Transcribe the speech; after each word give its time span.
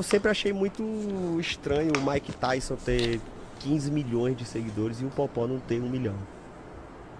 eu 0.00 0.02
sempre 0.02 0.30
achei 0.30 0.52
muito 0.52 0.82
estranho 1.38 1.92
o 1.94 2.10
Mike 2.10 2.32
Tyson 2.32 2.74
ter 2.74 3.20
15 3.60 3.90
milhões 3.90 4.34
de 4.34 4.46
seguidores 4.46 5.00
e 5.00 5.04
o 5.04 5.10
Popó 5.10 5.46
não 5.46 5.60
ter 5.60 5.80
um 5.80 5.88
milhão. 5.90 6.14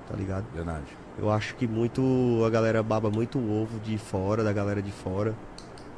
Tá 0.09 0.17
ligado? 0.17 0.47
Verdade. 0.55 0.87
Eu 1.19 1.31
acho 1.31 1.55
que 1.57 1.67
muito 1.67 2.43
a 2.45 2.49
galera 2.49 2.83
baba 2.83 3.11
muito 3.11 3.39
o 3.39 3.63
ovo 3.63 3.79
de 3.81 3.99
fora, 3.99 4.43
da 4.43 4.53
galera 4.53 4.81
de 4.81 4.91
fora, 4.91 5.35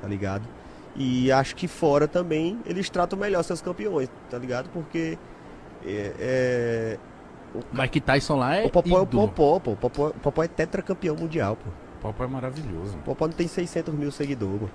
tá 0.00 0.08
ligado? 0.08 0.42
E 0.96 1.30
acho 1.30 1.54
que 1.54 1.68
fora 1.68 2.08
também 2.08 2.58
eles 2.66 2.90
tratam 2.90 3.16
melhor 3.16 3.44
seus 3.44 3.62
campeões, 3.62 4.10
tá 4.28 4.36
ligado? 4.36 4.68
Porque 4.70 5.16
é, 5.86 6.12
é, 6.18 6.98
Mike 7.72 8.00
Tyson 8.00 8.36
lá 8.36 8.56
é 8.56 8.66
o 8.66 8.70
Popó 8.70 8.98
é 8.98 9.00
o 9.00 9.02
ídolo. 9.04 9.28
Popó, 9.28 9.60
pô. 9.60 9.70
O 9.70 9.76
Popó, 9.76 10.08
o 10.08 10.14
Popó 10.14 10.42
é 10.42 10.48
tetracampeão 10.48 11.14
mundial, 11.14 11.56
pô. 11.56 11.70
Popó 12.08 12.24
é 12.24 12.26
maravilhoso. 12.26 12.96
O 12.96 13.02
Popó 13.02 13.28
não 13.28 13.34
tem 13.34 13.46
600 13.46 13.94
mil 13.94 14.10
seguidores, 14.10 14.62
mano. 14.62 14.72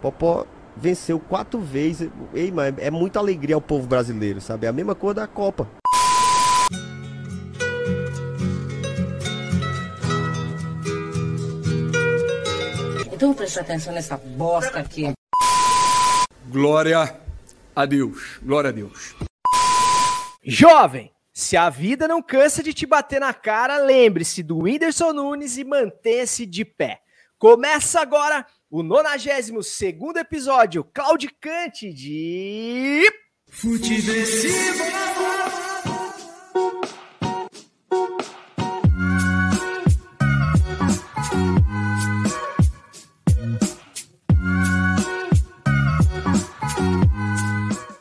Popó 0.00 0.46
venceu 0.76 1.18
quatro 1.18 1.60
vezes. 1.60 2.10
Ei, 2.32 2.50
mano, 2.50 2.78
é 2.80 2.90
muita 2.90 3.18
alegria 3.18 3.54
ao 3.54 3.60
povo 3.60 3.86
brasileiro, 3.86 4.40
sabe? 4.40 4.66
É 4.66 4.68
a 4.68 4.72
mesma 4.72 4.94
coisa 4.94 5.14
da 5.16 5.26
Copa. 5.26 5.68
Então 13.12 13.32
presta 13.32 13.60
atenção 13.60 13.94
nessa 13.94 14.16
bosta 14.16 14.78
aqui. 14.78 15.12
Glória 16.48 17.18
a 17.74 17.86
Deus. 17.86 18.38
Glória 18.42 18.70
a 18.70 18.72
Deus. 18.72 19.14
Jovem, 20.44 21.10
se 21.32 21.56
a 21.56 21.70
vida 21.70 22.06
não 22.06 22.20
cansa 22.20 22.62
de 22.62 22.74
te 22.74 22.86
bater 22.86 23.20
na 23.20 23.32
cara, 23.32 23.78
lembre-se 23.78 24.42
do 24.42 24.58
Whindersson 24.58 25.12
Nunes 25.12 25.56
e 25.56 25.64
mantenha-se 25.64 26.44
de 26.44 26.64
pé. 26.64 27.00
Começa 27.38 28.00
agora 28.00 28.46
o 28.76 28.82
92 28.82 30.16
episódio 30.16 30.82
Claudicante 30.82 31.92
de. 31.92 33.04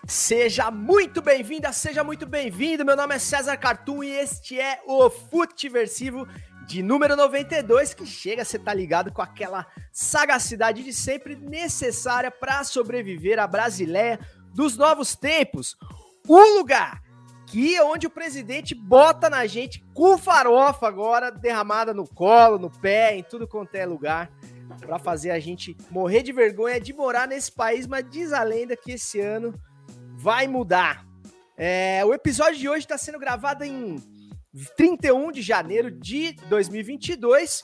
Seja 0.07 0.71
muito 0.71 1.21
bem-vinda, 1.21 1.71
seja 1.71 2.03
muito 2.03 2.25
bem-vindo. 2.25 2.83
Meu 2.83 2.95
nome 2.95 3.13
é 3.13 3.19
César 3.19 3.57
Cartoon 3.57 4.03
e 4.03 4.09
este 4.09 4.59
é 4.59 4.81
o 4.87 5.07
Futiversivo 5.07 6.27
de 6.65 6.81
número 6.81 7.15
92, 7.15 7.93
que 7.93 8.05
chega, 8.05 8.45
você 8.45 8.57
tá 8.57 8.73
ligado, 8.73 9.11
com 9.11 9.21
aquela 9.21 9.67
sagacidade 9.91 10.83
de 10.83 10.93
sempre 10.93 11.35
necessária 11.35 12.31
para 12.31 12.63
sobreviver 12.63 13.39
à 13.39 13.47
Brasileia 13.47 14.19
dos 14.53 14.77
novos 14.77 15.15
tempos. 15.15 15.75
Um 16.27 16.57
lugar 16.57 17.01
que 17.45 17.75
é 17.75 17.83
onde 17.83 18.07
o 18.07 18.09
presidente 18.09 18.73
bota 18.73 19.29
na 19.29 19.45
gente 19.45 19.83
com 19.93 20.17
farofa 20.17 20.87
agora, 20.87 21.29
derramada 21.29 21.93
no 21.93 22.07
colo, 22.07 22.57
no 22.57 22.69
pé, 22.69 23.15
em 23.15 23.23
tudo 23.23 23.47
quanto 23.47 23.75
é 23.75 23.85
lugar, 23.85 24.31
para 24.79 24.97
fazer 24.97 25.29
a 25.29 25.39
gente 25.39 25.77
morrer 25.91 26.23
de 26.23 26.31
vergonha 26.31 26.79
de 26.79 26.93
morar 26.93 27.27
nesse 27.27 27.51
país, 27.51 27.85
mas 27.85 28.09
diz 28.09 28.33
a 28.33 28.41
lenda 28.41 28.75
que 28.75 28.93
esse 28.93 29.19
ano 29.19 29.53
vai 30.15 30.47
mudar. 30.47 31.05
É, 31.55 32.03
o 32.05 32.13
episódio 32.13 32.57
de 32.57 32.67
hoje 32.67 32.85
está 32.85 32.97
sendo 32.97 33.19
gravado 33.19 33.63
em 33.63 33.97
31 34.75 35.31
de 35.31 35.41
janeiro 35.41 35.89
de 35.89 36.33
2022, 36.47 37.63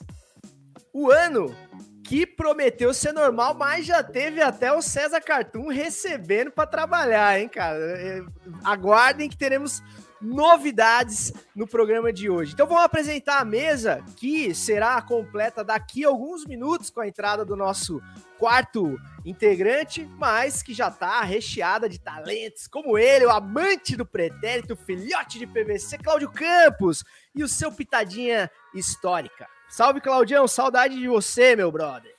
o 0.92 1.10
ano 1.10 1.54
que 2.02 2.26
prometeu 2.26 2.92
ser 2.92 3.12
normal, 3.12 3.54
mas 3.54 3.86
já 3.86 4.02
teve 4.02 4.42
até 4.42 4.72
o 4.72 4.82
César 4.82 5.20
Cartoon 5.20 5.68
recebendo 5.68 6.50
para 6.50 6.66
trabalhar, 6.66 7.38
hein, 7.38 7.48
cara? 7.48 7.78
É, 7.78 8.20
Aguardem 8.64 9.28
que 9.28 9.36
teremos 9.36 9.80
novidades 10.20 11.32
no 11.54 11.66
programa 11.66 12.12
de 12.12 12.28
hoje. 12.28 12.52
Então 12.52 12.66
vamos 12.66 12.82
apresentar 12.82 13.38
a 13.38 13.44
mesa 13.44 14.04
que 14.16 14.52
será 14.54 15.00
completa 15.00 15.64
daqui 15.64 16.04
a 16.04 16.08
alguns 16.08 16.44
minutos 16.44 16.90
com 16.90 17.00
a 17.00 17.06
entrada 17.06 17.44
do 17.44 17.56
nosso 17.56 18.02
quarto 18.38 18.98
integrante, 19.24 20.08
mas 20.16 20.62
que 20.62 20.72
já 20.72 20.88
está 20.88 21.20
recheada 21.22 21.88
de 21.88 21.98
talentos 21.98 22.66
como 22.66 22.96
ele, 22.96 23.26
o 23.26 23.30
amante 23.30 23.96
do 23.96 24.06
pretérito, 24.06 24.76
filhote 24.76 25.38
de 25.38 25.46
PVC, 25.46 25.98
Cláudio 25.98 26.30
Campos, 26.30 27.04
e 27.34 27.42
o 27.42 27.48
seu 27.48 27.70
pitadinha 27.72 28.50
histórica. 28.74 29.46
Salve, 29.68 30.00
Claudião, 30.00 30.48
saudade 30.48 30.98
de 30.98 31.06
você, 31.06 31.54
meu 31.54 31.70
brother. 31.70 32.14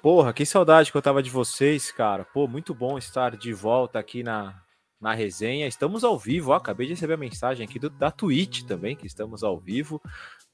Porra, 0.00 0.32
que 0.32 0.46
saudade 0.46 0.90
que 0.90 0.96
eu 0.96 1.02
tava 1.02 1.22
de 1.22 1.30
vocês, 1.30 1.90
cara. 1.90 2.24
Pô, 2.24 2.46
muito 2.46 2.74
bom 2.74 2.96
estar 2.96 3.36
de 3.36 3.52
volta 3.52 3.98
aqui 3.98 4.22
na, 4.22 4.54
na 5.00 5.12
resenha. 5.12 5.66
Estamos 5.66 6.04
ao 6.04 6.18
vivo, 6.18 6.52
ó. 6.52 6.54
Acabei 6.54 6.86
de 6.86 6.94
receber 6.94 7.14
a 7.14 7.18
mensagem 7.18 7.66
aqui 7.66 7.78
do, 7.78 7.90
da 7.90 8.10
Twitch 8.10 8.62
também, 8.62 8.96
que 8.96 9.06
estamos 9.06 9.42
ao 9.42 9.58
vivo. 9.58 10.00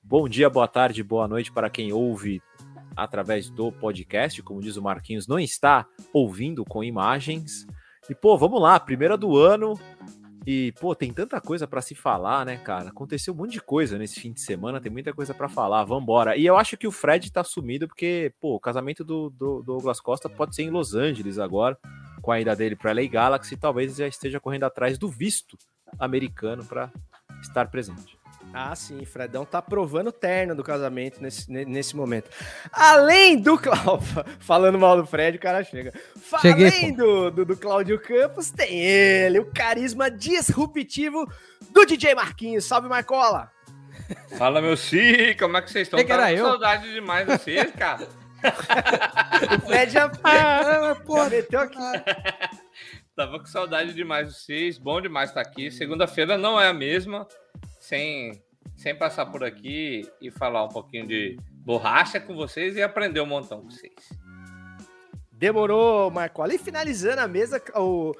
Bom 0.03 0.29
dia, 0.29 0.49
boa 0.51 0.67
tarde, 0.67 1.03
boa 1.03 1.29
noite 1.29 1.53
para 1.53 1.71
quem 1.71 1.93
ouve 1.93 2.43
através 2.97 3.51
do 3.51 3.71
podcast, 3.71 4.43
como 4.43 4.61
diz 4.61 4.77
o 4.77 4.83
Marquinhos, 4.83 5.29
não 5.29 5.39
está 5.39 5.87
ouvindo 6.13 6.65
com 6.65 6.83
imagens. 6.83 7.67
E, 8.09 8.15
pô, 8.15 8.37
vamos 8.39 8.61
lá, 8.61 8.81
primeira 8.81 9.17
do 9.17 9.37
ano. 9.37 9.75
E, 10.47 10.73
pô, 10.81 10.95
tem 10.95 11.13
tanta 11.13 11.41
coisa 11.41 11.67
para 11.67 11.83
se 11.83 11.95
falar, 11.95 12.47
né, 12.47 12.57
cara? 12.57 12.91
Aconteceu 12.91 13.35
um 13.35 13.37
monte 13.37 13.53
de 13.53 13.61
coisa 13.61 13.99
nesse 13.99 14.21
fim 14.21 14.33
de 14.33 14.41
semana, 14.41 14.81
tem 14.81 14.93
muita 14.93 15.13
coisa 15.13 15.35
para 15.35 15.49
falar, 15.49 15.83
vambora. 15.85 16.37
E 16.37 16.47
eu 16.47 16.57
acho 16.57 16.77
que 16.77 16.87
o 16.87 16.93
Fred 16.93 17.33
tá 17.33 17.43
sumido 17.43 17.89
porque, 17.89 18.33
pô, 18.41 18.55
o 18.55 18.61
casamento 18.61 19.05
do, 19.05 19.29
do, 19.31 19.57
do 19.57 19.63
Douglas 19.63 20.01
Costa 20.01 20.29
pode 20.29 20.55
ser 20.55 20.63
em 20.63 20.71
Los 20.71 20.95
Angeles 20.95 21.41
agora, 21.41 21.77
com 22.23 22.31
a 22.31 22.41
ida 22.41 22.55
dele 22.55 22.77
para 22.77 22.93
LA 22.93 23.07
Galaxy, 23.09 23.57
talvez 23.57 23.97
já 23.97 24.07
esteja 24.07 24.39
correndo 24.39 24.65
atrás 24.65 24.97
do 24.97 25.09
visto 25.09 25.59
americano 25.99 26.65
para 26.65 26.93
estar 27.41 27.69
presente. 27.69 28.17
Ah, 28.55 28.75
sim, 28.75 29.05
Fredão 29.05 29.45
tá 29.45 29.61
provando 29.61 30.07
o 30.09 30.13
terno 30.13 30.55
do 30.55 30.65
casamento 30.65 31.21
nesse, 31.23 31.51
ne- 31.51 31.65
nesse 31.67 31.95
momento. 31.95 32.31
Além 32.73 33.37
do 33.39 33.59
Cláudio, 33.59 34.25
falando 34.41 34.79
mal 34.79 34.97
do 34.97 35.07
Fred, 35.07 35.37
o 35.37 35.41
cara 35.41 35.63
chega. 35.63 35.93
Cheguei, 36.41 36.69
Além 36.69 36.95
do, 36.95 37.31
do, 37.31 37.45
do 37.45 37.57
Cláudio 37.57 38.01
Campos, 38.01 38.51
tem 38.51 38.81
ele, 38.81 39.39
o 39.41 39.53
carisma 39.53 40.11
disruptivo 40.11 41.31
do 41.71 41.85
DJ 41.85 42.15
Marquinhos. 42.15 42.65
Salve, 42.65 42.89
Marcola! 42.89 43.51
Fala, 44.39 44.63
meu 44.63 44.77
Sim, 44.77 45.35
como 45.39 45.57
é 45.57 45.63
que 45.63 45.71
vocês 45.71 45.87
estão? 45.87 46.03
Que 46.03 46.11
era 46.13 46.33
eu. 46.33 46.47
saudade 46.47 46.91
demais 46.93 47.27
de 47.27 47.37
vocês, 47.37 47.71
cara. 47.73 48.09
O 49.57 49.67
Fred 49.67 49.93
já, 49.93 50.11
Ah, 50.23 50.95
já 51.05 51.29
meteu 51.29 51.61
aqui. 51.61 51.79
Tava 53.17 53.39
com 53.39 53.47
saudade 53.47 53.95
demais 53.95 54.29
de 54.29 54.35
vocês. 54.35 54.77
Bom 54.77 55.01
demais 55.01 55.31
estar 55.31 55.41
aqui. 55.41 55.71
Segunda-feira 55.71 56.37
não 56.37 56.61
é 56.61 56.69
a 56.69 56.75
mesma, 56.75 57.27
sem, 57.81 58.43
sem 58.77 58.95
passar 58.95 59.25
por 59.25 59.43
aqui 59.43 60.07
e 60.21 60.31
falar 60.31 60.65
um 60.65 60.69
pouquinho 60.69 61.07
de 61.07 61.39
borracha 61.51 62.21
com 62.21 62.37
vocês 62.37 62.77
e 62.77 62.83
aprender 62.83 63.23
um 63.23 63.27
montão 63.27 63.63
com 63.63 63.71
vocês. 63.71 63.95
Demorou, 65.33 66.11
Marcola. 66.11 66.55
E 66.55 66.59
finalizando 66.59 67.23
a 67.23 67.29
mesa, 67.29 67.63
o, 67.75 68.13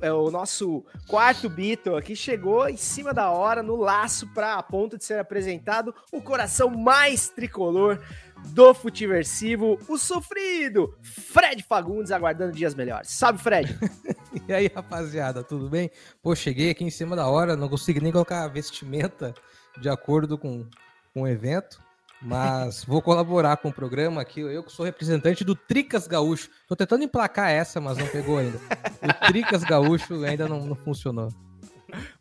é, 0.00 0.12
o 0.12 0.30
nosso 0.30 0.84
quarto 1.08 1.48
Beatle 1.48 1.96
aqui 1.96 2.14
chegou 2.14 2.68
em 2.68 2.76
cima 2.76 3.12
da 3.12 3.30
hora, 3.30 3.60
no 3.60 3.74
laço, 3.74 4.32
para 4.34 4.54
a 4.54 4.62
ponto 4.62 4.96
de 4.96 5.04
ser 5.04 5.18
apresentado 5.18 5.92
o 6.12 6.22
coração 6.22 6.70
mais 6.70 7.28
tricolor 7.28 8.00
do 8.46 8.74
Futiversivo, 8.74 9.78
o 9.88 9.98
sofrido 9.98 10.96
Fred 11.02 11.62
Fagundes, 11.62 12.12
aguardando 12.12 12.52
dias 12.52 12.74
melhores. 12.74 13.10
Salve, 13.10 13.38
Fred! 13.38 13.78
E 14.48 14.52
aí, 14.52 14.66
rapaziada, 14.66 15.44
tudo 15.44 15.70
bem? 15.70 15.90
Pô, 16.20 16.34
cheguei 16.34 16.68
aqui 16.68 16.82
em 16.82 16.90
cima 16.90 17.14
da 17.14 17.28
hora, 17.28 17.56
não 17.56 17.68
consegui 17.68 18.00
nem 18.00 18.10
colocar 18.10 18.42
a 18.42 18.48
vestimenta 18.48 19.32
de 19.80 19.88
acordo 19.88 20.36
com, 20.36 20.66
com 21.14 21.22
o 21.22 21.28
evento, 21.28 21.80
mas 22.20 22.84
vou 22.84 23.00
colaborar 23.00 23.56
com 23.58 23.68
o 23.68 23.72
programa 23.72 24.20
aqui. 24.20 24.40
Eu 24.40 24.64
que 24.64 24.72
sou 24.72 24.84
representante 24.84 25.44
do 25.44 25.54
Tricas 25.54 26.08
Gaúcho. 26.08 26.50
Tô 26.66 26.74
tentando 26.74 27.04
emplacar 27.04 27.48
essa, 27.48 27.80
mas 27.80 27.96
não 27.96 28.06
pegou 28.08 28.38
ainda. 28.38 28.58
O 29.02 29.26
Tricas 29.28 29.62
Gaúcho 29.62 30.24
ainda 30.24 30.48
não, 30.48 30.66
não 30.66 30.74
funcionou. 30.74 31.28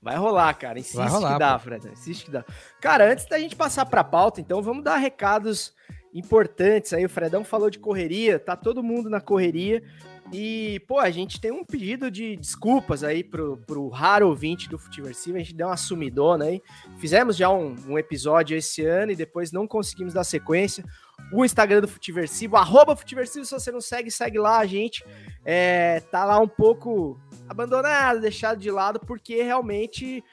Vai 0.02 0.16
rolar, 0.16 0.54
cara. 0.54 0.80
Insiste 0.80 0.98
rolar, 0.98 1.34
que 1.34 1.40
dá, 1.40 1.54
pô. 1.58 1.64
Fred. 1.66 1.88
Insiste 1.90 2.26
que 2.26 2.32
dá. 2.32 2.46
Cara, 2.80 3.12
antes 3.12 3.26
da 3.28 3.40
gente 3.40 3.56
passar 3.56 3.86
pra 3.86 4.04
pauta, 4.04 4.40
então, 4.40 4.62
vamos 4.62 4.84
dar 4.84 4.98
recados 4.98 5.74
importantes 6.14 6.94
aí. 6.94 7.06
O 7.06 7.10
Fredão 7.10 7.44
falou 7.44 7.70
de 7.70 7.80
correria, 7.80 8.40
tá 8.40 8.56
todo 8.56 8.84
mundo 8.84 9.10
na 9.10 9.20
correria. 9.20 9.84
E, 10.32 10.82
pô, 10.88 11.00
a 11.00 11.12
gente 11.12 11.40
tem 11.40 11.52
um 11.52 11.66
pedido 11.66 12.10
de 12.10 12.36
desculpas 12.36 13.04
aí 13.04 13.24
pro, 13.24 13.58
pro 13.68 13.88
raro 13.90 14.30
ouvinte 14.30 14.70
do 14.70 14.80
Futiversivo. 14.80 15.38
A 15.38 15.40
gente 15.40 15.54
deu 15.54 15.68
uma 15.68 15.78
sumidona 15.78 16.46
aí. 16.46 16.62
Fizemos 16.98 17.36
já 17.36 17.50
um, 17.50 17.76
um 17.88 17.98
episódio 18.00 18.58
esse 18.58 18.86
ano 18.86 19.12
e 19.12 19.16
depois 19.16 19.52
não 19.52 19.68
conseguimos 19.68 20.14
dar 20.14 20.24
sequência. 20.24 20.84
O 21.32 21.44
Instagram 21.44 21.82
do 21.82 21.88
Futiversivo, 21.88 22.58
arroba 22.58 22.96
Futiversivo, 22.96 23.46
se 23.46 23.52
você 23.52 23.72
não 23.72 23.82
segue, 23.82 24.10
segue 24.10 24.40
lá 24.40 24.60
a 24.60 24.66
gente. 24.66 25.06
É, 25.46 26.00
tá 26.00 26.26
lá 26.26 26.40
um 26.40 26.48
pouco 26.48 27.20
abandonado, 27.48 28.22
deixado 28.22 28.60
de 28.60 28.72
lado, 28.72 29.00
porque 29.00 29.44
realmente 29.44 30.24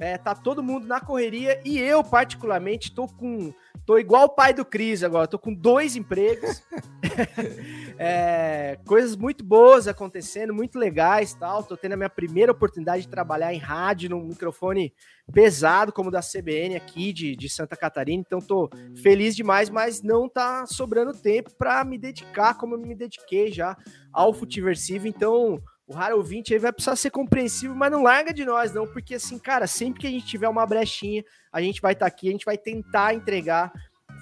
É, 0.00 0.16
tá 0.16 0.34
todo 0.34 0.62
mundo 0.62 0.86
na 0.86 0.98
correria 0.98 1.60
e 1.62 1.78
eu, 1.78 2.02
particularmente, 2.02 2.90
tô 2.90 3.06
com. 3.06 3.52
tô 3.84 3.98
igual 3.98 4.24
o 4.24 4.28
pai 4.30 4.54
do 4.54 4.64
Cris 4.64 5.02
agora, 5.02 5.28
tô 5.28 5.38
com 5.38 5.52
dois 5.52 5.94
empregos. 5.94 6.62
é, 7.98 8.78
coisas 8.86 9.14
muito 9.14 9.44
boas 9.44 9.86
acontecendo, 9.86 10.54
muito 10.54 10.78
legais 10.78 11.34
tal. 11.34 11.62
Tô 11.62 11.76
tendo 11.76 11.92
a 11.92 11.96
minha 11.98 12.08
primeira 12.08 12.50
oportunidade 12.50 13.02
de 13.02 13.08
trabalhar 13.08 13.52
em 13.52 13.58
rádio, 13.58 14.08
num 14.08 14.24
microfone 14.24 14.94
pesado, 15.34 15.92
como 15.92 16.08
o 16.08 16.12
da 16.12 16.20
CBN 16.22 16.76
aqui 16.76 17.12
de, 17.12 17.36
de 17.36 17.50
Santa 17.50 17.76
Catarina. 17.76 18.22
Então, 18.26 18.40
tô 18.40 18.70
feliz 19.02 19.36
demais, 19.36 19.68
mas 19.68 20.00
não 20.02 20.30
tá 20.30 20.64
sobrando 20.64 21.12
tempo 21.12 21.50
para 21.58 21.84
me 21.84 21.98
dedicar 21.98 22.54
como 22.54 22.74
eu 22.74 22.78
me 22.78 22.94
dediquei 22.94 23.52
já 23.52 23.76
ao 24.10 24.32
Futiversivo. 24.32 25.06
Então, 25.06 25.62
o 25.90 25.92
raro 25.92 26.18
ouvinte 26.18 26.54
aí 26.54 26.60
vai 26.60 26.72
precisar 26.72 26.94
ser 26.94 27.10
compreensivo, 27.10 27.74
mas 27.74 27.90
não 27.90 28.04
larga 28.04 28.32
de 28.32 28.44
nós, 28.44 28.72
não, 28.72 28.86
porque 28.86 29.16
assim, 29.16 29.40
cara, 29.40 29.66
sempre 29.66 30.00
que 30.00 30.06
a 30.06 30.10
gente 30.10 30.24
tiver 30.24 30.48
uma 30.48 30.64
brechinha, 30.64 31.24
a 31.52 31.60
gente 31.60 31.82
vai 31.82 31.94
estar 31.94 32.04
tá 32.04 32.08
aqui, 32.08 32.28
a 32.28 32.30
gente 32.30 32.44
vai 32.44 32.56
tentar 32.56 33.12
entregar 33.12 33.72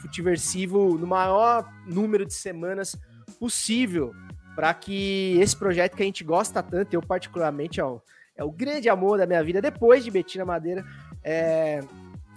Futiversivo 0.00 0.96
no 0.96 1.06
maior 1.06 1.70
número 1.86 2.24
de 2.24 2.32
semanas 2.32 2.96
possível, 3.38 4.14
para 4.56 4.72
que 4.72 5.36
esse 5.38 5.54
projeto 5.54 5.94
que 5.94 6.02
a 6.02 6.06
gente 6.06 6.24
gosta 6.24 6.62
tanto, 6.62 6.94
eu 6.94 7.02
particularmente, 7.02 7.80
é 7.80 7.84
o, 7.84 8.00
é 8.34 8.42
o 8.42 8.50
grande 8.50 8.88
amor 8.88 9.18
da 9.18 9.26
minha 9.26 9.44
vida, 9.44 9.60
depois 9.60 10.02
de 10.02 10.10
Betina 10.10 10.46
Madeira, 10.46 10.82
é, 11.22 11.80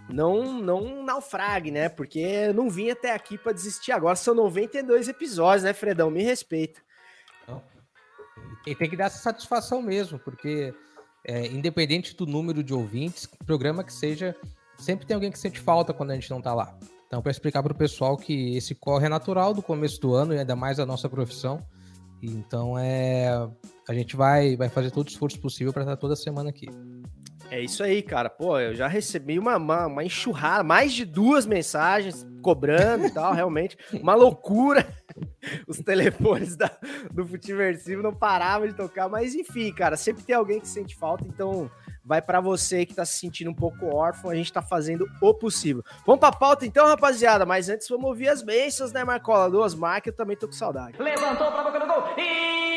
não, 0.10 0.60
não 0.62 1.06
naufrague, 1.06 1.72
né? 1.72 1.88
Porque 1.88 2.20
eu 2.20 2.54
não 2.54 2.70
vim 2.70 2.90
até 2.90 3.14
aqui 3.14 3.38
para 3.38 3.54
desistir 3.54 3.94
agora. 3.94 4.18
São 4.18 4.36
92 4.36 5.08
episódios, 5.08 5.64
né, 5.64 5.72
Fredão? 5.72 6.12
Me 6.12 6.22
respeita. 6.22 6.82
E 8.66 8.76
tem 8.76 8.90
que 8.90 8.96
dar 8.96 9.06
essa 9.06 9.18
satisfação 9.18 9.82
mesmo, 9.82 10.20
porque 10.20 10.74
é, 11.26 11.48
independente 11.48 12.16
do 12.16 12.26
número 12.26 12.64
de 12.64 12.74
ouvintes, 12.74 13.28
programa 13.46 13.84
que 13.84 13.94
seja, 13.94 14.36
sempre 14.78 15.06
tem 15.06 15.16
alguém 15.16 15.32
que 15.32 15.40
sente 15.40 15.60
falta 15.60 15.94
quando 15.94 16.12
a 16.12 16.16
gente 16.16 16.30
não 16.30 16.40
está 16.40 16.54
lá. 16.54 16.78
Então, 17.08 17.22
para 17.22 17.32
explicar 17.32 17.62
para 17.62 17.74
o 17.74 17.76
pessoal 17.76 18.16
que 18.16 18.56
esse 18.56 18.74
corre 18.74 19.06
é 19.06 19.10
natural 19.10 19.54
do 19.54 19.62
começo 19.62 20.00
do 20.00 20.14
ano 20.14 20.34
e 20.34 20.40
ainda 20.40 20.56
mais 20.56 20.80
a 20.80 20.86
nossa 20.86 21.10
profissão. 21.10 21.62
Então, 22.22 22.78
é, 22.78 23.28
a 23.88 23.94
gente 23.94 24.16
vai, 24.16 24.56
vai 24.56 24.70
fazer 24.70 24.92
todo 24.92 25.08
o 25.08 25.10
esforço 25.10 25.40
possível 25.40 25.74
para 25.74 25.84
estar 25.84 25.98
toda 25.98 26.16
semana 26.16 26.50
aqui. 26.50 26.70
É 27.50 27.60
isso 27.60 27.84
aí, 27.84 28.02
cara. 28.02 28.30
Pô, 28.30 28.58
eu 28.58 28.74
já 28.74 28.88
recebi 28.88 29.38
uma, 29.38 29.58
uma, 29.58 29.88
uma 29.88 30.04
enxurrada, 30.06 30.64
mais 30.64 30.94
de 30.94 31.04
duas 31.04 31.46
mensagens 31.46 32.26
cobrando 32.42 33.06
e 33.06 33.12
tal, 33.12 33.34
realmente. 33.34 33.78
Uma 33.94 34.16
loucura. 34.16 34.88
Os 35.68 35.78
telefones 35.80 36.56
da, 36.56 36.72
do 37.12 37.26
Futiversivo 37.26 38.02
não 38.02 38.14
paravam 38.14 38.68
de 38.68 38.74
tocar, 38.74 39.10
mas 39.10 39.36
enfim, 39.36 39.72
cara, 39.74 39.96
sempre 39.96 40.24
tem 40.24 40.36
alguém 40.36 40.60
que 40.60 40.68
sente 40.68 40.96
falta, 40.96 41.26
então 41.28 41.70
vai 42.04 42.22
para 42.22 42.42
você 42.42 42.86
que 42.86 42.96
tá 42.96 43.06
se 43.06 43.20
sentindo 43.20 43.52
um 43.52 43.56
pouco 43.56 43.86
órfão, 43.86 44.32
a 44.32 44.36
gente 44.36 44.52
tá 44.52 44.62
fazendo 44.62 45.08
o 45.22 45.34
possível. 45.34 45.84
Vamos 46.06 46.20
pra 46.20 46.32
pauta 46.32 46.66
então, 46.66 46.86
rapaziada, 46.86 47.46
mas 47.46 47.70
antes 47.70 47.88
vamos 47.88 48.06
ouvir 48.06 48.30
as 48.30 48.42
bênçãos, 48.42 48.92
né, 48.92 49.04
Marcola? 49.04 49.50
Duas 49.50 49.76
marcas, 49.76 50.12
eu 50.12 50.18
também 50.18 50.36
tô 50.36 50.48
com 50.48 50.54
saudade. 50.54 51.02
Levantou 51.02 51.52
pra 51.52 51.64
boca 51.64 51.80
do 51.80 51.88
gol 51.88 52.04
e 52.18 52.71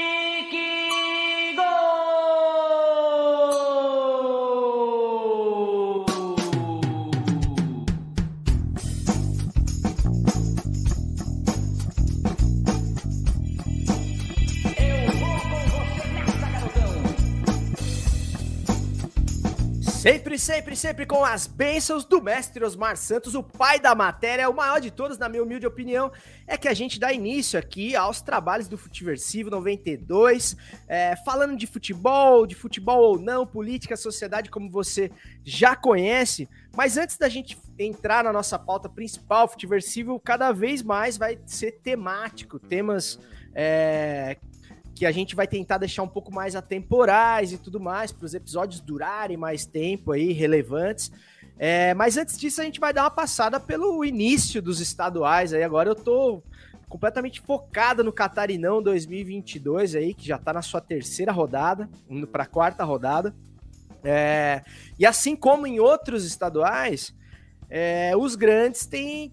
Sempre, 20.05 20.39
sempre, 20.39 20.77
sempre 20.77 21.07
com 21.07 21.25
as 21.25 21.47
bênçãos 21.47 22.05
do 22.05 22.21
mestre 22.21 22.63
Osmar 22.63 22.95
Santos, 22.95 23.35
o 23.35 23.43
pai 23.43 23.81
da 23.81 23.95
matéria, 23.95 24.51
o 24.51 24.55
maior 24.55 24.79
de 24.79 24.91
todos, 24.91 25.17
na 25.17 25.31
minha 25.31 25.43
humilde 25.43 25.67
opinião, 25.67 26.13
é 26.47 26.59
que 26.59 26.69
a 26.69 26.75
gente 26.75 27.01
dá 27.01 27.11
início 27.11 27.59
aqui 27.59 27.97
aos 27.97 28.21
trabalhos 28.21 28.69
do 28.69 28.77
Futiversivo 28.77 29.49
92, 29.49 30.59
é, 30.87 31.17
falando 31.25 31.57
de 31.57 31.67
futebol, 31.67 32.47
de 32.47 32.55
futebol 32.55 33.01
ou 33.01 33.19
não, 33.19 33.47
política, 33.47 33.97
sociedade, 33.97 34.51
como 34.51 34.71
você 34.71 35.11
já 35.43 35.75
conhece. 35.75 36.51
Mas 36.77 36.99
antes 36.99 37.17
da 37.17 37.31
gente 37.31 37.57
entrar 37.79 38.25
na 38.25 38.31
nossa 38.31 38.59
pauta 38.59 38.91
principal, 38.91 39.49
Futiversivo 39.49 40.21
cada 40.21 40.53
vez 40.53 40.83
mais 40.83 41.17
vai 41.17 41.39
ser 41.47 41.81
temático, 41.83 42.59
temas 42.59 43.19
é, 43.55 44.37
que 44.95 45.05
a 45.05 45.11
gente 45.11 45.35
vai 45.35 45.47
tentar 45.47 45.79
deixar 45.79 46.03
um 46.03 46.09
pouco 46.09 46.33
mais 46.33 46.55
atemporais 46.55 47.53
e 47.53 47.59
tudo 47.59 47.81
mais, 47.81 48.13
para 48.13 48.25
os 48.25 48.35
episódios 48.35 48.81
durarem 48.81 49.37
mais 49.37 49.67
tempo 49.67 50.13
aí, 50.13 50.33
relevantes. 50.33 51.11
É, 51.59 51.93
mas 51.95 52.17
antes 52.17 52.39
disso, 52.39 52.61
a 52.61 52.65
gente 52.65 52.79
vai 52.79 52.93
dar 52.93 53.03
uma 53.03 53.11
passada 53.11 53.59
pelo 53.59 54.05
início 54.05 54.63
dos 54.63 54.81
estaduais 54.81 55.53
aí. 55.53 55.63
Agora 55.63 55.89
eu 55.89 55.95
tô 55.95 56.43
completamente 56.89 57.41
focada 57.41 58.05
no 58.05 58.13
Catarinão 58.13 58.81
2022 58.81 59.97
aí, 59.97 60.15
que 60.15 60.27
já 60.27 60.39
tá 60.39 60.53
na 60.53 60.63
sua 60.63 60.81
terceira 60.81 61.33
rodada, 61.33 61.89
indo 62.09 62.27
para 62.27 62.45
a 62.45 62.47
quarta 62.47 62.85
rodada. 62.85 63.35
É, 64.05 64.63
e 64.99 65.05
assim 65.05 65.35
como 65.35 65.67
em 65.67 65.81
outros 65.81 66.25
estaduais, 66.25 67.13
é, 67.69 68.13
os 68.17 68.37
grandes 68.37 68.87
têm, 68.87 69.33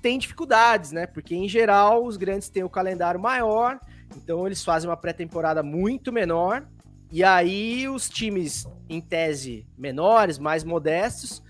têm 0.00 0.18
dificuldades, 0.18 0.90
né? 0.90 1.06
Porque 1.06 1.34
em 1.34 1.48
geral 1.48 2.04
os 2.06 2.16
grandes 2.16 2.48
têm 2.48 2.64
o 2.64 2.70
calendário 2.70 3.20
maior 3.20 3.78
então 4.16 4.46
eles 4.46 4.64
fazem 4.64 4.88
uma 4.88 4.96
pré-temporada 4.96 5.62
muito 5.62 6.12
menor. 6.12 6.66
E 7.10 7.22
aí 7.22 7.88
os 7.88 8.08
times, 8.08 8.66
em 8.88 9.00
tese, 9.00 9.66
menores, 9.76 10.38
mais 10.38 10.64
modestos, 10.64 11.42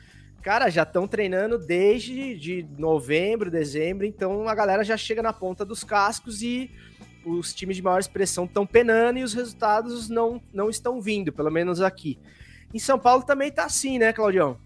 cara, 0.43 0.69
já 0.69 0.82
estão 0.82 1.06
treinando 1.06 1.56
desde 1.56 2.35
de 2.37 2.67
novembro, 2.76 3.50
dezembro. 3.50 4.05
Então 4.05 4.49
a 4.49 4.55
galera 4.55 4.82
já 4.82 4.97
chega 4.97 5.23
na 5.23 5.32
ponta 5.32 5.64
dos 5.64 5.85
cascos 5.85 6.43
e 6.43 6.70
os 7.25 7.55
times 7.55 7.76
de 7.76 7.82
maior 7.82 8.00
expressão 8.00 8.44
estão 8.44 8.67
penando 8.67 9.19
e 9.19 9.23
os 9.23 9.35
resultados 9.35 10.08
não, 10.08 10.43
não 10.53 10.69
estão 10.69 11.00
vindo, 11.00 11.32
pelo 11.32 11.50
menos 11.50 11.81
aqui. 11.81 12.19
Em 12.75 12.79
São 12.79 12.99
Paulo 12.99 13.23
também 13.23 13.53
tá 13.53 13.65
assim, 13.65 13.99
né, 13.99 14.12
Claudião? 14.12 14.58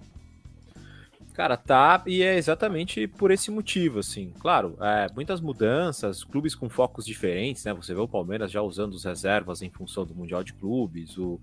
Cara, 1.37 1.55
tá, 1.59 2.03
e 2.07 2.23
é 2.23 2.39
exatamente 2.39 3.07
por 3.07 3.31
esse 3.31 3.51
motivo, 3.51 3.99
assim. 3.99 4.33
Claro, 4.39 4.75
é, 4.81 5.07
muitas 5.15 5.39
mudanças, 5.39 6.25
clubes 6.25 6.55
com 6.55 6.67
focos 6.67 7.05
diferentes, 7.05 7.63
né? 7.63 7.75
Você 7.75 7.93
vê 7.93 8.01
o 8.01 8.09
Palmeiras 8.09 8.51
já 8.51 8.63
usando 8.63 8.95
os 8.95 9.05
reservas 9.05 9.61
em 9.61 9.69
função 9.69 10.07
do 10.07 10.15
Mundial 10.15 10.43
de 10.43 10.55
Clubes, 10.55 11.19
o, 11.19 11.39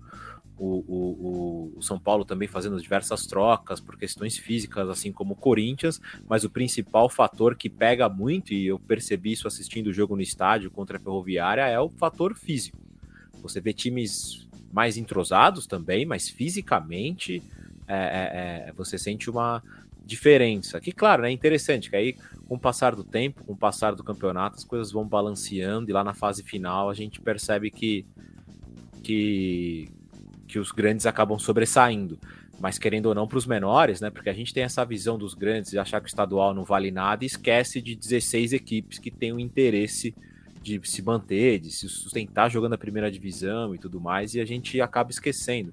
o, 0.58 0.66
o, 0.66 1.72
o, 1.76 1.80
São 1.80 1.96
Paulo 1.96 2.24
também 2.24 2.48
fazendo 2.48 2.82
diversas 2.82 3.24
trocas 3.24 3.78
por 3.78 3.96
questões 3.96 4.36
físicas, 4.36 4.88
assim 4.88 5.12
como 5.12 5.34
o 5.34 5.36
Corinthians, 5.36 6.00
mas 6.28 6.42
o 6.42 6.50
principal 6.50 7.08
fator 7.08 7.54
que 7.54 7.70
pega 7.70 8.08
muito, 8.08 8.52
e 8.52 8.66
eu 8.66 8.80
percebi 8.80 9.30
isso 9.30 9.46
assistindo 9.46 9.86
o 9.86 9.92
jogo 9.92 10.16
no 10.16 10.22
estádio 10.22 10.72
contra 10.72 10.96
a 10.96 11.00
Ferroviária, 11.00 11.68
é 11.68 11.78
o 11.78 11.88
fator 11.88 12.34
físico. 12.34 12.76
Você 13.40 13.60
vê 13.60 13.72
times 13.72 14.48
mais 14.72 14.96
entrosados 14.96 15.68
também, 15.68 16.04
mas 16.04 16.28
fisicamente 16.28 17.40
é, 17.86 18.64
é, 18.66 18.68
é 18.70 18.72
você 18.72 18.98
sente 18.98 19.30
uma 19.30 19.62
diferença. 20.04 20.80
Que, 20.80 20.92
claro, 20.92 21.22
né, 21.22 21.30
é 21.30 21.32
interessante, 21.32 21.90
que 21.90 21.96
aí, 21.96 22.14
com 22.46 22.56
o 22.56 22.58
passar 22.58 22.94
do 22.94 23.04
tempo, 23.04 23.44
com 23.44 23.54
o 23.54 23.56
passar 23.56 23.94
do 23.94 24.04
campeonato, 24.04 24.56
as 24.56 24.64
coisas 24.64 24.92
vão 24.92 25.06
balanceando 25.06 25.90
e 25.90 25.92
lá 25.92 26.04
na 26.04 26.14
fase 26.14 26.42
final 26.42 26.90
a 26.90 26.94
gente 26.94 27.20
percebe 27.20 27.70
que, 27.70 28.06
que, 29.02 29.88
que 30.46 30.58
os 30.58 30.70
grandes 30.70 31.06
acabam 31.06 31.38
sobressaindo. 31.38 32.18
Mas 32.60 32.78
querendo 32.78 33.06
ou 33.06 33.14
não, 33.14 33.26
para 33.26 33.38
os 33.38 33.46
menores, 33.46 34.00
né? 34.00 34.10
Porque 34.10 34.30
a 34.30 34.32
gente 34.32 34.54
tem 34.54 34.62
essa 34.62 34.84
visão 34.84 35.18
dos 35.18 35.34
grandes 35.34 35.72
de 35.72 35.78
achar 35.78 36.00
que 36.00 36.06
o 36.06 36.08
estadual 36.08 36.54
não 36.54 36.64
vale 36.64 36.90
nada 36.90 37.24
e 37.24 37.26
esquece 37.26 37.80
de 37.82 37.96
16 37.96 38.52
equipes 38.52 38.98
que 38.98 39.10
têm 39.10 39.32
o 39.32 39.40
interesse 39.40 40.14
de 40.62 40.80
se 40.84 41.02
manter, 41.02 41.58
de 41.58 41.70
se 41.70 41.88
sustentar 41.88 42.50
jogando 42.50 42.74
a 42.74 42.78
primeira 42.78 43.10
divisão 43.10 43.74
e 43.74 43.78
tudo 43.78 44.00
mais, 44.00 44.34
e 44.34 44.40
a 44.40 44.44
gente 44.44 44.80
acaba 44.80 45.10
esquecendo. 45.10 45.72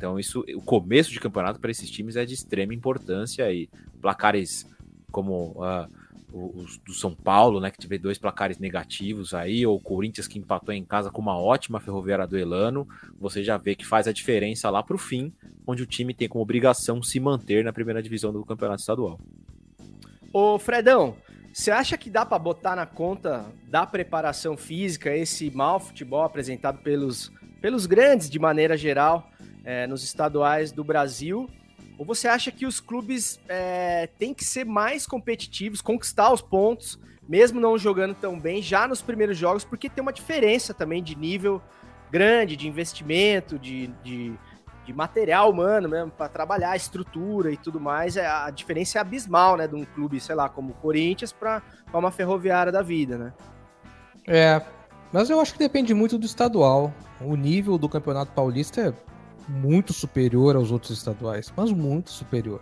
Então, 0.00 0.18
isso, 0.18 0.42
o 0.56 0.62
começo 0.62 1.10
de 1.10 1.20
campeonato 1.20 1.60
para 1.60 1.70
esses 1.70 1.90
times 1.90 2.16
é 2.16 2.24
de 2.24 2.32
extrema 2.32 2.72
importância 2.72 3.52
e 3.52 3.68
placares 4.00 4.66
como 5.12 5.54
uh, 5.58 5.86
os 6.32 6.78
do 6.78 6.94
São 6.94 7.14
Paulo, 7.14 7.60
né, 7.60 7.70
que 7.70 7.76
teve 7.76 7.98
dois 7.98 8.16
placares 8.16 8.56
negativos 8.56 9.34
aí, 9.34 9.66
ou 9.66 9.76
o 9.76 9.80
Corinthians 9.80 10.26
que 10.26 10.38
empatou 10.38 10.74
em 10.74 10.86
casa 10.86 11.10
com 11.10 11.20
uma 11.20 11.38
ótima 11.38 11.80
ferroviária 11.80 12.26
do 12.26 12.38
Elano, 12.38 12.88
você 13.20 13.44
já 13.44 13.58
vê 13.58 13.74
que 13.74 13.84
faz 13.84 14.08
a 14.08 14.12
diferença 14.12 14.70
lá 14.70 14.82
para 14.82 14.96
o 14.96 14.98
fim, 14.98 15.34
onde 15.66 15.82
o 15.82 15.86
time 15.86 16.14
tem 16.14 16.26
como 16.26 16.42
obrigação 16.42 17.02
se 17.02 17.20
manter 17.20 17.62
na 17.62 17.70
primeira 17.70 18.02
divisão 18.02 18.32
do 18.32 18.42
campeonato 18.42 18.80
estadual. 18.80 19.20
Ô 20.32 20.58
Fredão, 20.58 21.14
você 21.52 21.70
acha 21.70 21.98
que 21.98 22.08
dá 22.08 22.24
para 22.24 22.38
botar 22.38 22.74
na 22.74 22.86
conta 22.86 23.44
da 23.68 23.84
preparação 23.84 24.56
física 24.56 25.14
esse 25.14 25.50
mau 25.50 25.78
futebol 25.78 26.22
apresentado 26.22 26.78
pelos, 26.78 27.30
pelos 27.60 27.84
grandes 27.84 28.30
de 28.30 28.38
maneira 28.38 28.78
geral? 28.78 29.30
É, 29.64 29.86
nos 29.86 30.02
estaduais 30.02 30.72
do 30.72 30.84
Brasil? 30.84 31.48
Ou 31.98 32.04
você 32.04 32.28
acha 32.28 32.50
que 32.50 32.64
os 32.64 32.80
clubes 32.80 33.38
é, 33.48 34.08
têm 34.18 34.32
que 34.32 34.44
ser 34.44 34.64
mais 34.64 35.06
competitivos, 35.06 35.82
conquistar 35.82 36.32
os 36.32 36.40
pontos, 36.40 36.98
mesmo 37.28 37.60
não 37.60 37.76
jogando 37.76 38.14
tão 38.14 38.40
bem, 38.40 38.62
já 38.62 38.88
nos 38.88 39.02
primeiros 39.02 39.36
jogos, 39.36 39.64
porque 39.64 39.88
tem 39.88 40.00
uma 40.00 40.12
diferença 40.12 40.72
também 40.72 41.02
de 41.02 41.14
nível 41.14 41.60
grande, 42.10 42.56
de 42.56 42.66
investimento, 42.66 43.58
de, 43.58 43.88
de, 44.02 44.32
de 44.84 44.92
material 44.92 45.50
humano 45.50 45.88
mesmo 45.88 46.10
para 46.10 46.28
trabalhar, 46.28 46.74
estrutura 46.74 47.52
e 47.52 47.56
tudo 47.56 47.78
mais, 47.78 48.16
é, 48.16 48.26
a 48.26 48.50
diferença 48.50 48.98
é 48.98 49.00
abismal, 49.00 49.56
né, 49.56 49.68
de 49.68 49.74
um 49.74 49.84
clube, 49.84 50.18
sei 50.20 50.34
lá, 50.34 50.48
como 50.48 50.70
o 50.70 50.74
Corinthians 50.74 51.32
para 51.32 51.62
uma 51.92 52.10
ferroviária 52.10 52.72
da 52.72 52.82
vida, 52.82 53.16
né? 53.18 53.32
É, 54.26 54.60
mas 55.12 55.28
eu 55.28 55.40
acho 55.40 55.52
que 55.52 55.58
depende 55.58 55.92
muito 55.92 56.18
do 56.18 56.26
estadual. 56.26 56.92
O 57.20 57.36
nível 57.36 57.76
do 57.76 57.88
Campeonato 57.88 58.32
Paulista 58.32 58.80
é 58.80 58.94
muito 59.50 59.92
superior 59.92 60.56
aos 60.56 60.70
outros 60.70 60.96
estaduais, 60.96 61.52
mas 61.56 61.72
muito 61.72 62.10
superior. 62.10 62.60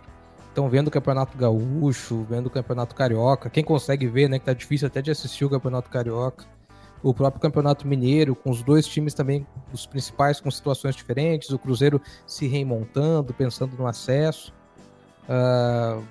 Então, 0.51 0.67
vendo 0.67 0.87
o 0.87 0.91
Campeonato 0.91 1.37
Gaúcho, 1.37 2.25
vendo 2.29 2.47
o 2.47 2.49
Campeonato 2.49 2.95
Carioca, 2.95 3.49
quem 3.49 3.63
consegue 3.63 4.07
ver, 4.07 4.27
né, 4.27 4.39
que 4.39 4.45
tá 4.45 4.53
difícil 4.53 4.87
até 4.87 5.01
de 5.01 5.11
assistir 5.11 5.45
o 5.45 5.49
Campeonato 5.49 5.89
Carioca, 5.89 6.45
o 7.01 7.13
próprio 7.13 7.41
Campeonato 7.41 7.87
Mineiro, 7.87 8.35
com 8.35 8.49
os 8.49 8.61
dois 8.61 8.85
times 8.85 9.13
também, 9.13 9.47
os 9.71 9.85
principais, 9.85 10.41
com 10.41 10.51
situações 10.51 10.95
diferentes, 10.95 11.51
o 11.51 11.59
Cruzeiro 11.59 12.01
se 12.25 12.47
remontando, 12.47 13.33
pensando 13.33 13.77
no 13.77 13.87
acesso. 13.87 14.53
Uh, 15.23 16.03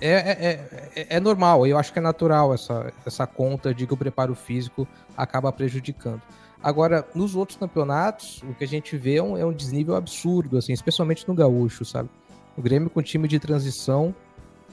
é, 0.00 0.08
é, 0.10 0.68
é, 0.96 1.06
é, 1.16 1.20
normal, 1.20 1.66
eu 1.66 1.76
acho 1.76 1.92
que 1.92 1.98
é 1.98 2.02
natural 2.02 2.54
essa, 2.54 2.92
essa 3.04 3.26
conta 3.26 3.74
de 3.74 3.86
que 3.86 3.92
o 3.92 3.96
preparo 3.96 4.34
físico 4.34 4.88
acaba 5.14 5.52
prejudicando. 5.52 6.22
Agora, 6.62 7.06
nos 7.14 7.34
outros 7.34 7.56
campeonatos, 7.56 8.42
o 8.42 8.54
que 8.54 8.64
a 8.64 8.68
gente 8.68 8.96
vê 8.96 9.16
é 9.16 9.22
um, 9.22 9.36
é 9.36 9.44
um 9.44 9.52
desnível 9.52 9.94
absurdo, 9.94 10.58
assim, 10.58 10.72
especialmente 10.72 11.26
no 11.26 11.34
Gaúcho, 11.34 11.84
sabe? 11.84 12.10
O 12.56 12.60
Grêmio 12.60 12.90
com 12.90 13.00
time 13.00 13.26
de 13.26 13.38
transição, 13.38 14.14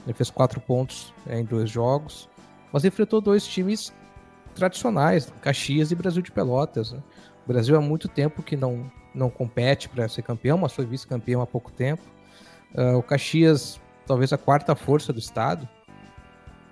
ele 0.04 0.12
fez 0.12 0.28
quatro 0.28 0.60
pontos 0.60 1.14
é, 1.26 1.40
em 1.40 1.44
dois 1.44 1.70
jogos, 1.70 2.28
mas 2.70 2.84
enfrentou 2.84 3.20
dois 3.20 3.46
times 3.46 3.92
tradicionais, 4.54 5.32
Caxias 5.40 5.90
e 5.90 5.94
Brasil 5.94 6.20
de 6.20 6.30
Pelotas. 6.30 6.92
Né? 6.92 7.02
O 7.44 7.48
Brasil 7.48 7.76
há 7.76 7.80
muito 7.80 8.08
tempo 8.08 8.42
que 8.42 8.56
não, 8.56 8.90
não 9.14 9.30
compete 9.30 9.88
para 9.88 10.06
ser 10.08 10.22
campeão, 10.22 10.58
mas 10.58 10.72
foi 10.72 10.84
vice-campeão 10.84 11.40
há 11.40 11.46
pouco 11.46 11.72
tempo. 11.72 12.02
Uh, 12.74 12.98
o 12.98 13.02
Caxias, 13.02 13.80
talvez 14.06 14.30
a 14.32 14.36
quarta 14.36 14.74
força 14.74 15.10
do 15.10 15.18
estado, 15.18 15.66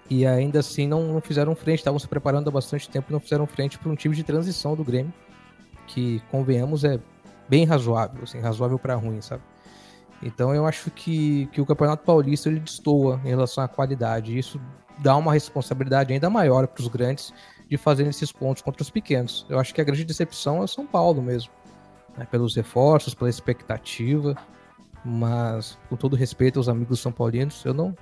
e 0.09 0.27
ainda 0.27 0.61
assim 0.61 0.87
não, 0.87 1.15
não 1.15 1.21
fizeram 1.21 1.55
frente, 1.55 1.79
estavam 1.79 1.99
se 1.99 2.07
preparando 2.07 2.49
há 2.49 2.51
bastante 2.51 2.89
tempo 2.89 3.07
e 3.11 3.13
não 3.13 3.21
fizeram 3.21 3.47
frente 3.47 3.79
para 3.79 3.91
um 3.91 3.97
time 3.97 4.15
de 4.15 4.23
transição 4.23 4.75
do 4.75 4.85
Grêmio, 4.85 5.13
que, 5.87 6.21
convenhamos, 6.31 6.85
é 6.85 6.99
bem 7.49 7.65
razoável, 7.65 8.23
assim, 8.23 8.41
razoável 8.41 8.79
para 8.79 8.95
ruim, 8.95 9.21
sabe? 9.21 9.43
Então 10.23 10.55
eu 10.55 10.67
acho 10.67 10.91
que, 10.91 11.47
que 11.53 11.61
o 11.61 11.67
Campeonato 11.67 12.05
Paulista 12.05 12.49
ele 12.49 12.61
destoa 12.61 13.21
em 13.25 13.29
relação 13.29 13.63
à 13.63 13.69
qualidade. 13.69 14.37
Isso 14.37 14.61
dá 14.99 15.17
uma 15.17 15.33
responsabilidade 15.33 16.13
ainda 16.13 16.31
maior 16.31 16.67
para 16.67 16.81
os 16.81 16.89
grandes 16.89 17.33
de 17.69 17.77
fazerem 17.77 18.11
esses 18.11 18.33
pontos 18.33 18.63
contra 18.63 18.83
os 18.83 18.91
pequenos. 18.91 19.45
Eu 19.49 19.59
acho 19.59 19.75
que 19.75 19.81
a 19.81 19.85
grande 19.85 20.05
decepção 20.05 20.59
é 20.59 20.65
o 20.65 20.69
São 20.69 20.87
Paulo 20.87 21.21
mesmo. 21.21 21.53
Né? 22.17 22.27
Pelos 22.31 22.55
reforços, 22.55 23.15
pela 23.15 23.29
expectativa. 23.29 24.35
Mas, 25.05 25.79
com 25.89 25.97
todo 25.97 26.17
respeito 26.17 26.59
aos 26.59 26.69
amigos 26.69 26.99
são 26.99 27.13
paulinos, 27.13 27.65
eu 27.65 27.73
não, 27.73 27.95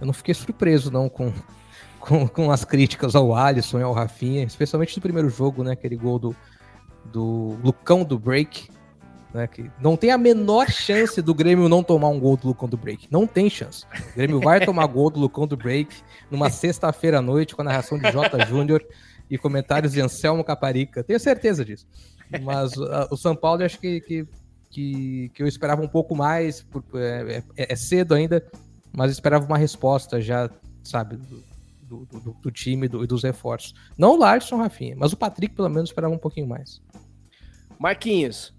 eu 0.00 0.06
não 0.06 0.12
fiquei 0.12 0.34
surpreso 0.34 0.90
não 0.90 1.08
com, 1.08 1.32
com, 2.00 2.26
com 2.26 2.50
as 2.50 2.64
críticas 2.64 3.14
ao 3.14 3.34
Alisson 3.34 3.80
e 3.80 3.82
ao 3.82 3.92
Rafinha, 3.92 4.44
especialmente 4.44 4.96
no 4.96 5.02
primeiro 5.02 5.28
jogo, 5.28 5.62
né? 5.62 5.72
Aquele 5.72 5.96
gol 5.96 6.18
do, 6.18 6.36
do 7.04 7.58
Lucão 7.62 8.04
do 8.04 8.18
break, 8.18 8.68
né, 9.32 9.46
que 9.46 9.70
não 9.80 9.96
tem 9.96 10.10
a 10.10 10.18
menor 10.18 10.68
chance 10.70 11.22
do 11.22 11.34
Grêmio 11.34 11.68
não 11.68 11.82
tomar 11.82 12.08
um 12.08 12.18
gol 12.18 12.36
do 12.36 12.48
Lucão 12.48 12.68
do 12.68 12.76
Break. 12.76 13.06
Não 13.10 13.26
tem 13.26 13.48
chance. 13.48 13.84
O 14.12 14.16
Grêmio 14.16 14.40
vai 14.40 14.64
tomar 14.64 14.86
gol 14.86 15.10
do 15.10 15.20
Lucão 15.20 15.46
do 15.46 15.56
Break 15.56 15.94
numa 16.30 16.50
sexta-feira 16.50 17.18
à 17.18 17.22
noite 17.22 17.54
com 17.54 17.62
a 17.62 17.64
narração 17.64 17.98
de 17.98 18.10
J. 18.10 18.46
Júnior 18.46 18.84
e 19.30 19.38
comentários 19.38 19.92
de 19.92 20.00
Anselmo 20.00 20.42
Caparica. 20.42 21.04
Tenho 21.04 21.20
certeza 21.20 21.64
disso. 21.64 21.86
Mas 22.42 22.76
uh, 22.76 23.08
o 23.10 23.16
São 23.16 23.34
Paulo, 23.34 23.62
acho 23.62 23.78
que, 23.78 24.00
que, 24.00 24.26
que, 24.68 25.30
que, 25.34 25.42
eu 25.42 25.46
esperava 25.46 25.82
um 25.82 25.88
pouco 25.88 26.16
mais. 26.16 26.66
É, 26.94 27.42
é, 27.56 27.72
é, 27.72 27.76
cedo 27.76 28.14
ainda, 28.14 28.44
mas 28.92 29.12
esperava 29.12 29.46
uma 29.46 29.58
resposta 29.58 30.20
já, 30.20 30.50
sabe, 30.82 31.16
do, 31.16 31.42
do, 31.82 32.20
do, 32.20 32.36
do 32.42 32.50
time 32.50 32.86
e 32.86 32.88
do, 32.88 33.06
dos 33.06 33.22
reforços. 33.22 33.74
Não 33.96 34.12
o 34.12 34.16
Larson, 34.16 34.56
Rafinha, 34.56 34.94
mas 34.96 35.12
o 35.12 35.16
Patrick, 35.16 35.54
pelo 35.54 35.68
menos, 35.68 35.90
esperava 35.90 36.14
um 36.14 36.18
pouquinho 36.18 36.46
mais. 36.46 36.80
Marquinhos, 37.78 38.54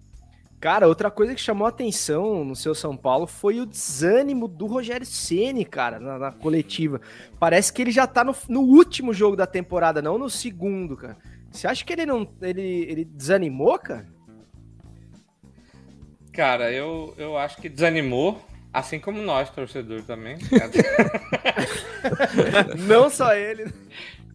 Cara, 0.61 0.88
outra 0.88 1.09
coisa 1.09 1.33
que 1.33 1.41
chamou 1.41 1.65
a 1.65 1.69
atenção 1.69 2.45
no 2.45 2.55
seu 2.55 2.75
São 2.75 2.95
Paulo 2.95 3.25
foi 3.25 3.59
o 3.59 3.65
desânimo 3.65 4.47
do 4.47 4.67
Rogério 4.67 5.07
Ceni, 5.07 5.65
cara, 5.65 6.00
na, 6.00 6.19
na, 6.19 6.31
coletiva. 6.31 7.01
Parece 7.39 7.73
que 7.73 7.81
ele 7.81 7.89
já 7.89 8.05
tá 8.05 8.23
no, 8.23 8.35
no, 8.47 8.61
último 8.61 9.11
jogo 9.11 9.35
da 9.35 9.47
temporada, 9.47 10.03
não 10.03 10.19
no 10.19 10.29
segundo, 10.29 10.95
cara. 10.95 11.17
Você 11.50 11.65
acha 11.65 11.83
que 11.83 11.91
ele 11.91 12.05
não 12.05 12.31
ele, 12.43 12.61
ele 12.61 13.03
desanimou, 13.03 13.79
cara? 13.79 14.07
Cara, 16.31 16.71
eu, 16.71 17.15
eu 17.17 17.35
acho 17.39 17.57
que 17.57 17.67
desanimou, 17.67 18.39
assim 18.73 18.99
como 18.99 19.21
nós, 19.21 19.49
torcedor 19.49 20.03
também. 20.03 20.37
não 22.87 23.09
só 23.09 23.33
ele. 23.33 23.71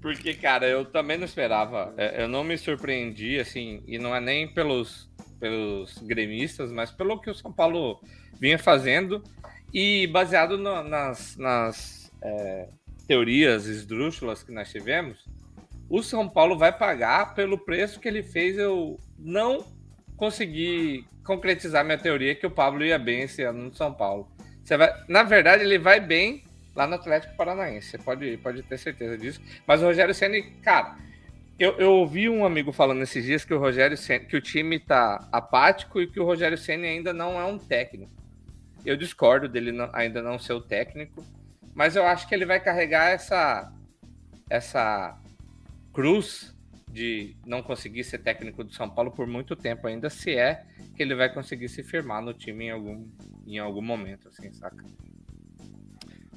Porque, 0.00 0.34
cara, 0.34 0.68
eu 0.68 0.84
também 0.84 1.18
não 1.18 1.24
esperava. 1.24 1.92
É, 1.96 2.22
eu 2.22 2.28
não 2.28 2.44
me 2.44 2.56
surpreendi, 2.56 3.38
assim, 3.38 3.82
e 3.86 3.98
não 3.98 4.14
é 4.14 4.20
nem 4.20 4.46
pelos 4.46 5.08
pelos 5.38 5.98
gremistas, 5.98 6.72
mas 6.72 6.90
pelo 6.90 7.20
que 7.20 7.30
o 7.30 7.34
São 7.34 7.52
Paulo 7.52 8.00
vinha 8.40 8.58
fazendo 8.58 9.22
e 9.72 10.06
baseado 10.06 10.56
no, 10.56 10.82
nas, 10.82 11.36
nas 11.36 12.12
é, 12.22 12.68
teorias 13.06 13.66
esdrúxulas 13.66 14.42
que 14.42 14.52
nós 14.52 14.70
tivemos, 14.70 15.24
o 15.88 16.02
São 16.02 16.28
Paulo 16.28 16.58
vai 16.58 16.76
pagar 16.76 17.34
pelo 17.34 17.58
preço 17.58 18.00
que 18.00 18.08
ele 18.08 18.22
fez 18.22 18.58
eu 18.58 18.98
não 19.18 19.64
conseguir 20.16 21.06
concretizar 21.24 21.84
minha 21.84 21.98
teoria 21.98 22.34
que 22.34 22.46
o 22.46 22.50
Pablo 22.50 22.84
ia 22.84 22.98
bem 22.98 23.22
esse 23.22 23.42
ano 23.42 23.64
no 23.64 23.74
São 23.74 23.92
Paulo. 23.92 24.28
Você 24.62 24.76
vai, 24.76 24.92
na 25.08 25.22
verdade, 25.22 25.62
ele 25.62 25.78
vai 25.78 26.00
bem 26.00 26.44
lá 26.74 26.86
no 26.86 26.94
Atlético 26.94 27.36
Paranaense. 27.36 27.90
Você 27.90 27.98
pode, 27.98 28.36
pode 28.38 28.62
ter 28.62 28.78
certeza 28.78 29.16
disso. 29.16 29.40
Mas 29.66 29.82
o 29.82 29.86
Rogério 29.86 30.14
Ceni, 30.14 30.42
cara, 30.62 30.96
eu, 31.58 31.72
eu 31.78 31.92
ouvi 31.92 32.28
um 32.28 32.44
amigo 32.44 32.72
falando 32.72 33.02
esses 33.02 33.24
dias 33.24 33.44
que 33.44 33.54
o 33.54 33.58
Rogério 33.58 33.96
que 34.28 34.36
o 34.36 34.40
time 34.40 34.78
tá 34.78 35.26
apático 35.32 36.00
e 36.00 36.06
que 36.06 36.20
o 36.20 36.24
Rogério 36.24 36.58
Senna 36.58 36.86
ainda 36.86 37.12
não 37.12 37.40
é 37.40 37.44
um 37.44 37.58
técnico. 37.58 38.12
Eu 38.84 38.96
discordo 38.96 39.48
dele 39.48 39.72
não, 39.72 39.88
ainda 39.92 40.22
não 40.22 40.38
ser 40.38 40.52
o 40.52 40.60
técnico, 40.60 41.24
mas 41.74 41.96
eu 41.96 42.06
acho 42.06 42.28
que 42.28 42.34
ele 42.34 42.46
vai 42.46 42.60
carregar 42.60 43.10
essa 43.10 43.72
essa 44.48 45.18
cruz 45.92 46.55
de 46.96 47.36
não 47.44 47.62
conseguir 47.62 48.02
ser 48.04 48.18
técnico 48.18 48.64
do 48.64 48.72
São 48.72 48.88
Paulo 48.88 49.10
por 49.10 49.26
muito 49.26 49.54
tempo 49.54 49.86
ainda, 49.86 50.08
se 50.08 50.30
é 50.30 50.64
que 50.96 51.02
ele 51.02 51.14
vai 51.14 51.32
conseguir 51.32 51.68
se 51.68 51.82
firmar 51.82 52.22
no 52.22 52.32
time 52.32 52.64
em 52.64 52.70
algum, 52.70 53.06
em 53.46 53.58
algum 53.58 53.82
momento, 53.82 54.28
assim, 54.28 54.50
saca? 54.54 54.82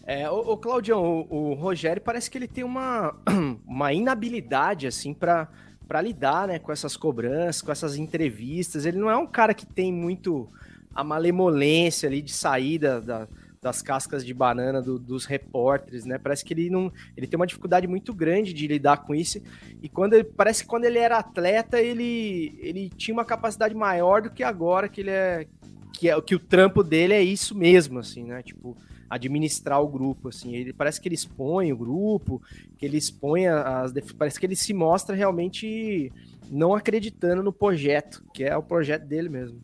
É, 0.05 0.29
o, 0.29 0.35
o 0.35 0.57
Claudião, 0.57 1.01
o, 1.01 1.51
o, 1.51 1.53
Rogério 1.53 2.01
parece 2.01 2.29
que 2.29 2.37
ele 2.37 2.47
tem 2.47 2.65
uma, 2.65 3.15
uma 3.65 3.93
inabilidade, 3.93 4.85
assim, 4.85 5.13
para 5.13 5.47
para 5.87 6.03
lidar, 6.03 6.47
né, 6.47 6.59
com 6.59 6.71
essas 6.71 6.95
cobranças, 6.95 7.63
com 7.63 7.71
essas 7.71 7.95
entrevistas. 7.95 8.85
Ele 8.85 8.99
não 8.99 9.09
é 9.09 9.17
um 9.17 9.25
cara 9.25 9.55
que 9.55 9.65
tem 9.65 9.91
muito 9.91 10.47
a 10.93 11.03
malemolência 11.03 12.07
ali 12.07 12.21
de 12.21 12.31
saída 12.31 13.01
da, 13.01 13.27
das 13.61 13.81
cascas 13.81 14.25
de 14.25 14.33
banana 14.33 14.81
do, 14.81 14.97
dos 14.97 15.25
repórteres, 15.25 16.05
né? 16.05 16.17
Parece 16.17 16.45
que 16.45 16.53
ele 16.53 16.69
não, 16.69 16.91
ele 17.15 17.27
tem 17.27 17.37
uma 17.37 17.47
dificuldade 17.47 17.87
muito 17.87 18.13
grande 18.13 18.53
de 18.53 18.67
lidar 18.67 18.97
com 18.97 19.13
isso. 19.13 19.41
E 19.81 19.89
quando 19.89 20.13
ele, 20.13 20.23
parece 20.23 20.63
que 20.63 20.69
quando 20.69 20.85
ele 20.85 20.97
era 20.97 21.17
atleta, 21.17 21.79
ele, 21.79 22.57
ele 22.59 22.89
tinha 22.89 23.13
uma 23.13 23.25
capacidade 23.25 23.75
maior 23.75 24.21
do 24.21 24.29
que 24.29 24.43
agora 24.43 24.87
que 24.87 25.01
ele 25.01 25.11
é 25.11 25.47
que 25.91 26.09
é 26.09 26.21
que 26.21 26.35
o 26.35 26.39
trampo 26.39 26.81
dele 26.81 27.13
é 27.13 27.21
isso 27.21 27.53
mesmo, 27.53 27.99
assim, 27.99 28.23
né? 28.23 28.41
Tipo, 28.41 28.77
administrar 29.09 29.81
o 29.81 29.87
grupo, 29.87 30.29
assim. 30.29 30.55
Ele 30.55 30.71
parece 30.71 31.01
que 31.01 31.07
ele 31.07 31.15
expõe 31.15 31.73
o 31.73 31.77
grupo, 31.77 32.41
que 32.77 32.85
ele 32.85 32.97
expõe 32.97 33.47
as 33.47 33.91
parece 34.17 34.39
que 34.39 34.45
ele 34.45 34.55
se 34.55 34.73
mostra 34.73 35.15
realmente 35.15 36.11
não 36.49 36.73
acreditando 36.73 37.43
no 37.43 37.51
projeto, 37.51 38.23
que 38.33 38.43
é 38.43 38.55
o 38.55 38.63
projeto 38.63 39.05
dele 39.05 39.27
mesmo. 39.27 39.61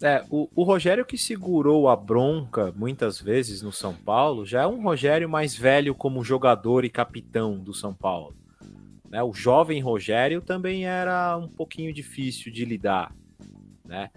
É, 0.00 0.24
o, 0.30 0.48
o, 0.54 0.62
Rogério 0.62 1.04
que 1.04 1.18
segurou 1.18 1.88
a 1.88 1.96
bronca 1.96 2.72
muitas 2.76 3.20
vezes 3.20 3.62
no 3.62 3.72
São 3.72 3.94
Paulo 3.94 4.46
já 4.46 4.62
é 4.62 4.66
um 4.66 4.80
Rogério 4.80 5.28
mais 5.28 5.56
velho 5.56 5.94
como 5.94 6.22
jogador 6.22 6.84
e 6.84 6.90
capitão 6.90 7.58
do 7.58 7.74
São 7.74 7.92
Paulo. 7.92 8.36
Né? 9.10 9.22
O 9.22 9.32
jovem 9.32 9.80
Rogério 9.80 10.40
também 10.40 10.86
era 10.86 11.36
um 11.36 11.48
pouquinho 11.48 11.92
difícil 11.92 12.52
de 12.52 12.64
lidar. 12.64 13.12
Né? 13.84 14.10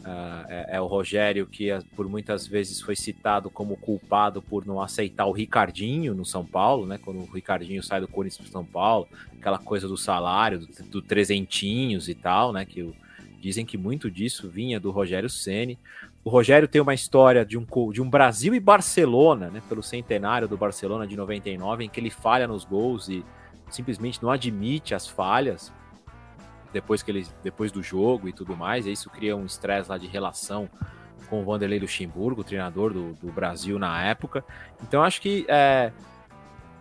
Uh, 0.00 0.46
é, 0.48 0.76
é, 0.76 0.80
o 0.80 0.86
Rogério 0.86 1.48
que 1.48 1.70
ah, 1.70 1.82
por 1.96 2.08
muitas 2.08 2.46
vezes 2.46 2.80
foi 2.80 2.94
citado 2.94 3.50
como 3.50 3.76
culpado 3.76 4.40
por 4.40 4.64
não 4.64 4.80
aceitar 4.80 5.26
o 5.26 5.32
Ricardinho 5.32 6.14
no 6.14 6.24
São 6.24 6.46
Paulo, 6.46 6.86
né? 6.86 6.96
Quando 6.96 7.18
o 7.18 7.24
Ricardinho 7.24 7.82
sai 7.82 8.00
do 8.00 8.06
Corinthians 8.06 8.42
para 8.42 8.52
São 8.52 8.64
Paulo, 8.64 9.08
aquela 9.36 9.58
coisa 9.58 9.88
do 9.88 9.96
salário, 9.96 10.60
do, 10.60 10.66
do 10.84 11.02
trezentinhos 11.02 12.08
e 12.08 12.14
tal, 12.14 12.52
né? 12.52 12.64
Que 12.64 12.82
o, 12.82 12.94
dizem 13.40 13.64
que 13.64 13.76
muito 13.76 14.10
disso 14.10 14.48
vinha 14.48 14.80
do 14.80 14.90
Rogério 14.90 15.28
Ceni. 15.28 15.78
O 16.24 16.30
Rogério 16.30 16.66
tem 16.66 16.80
uma 16.80 16.94
história 16.94 17.44
de 17.44 17.56
um, 17.56 17.66
de 17.92 18.02
um 18.02 18.08
Brasil 18.08 18.54
e 18.54 18.60
Barcelona, 18.60 19.48
né? 19.50 19.62
Pelo 19.68 19.82
centenário 19.82 20.48
do 20.48 20.56
Barcelona 20.56 21.06
de 21.06 21.16
99, 21.16 21.84
em 21.84 21.88
que 21.88 22.00
ele 22.00 22.10
falha 22.10 22.46
nos 22.48 22.64
gols 22.64 23.08
e 23.08 23.24
simplesmente 23.70 24.22
não 24.22 24.30
admite 24.30 24.94
as 24.94 25.06
falhas 25.06 25.72
depois, 26.72 27.02
que 27.02 27.10
ele, 27.10 27.26
depois 27.42 27.72
do 27.72 27.82
jogo 27.82 28.28
e 28.28 28.32
tudo 28.32 28.56
mais, 28.56 28.86
e 28.86 28.92
isso 28.92 29.08
cria 29.08 29.36
um 29.36 29.46
estresse 29.46 29.88
lá 29.88 29.96
de 29.96 30.06
relação 30.06 30.68
com 31.28 31.40
o 31.40 31.44
Vanderlei 31.44 31.78
Luxemburgo, 31.78 32.44
treinador 32.44 32.92
do, 32.92 33.14
do 33.14 33.32
Brasil 33.32 33.78
na 33.78 34.02
época. 34.04 34.44
Então 34.82 35.02
acho 35.02 35.20
que 35.20 35.44
é, 35.48 35.92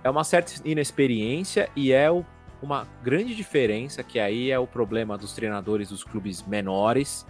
é 0.03 0.09
uma 0.09 0.23
certa 0.23 0.53
inexperiência 0.67 1.69
e 1.75 1.91
é 1.91 2.11
o, 2.11 2.25
uma 2.65 2.87
grande 3.03 3.35
diferença 3.35 4.03
que 4.03 4.19
aí 4.19 4.49
é 4.49 4.59
o 4.59 4.67
problema 4.67 5.17
dos 5.17 5.33
treinadores 5.33 5.89
dos 5.89 6.03
clubes 6.03 6.41
menores 6.45 7.25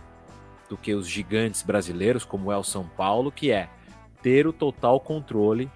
do 0.70 0.78
que 0.78 0.94
os 0.94 1.08
gigantes 1.08 1.62
brasileiros, 1.62 2.26
como 2.26 2.52
é 2.52 2.58
o 2.58 2.64
São 2.64 2.88
Paulo, 2.88 3.32
que 3.32 3.52
é 3.52 3.70
ter 4.22 4.48
o 4.48 4.54
total 4.54 5.00
controle 5.00 5.70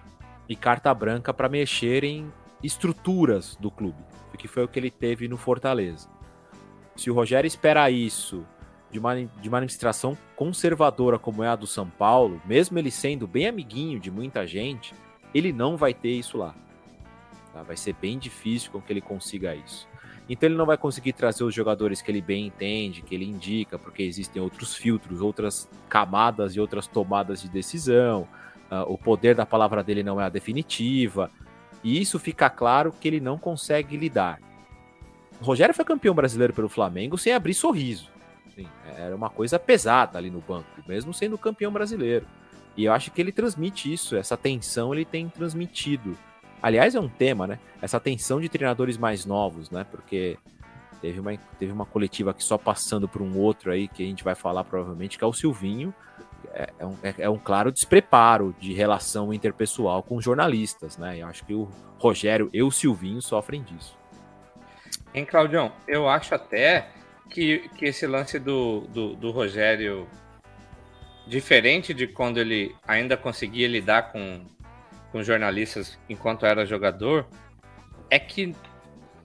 e 0.47 0.55
carta 0.55 0.91
branca 0.93 1.33
para 1.33 1.49
mexer 1.49 2.03
em 2.03 2.31
estruturas 2.63 3.55
do 3.57 3.69
clube, 3.69 4.01
que 4.37 4.47
foi 4.47 4.63
o 4.63 4.67
que 4.67 4.79
ele 4.79 4.89
teve 4.89 5.27
no 5.27 5.37
Fortaleza. 5.37 6.09
Se 6.95 7.11
o 7.11 7.13
Rogério 7.13 7.47
espera 7.47 7.91
isso 7.91 8.45
de 8.89 8.97
uma, 8.97 9.15
de 9.15 9.49
uma 9.49 9.57
administração 9.57 10.17
conservadora 10.35 11.19
como 11.19 11.43
é 11.43 11.49
a 11.49 11.55
do 11.55 11.67
São 11.67 11.87
Paulo, 11.87 12.41
mesmo 12.45 12.79
ele 12.79 12.89
sendo 12.89 13.27
bem 13.27 13.47
amiguinho 13.47 13.99
de 13.99 14.09
muita 14.09 14.47
gente, 14.47 14.93
ele 15.33 15.53
não 15.53 15.77
vai 15.77 15.93
ter 15.93 16.11
isso 16.11 16.37
lá. 16.37 16.55
Tá? 17.59 17.63
Vai 17.63 17.77
ser 17.77 17.93
bem 17.93 18.17
difícil 18.17 18.71
com 18.71 18.81
que 18.81 18.91
ele 18.91 19.01
consiga 19.01 19.53
isso. 19.55 19.87
Então 20.29 20.47
ele 20.47 20.55
não 20.55 20.65
vai 20.65 20.77
conseguir 20.77 21.13
trazer 21.13 21.43
os 21.43 21.53
jogadores 21.53 22.01
que 22.01 22.11
ele 22.11 22.21
bem 22.21 22.47
entende, 22.47 23.01
que 23.01 23.15
ele 23.15 23.25
indica, 23.25 23.79
porque 23.79 24.03
existem 24.03 24.41
outros 24.41 24.75
filtros, 24.75 25.21
outras 25.21 25.67
camadas 25.89 26.55
e 26.55 26.59
outras 26.59 26.87
tomadas 26.87 27.41
de 27.41 27.49
decisão. 27.49 28.27
Uh, 28.71 28.93
o 28.93 28.97
poder 28.97 29.35
da 29.35 29.45
palavra 29.45 29.83
dele 29.83 30.03
não 30.03 30.21
é 30.21 30.25
a 30.25 30.29
definitiva. 30.29 31.31
E 31.83 31.99
isso 31.99 32.19
fica 32.19 32.49
claro 32.49 32.93
que 32.93 33.07
ele 33.07 33.19
não 33.19 33.37
consegue 33.37 33.97
lidar. 33.97 34.39
O 35.41 35.43
Rogério 35.43 35.73
foi 35.73 35.85
campeão 35.85 36.13
brasileiro 36.13 36.53
pelo 36.53 36.69
Flamengo 36.69 37.17
sem 37.17 37.33
abrir 37.33 37.53
sorriso. 37.53 38.11
Era 38.97 39.15
uma 39.15 39.29
coisa 39.29 39.57
pesada 39.57 40.17
ali 40.17 40.29
no 40.29 40.41
banco, 40.41 40.67
mesmo 40.85 41.13
sendo 41.13 41.37
campeão 41.37 41.71
brasileiro. 41.71 42.27
E 42.75 42.83
eu 42.83 42.93
acho 42.93 43.09
que 43.09 43.21
ele 43.21 43.31
transmite 43.31 43.91
isso, 43.91 44.15
essa 44.15 44.37
tensão 44.37 44.93
ele 44.93 45.05
tem 45.05 45.29
transmitido 45.29 46.17
Aliás, 46.61 46.95
é 46.95 46.99
um 46.99 47.07
tema, 47.07 47.47
né? 47.47 47.59
Essa 47.81 47.99
tensão 47.99 48.41
de 48.41 48.49
treinadores 48.49 48.97
mais 48.97 49.25
novos, 49.25 49.69
né? 49.69 49.85
Porque 49.89 50.37
teve 51.01 51.19
uma, 51.19 51.37
teve 51.57 51.71
uma 51.71 51.85
coletiva 51.85 52.31
aqui 52.31 52.43
só 52.43 52.57
passando 52.57 53.07
por 53.07 53.21
um 53.21 53.37
outro 53.37 53.71
aí, 53.71 53.87
que 53.87 54.03
a 54.03 54.05
gente 54.05 54.23
vai 54.23 54.35
falar 54.35 54.63
provavelmente, 54.63 55.17
que 55.17 55.23
é 55.23 55.27
o 55.27 55.33
Silvinho. 55.33 55.93
É, 56.53 56.69
é 56.79 56.85
um, 56.85 56.95
é, 57.03 57.15
é 57.19 57.29
um 57.29 57.37
claro 57.37 57.71
despreparo 57.71 58.55
de 58.59 58.73
relação 58.73 59.33
interpessoal 59.33 60.03
com 60.03 60.19
jornalistas, 60.19 60.97
né? 60.97 61.19
Eu 61.19 61.27
acho 61.27 61.45
que 61.45 61.53
o 61.53 61.69
Rogério 61.97 62.49
e 62.51 62.61
o 62.61 62.71
Silvinho 62.71 63.21
sofrem 63.21 63.63
disso. 63.63 63.97
Em 65.13 65.25
Claudião, 65.25 65.71
eu 65.87 66.07
acho 66.07 66.35
até 66.35 66.89
que, 67.29 67.69
que 67.75 67.85
esse 67.85 68.05
lance 68.05 68.39
do, 68.39 68.81
do, 68.89 69.15
do 69.15 69.31
Rogério, 69.31 70.07
diferente 71.27 71.93
de 71.93 72.07
quando 72.07 72.39
ele 72.39 72.75
ainda 72.87 73.15
conseguia 73.15 73.67
lidar 73.67 74.11
com, 74.11 74.41
com 75.11 75.23
jornalistas 75.23 75.97
enquanto 76.07 76.45
era 76.45 76.65
jogador, 76.65 77.27
é 78.09 78.19
que 78.19 78.55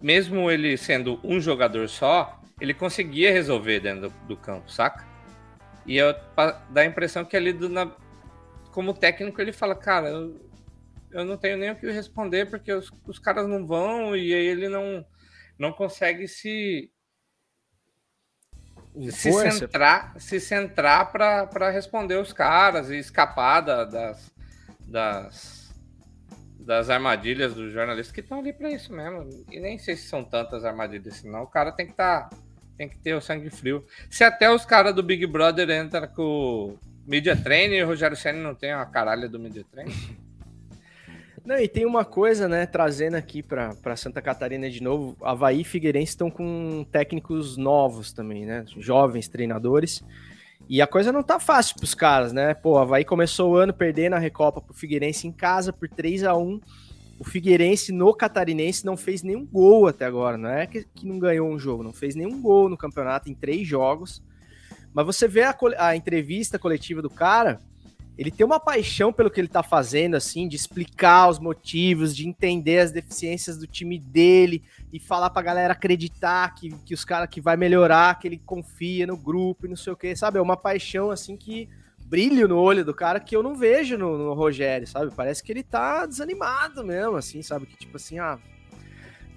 mesmo 0.00 0.50
ele 0.50 0.76
sendo 0.76 1.18
um 1.24 1.40
jogador 1.40 1.88
só, 1.88 2.40
ele 2.60 2.74
conseguia 2.74 3.32
resolver 3.32 3.80
dentro 3.80 4.08
do, 4.08 4.14
do 4.28 4.36
campo, 4.36 4.70
saca? 4.70 5.06
E 5.86 5.96
eu, 5.96 6.14
dá 6.70 6.80
a 6.82 6.84
impressão 6.84 7.24
que 7.24 7.36
ali, 7.36 7.52
do, 7.52 7.68
na, 7.68 7.90
como 8.70 8.94
técnico, 8.94 9.40
ele 9.40 9.52
fala, 9.52 9.74
cara, 9.74 10.08
eu, 10.08 10.40
eu 11.10 11.24
não 11.24 11.36
tenho 11.36 11.56
nem 11.56 11.70
o 11.70 11.76
que 11.76 11.90
responder 11.90 12.46
porque 12.46 12.72
os, 12.72 12.90
os 13.06 13.18
caras 13.18 13.48
não 13.48 13.66
vão 13.66 14.16
e 14.16 14.34
aí 14.34 14.46
ele 14.46 14.68
não, 14.68 15.04
não 15.58 15.72
consegue 15.72 16.26
se 16.28 16.90
se 19.10 19.32
centrar, 19.32 20.14
se 20.20 20.38
centrar 20.38 21.10
para 21.10 21.70
responder 21.70 22.16
os 22.16 22.32
caras 22.32 22.90
e 22.90 22.96
escapar 22.96 23.60
da, 23.60 23.84
das, 23.84 24.32
das 24.86 25.63
das 26.64 26.90
armadilhas 26.90 27.54
dos 27.54 27.72
jornalistas 27.72 28.12
que 28.12 28.20
estão 28.20 28.38
ali 28.38 28.52
para 28.52 28.70
isso 28.70 28.92
mesmo. 28.92 29.28
E 29.50 29.60
nem 29.60 29.78
sei 29.78 29.96
se 29.96 30.08
são 30.08 30.24
tantas 30.24 30.64
armadilhas, 30.64 31.16
senão 31.16 31.42
o 31.42 31.46
cara 31.46 31.70
tem 31.72 31.86
que 31.86 31.92
estar. 31.92 32.28
Tá, 32.28 32.36
tem 32.76 32.88
que 32.88 32.96
ter 32.98 33.14
o 33.14 33.20
sangue 33.20 33.50
frio. 33.50 33.84
Se 34.10 34.24
até 34.24 34.50
os 34.50 34.64
caras 34.64 34.94
do 34.94 35.02
Big 35.02 35.24
Brother 35.26 35.70
entram 35.70 36.08
com 36.08 36.76
Media 37.06 37.36
Training 37.36 37.76
e 37.76 37.82
o 37.84 37.86
Rogério 37.86 38.16
Senna 38.16 38.42
não 38.42 38.54
tem 38.54 38.72
a 38.72 38.84
caralha 38.84 39.28
do 39.28 39.38
Media 39.38 39.64
Training. 39.70 39.94
Não, 41.44 41.58
e 41.58 41.68
tem 41.68 41.84
uma 41.84 42.06
coisa, 42.06 42.48
né, 42.48 42.64
trazendo 42.64 43.16
aqui 43.16 43.42
para 43.42 43.96
Santa 43.96 44.22
Catarina 44.22 44.70
de 44.70 44.82
novo, 44.82 45.14
Havaí 45.20 45.60
e 45.60 45.64
Figueirense 45.64 46.12
estão 46.12 46.30
com 46.30 46.86
técnicos 46.90 47.58
novos 47.58 48.14
também, 48.14 48.46
né, 48.46 48.64
jovens 48.78 49.28
treinadores, 49.28 50.02
e 50.68 50.80
a 50.80 50.86
coisa 50.86 51.12
não 51.12 51.22
tá 51.22 51.38
fácil 51.38 51.76
pros 51.76 51.94
caras, 51.94 52.32
né? 52.32 52.54
Pô, 52.54 52.78
Havaí 52.78 53.04
começou 53.04 53.52
o 53.52 53.56
ano 53.56 53.72
perdendo 53.72 54.14
a 54.14 54.18
Recopa 54.18 54.60
pro 54.60 54.74
Figueirense 54.74 55.26
em 55.26 55.32
casa 55.32 55.72
por 55.72 55.88
3 55.88 56.24
a 56.24 56.34
1 56.34 56.60
O 57.18 57.24
Figueirense 57.24 57.92
no 57.92 58.14
Catarinense 58.14 58.84
não 58.84 58.96
fez 58.96 59.22
nenhum 59.22 59.44
gol 59.44 59.86
até 59.86 60.06
agora. 60.06 60.38
Não 60.38 60.48
é 60.48 60.66
que, 60.66 60.86
que 60.94 61.06
não 61.06 61.18
ganhou 61.18 61.48
um 61.50 61.58
jogo, 61.58 61.82
não 61.82 61.92
fez 61.92 62.14
nenhum 62.14 62.40
gol 62.40 62.68
no 62.68 62.76
campeonato 62.76 63.30
em 63.30 63.34
três 63.34 63.66
jogos. 63.66 64.22
Mas 64.92 65.04
você 65.04 65.28
vê 65.28 65.42
a, 65.42 65.56
a 65.78 65.96
entrevista 65.96 66.58
coletiva 66.58 67.02
do 67.02 67.10
cara, 67.10 67.60
ele 68.16 68.30
tem 68.30 68.46
uma 68.46 68.60
paixão 68.60 69.12
pelo 69.12 69.30
que 69.30 69.40
ele 69.40 69.48
tá 69.48 69.62
fazendo, 69.62 70.14
assim, 70.14 70.46
de 70.46 70.54
explicar 70.54 71.28
os 71.28 71.38
motivos, 71.38 72.14
de 72.14 72.28
entender 72.28 72.78
as 72.78 72.92
deficiências 72.92 73.58
do 73.58 73.66
time 73.66 73.98
dele 73.98 74.62
e 74.92 75.00
falar 75.00 75.30
pra 75.30 75.42
galera 75.42 75.72
acreditar 75.72 76.54
que, 76.54 76.70
que 76.84 76.94
os 76.94 77.04
caras 77.04 77.28
que 77.28 77.40
vai 77.40 77.56
melhorar, 77.56 78.18
que 78.18 78.28
ele 78.28 78.38
confia 78.38 79.06
no 79.06 79.16
grupo 79.16 79.66
e 79.66 79.68
não 79.68 79.76
sei 79.76 79.92
o 79.92 79.96
que, 79.96 80.14
sabe? 80.14 80.38
É 80.38 80.40
uma 80.42 80.56
paixão, 80.56 81.10
assim, 81.10 81.36
que 81.36 81.68
brilho 82.06 82.46
no 82.46 82.58
olho 82.58 82.84
do 82.84 82.94
cara 82.94 83.18
que 83.18 83.34
eu 83.34 83.42
não 83.42 83.56
vejo 83.56 83.98
no, 83.98 84.16
no 84.16 84.34
Rogério, 84.34 84.86
sabe? 84.86 85.10
Parece 85.14 85.42
que 85.42 85.50
ele 85.50 85.64
tá 85.64 86.06
desanimado 86.06 86.84
mesmo, 86.84 87.16
assim, 87.16 87.42
sabe? 87.42 87.66
Que 87.66 87.76
tipo 87.76 87.96
assim, 87.96 88.20
ah, 88.20 88.38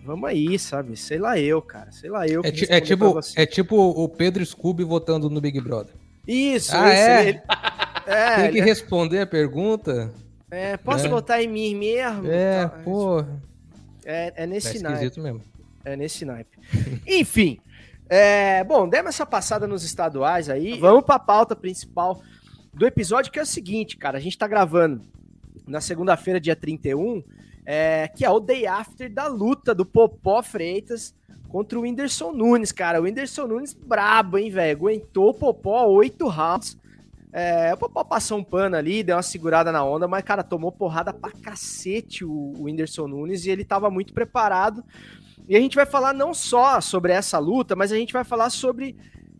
vamos 0.03 0.29
aí, 0.29 0.59
sabe? 0.59 0.95
Sei 0.95 1.17
lá 1.17 1.39
eu, 1.39 1.59
cara, 1.63 1.91
sei 1.91 2.11
lá 2.11 2.27
eu. 2.27 2.43
É, 2.43 2.49
é 2.49 2.81
tipo, 2.81 3.19
é 3.35 3.45
tipo 3.47 3.75
o 3.75 4.07
Pedro 4.07 4.45
Scooby 4.45 4.83
votando 4.83 5.29
no 5.31 5.41
Big 5.41 5.59
Brother. 5.59 5.95
Isso, 6.27 6.75
ah, 6.75 6.93
isso. 6.93 7.03
É? 7.03 7.29
Ele... 7.29 7.41
é 8.05 8.35
Tem 8.35 8.51
que 8.51 8.57
ele... 8.57 8.65
responder 8.65 9.21
a 9.21 9.27
pergunta. 9.27 10.11
É, 10.51 10.77
posso 10.77 11.05
é. 11.05 11.09
votar 11.09 11.41
em 11.41 11.47
mim 11.47 11.75
mesmo? 11.75 12.29
É, 12.29 12.67
tá, 12.67 12.69
porra. 12.79 13.41
É, 14.05 14.43
é 14.43 14.47
nesse 14.47 14.81
tá 14.81 14.89
naipe. 14.89 15.19
mesmo. 15.19 15.41
É 15.83 15.95
nesse 15.95 16.25
naipe. 16.25 16.57
Enfim, 17.05 17.59
é, 18.09 18.63
bom, 18.63 18.87
demos 18.87 19.09
essa 19.09 19.25
passada 19.25 19.67
nos 19.67 19.83
estaduais 19.83 20.49
aí. 20.49 20.79
Vamos 20.79 21.03
para 21.03 21.15
a 21.15 21.19
pauta 21.19 21.55
principal 21.55 22.21
do 22.73 22.85
episódio, 22.85 23.31
que 23.31 23.39
é 23.39 23.41
o 23.41 23.45
seguinte, 23.45 23.97
cara. 23.97 24.17
A 24.17 24.21
gente 24.21 24.37
tá 24.37 24.47
gravando 24.47 25.01
na 25.67 25.81
segunda-feira, 25.81 26.39
dia 26.39 26.55
31, 26.55 27.21
é, 27.65 28.07
que 28.07 28.23
é 28.23 28.29
o 28.29 28.39
day 28.39 28.65
after 28.65 29.11
da 29.11 29.27
luta 29.27 29.75
do 29.75 29.85
Popó 29.85 30.41
Freitas 30.41 31.13
contra 31.47 31.77
o 31.77 31.81
Whindersson 31.81 32.31
Nunes, 32.31 32.71
cara. 32.71 32.99
O 32.99 33.03
Whindersson 33.03 33.47
Nunes 33.47 33.73
brabo, 33.73 34.38
hein, 34.38 34.49
velho? 34.49 34.77
Aguentou 34.77 35.29
o 35.29 35.33
Popó 35.33 35.86
oito 35.88 36.27
rounds. 36.27 36.77
É, 37.31 37.73
o 37.73 37.77
Popó 37.77 38.03
passou 38.03 38.38
um 38.38 38.43
pano 38.43 38.75
ali, 38.75 39.03
deu 39.03 39.15
uma 39.15 39.21
segurada 39.21 39.71
na 39.71 39.83
onda, 39.83 40.07
mas, 40.07 40.23
cara, 40.23 40.43
tomou 40.43 40.71
porrada 40.71 41.13
pra 41.13 41.31
cacete 41.31 42.25
o, 42.25 42.31
o 42.31 42.63
Whindersson 42.63 43.07
Nunes 43.07 43.45
e 43.45 43.49
ele 43.49 43.63
tava 43.63 43.89
muito 43.89 44.13
preparado. 44.13 44.83
E 45.47 45.55
a 45.55 45.60
gente 45.60 45.75
vai 45.75 45.86
falar 45.86 46.13
não 46.13 46.33
só 46.33 46.81
sobre 46.81 47.13
essa 47.13 47.38
luta, 47.39 47.75
mas 47.75 47.91
a 47.91 47.95
gente 47.95 48.12
vai 48.12 48.23
falar 48.23 48.49
sobre 48.49 48.95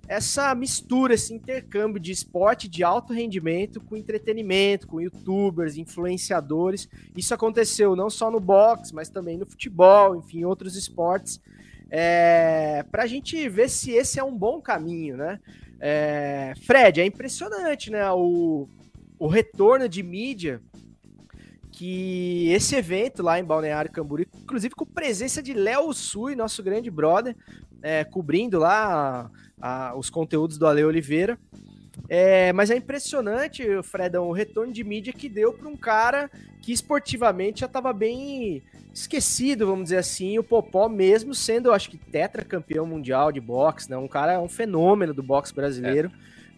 essa 0.08 0.56
mistura, 0.56 1.14
esse 1.14 1.34
intercâmbio 1.34 2.00
de 2.00 2.12
esporte 2.12 2.70
de 2.70 2.84
alto 2.84 3.12
rendimento 3.12 3.82
com 3.82 3.98
entretenimento, 3.98 4.88
com 4.88 5.02
youtubers, 5.02 5.76
influenciadores. 5.76 6.88
Isso 7.16 7.34
aconteceu 7.34 7.96
não 7.96 8.10
só 8.10 8.32
no 8.32 8.40
boxe, 8.40 8.96
mas 8.96 9.10
também 9.10 9.38
no 9.38 9.46
futebol, 9.46 10.16
enfim, 10.16 10.46
outros 10.46 10.78
esportes 10.78 11.42
é, 11.90 12.84
para 12.92 13.04
a 13.04 13.08
gente 13.08 13.48
ver 13.50 13.70
se 13.70 13.92
esse 13.92 14.20
é 14.20 14.24
um 14.24 14.38
bom 14.38 14.62
caminho, 14.62 15.18
né? 15.18 15.40
É, 15.80 16.54
Fred, 16.66 17.02
é 17.02 17.06
impressionante, 17.06 17.92
né? 17.92 18.12
O, 18.12 18.68
o 19.20 19.28
retorno 19.28 19.88
de 19.88 20.04
mídia 20.04 20.62
que 21.72 22.50
esse 22.50 22.76
evento 22.76 23.22
lá 23.22 23.40
em 23.40 23.44
Balneário 23.44 23.92
Camboriú, 23.92 24.26
inclusive 24.42 24.74
com 24.74 24.86
presença 24.86 25.44
de 25.44 25.54
Léo 25.54 25.94
Sui, 25.94 26.36
nosso 26.36 26.64
grande 26.64 26.90
brother, 26.90 27.36
é, 27.84 28.04
cobrindo 28.04 28.58
lá 28.58 29.30
a, 29.62 29.90
a, 29.90 29.96
os 29.96 30.10
conteúdos 30.10 30.58
do 30.58 30.66
Ale 30.66 30.84
Oliveira. 30.84 31.38
É, 32.10 32.54
mas 32.54 32.70
é 32.72 32.78
impressionante, 32.78 33.64
Fredão, 33.84 34.28
o 34.28 34.32
retorno 34.32 34.72
de 34.72 34.84
mídia 34.84 35.12
que 35.12 35.28
deu 35.28 35.52
para 35.52 35.68
um 35.68 35.76
cara 35.76 36.30
que 36.62 36.72
esportivamente 36.72 37.62
já 37.62 37.66
estava 37.66 37.92
bem 37.92 38.64
esquecido, 38.94 39.68
vamos 39.68 39.86
dizer 39.86 39.98
assim, 39.98 40.40
o 40.40 40.44
Popó 40.44 40.90
mesmo 40.90 41.34
sendo, 41.34 41.68
eu 41.68 41.74
acho 41.74 41.90
que 41.90 41.98
tetracampeão 41.98 42.86
mundial 42.86 43.32
de 43.32 43.40
boxe, 43.40 43.90
né? 43.90 43.98
Um 43.98 44.08
cara 44.08 44.34
é 44.34 44.40
um 44.40 44.50
fenômeno 44.50 45.14
do 45.14 45.22
boxe 45.22 45.54
brasileiro, 45.54 46.10
é. 46.10 46.12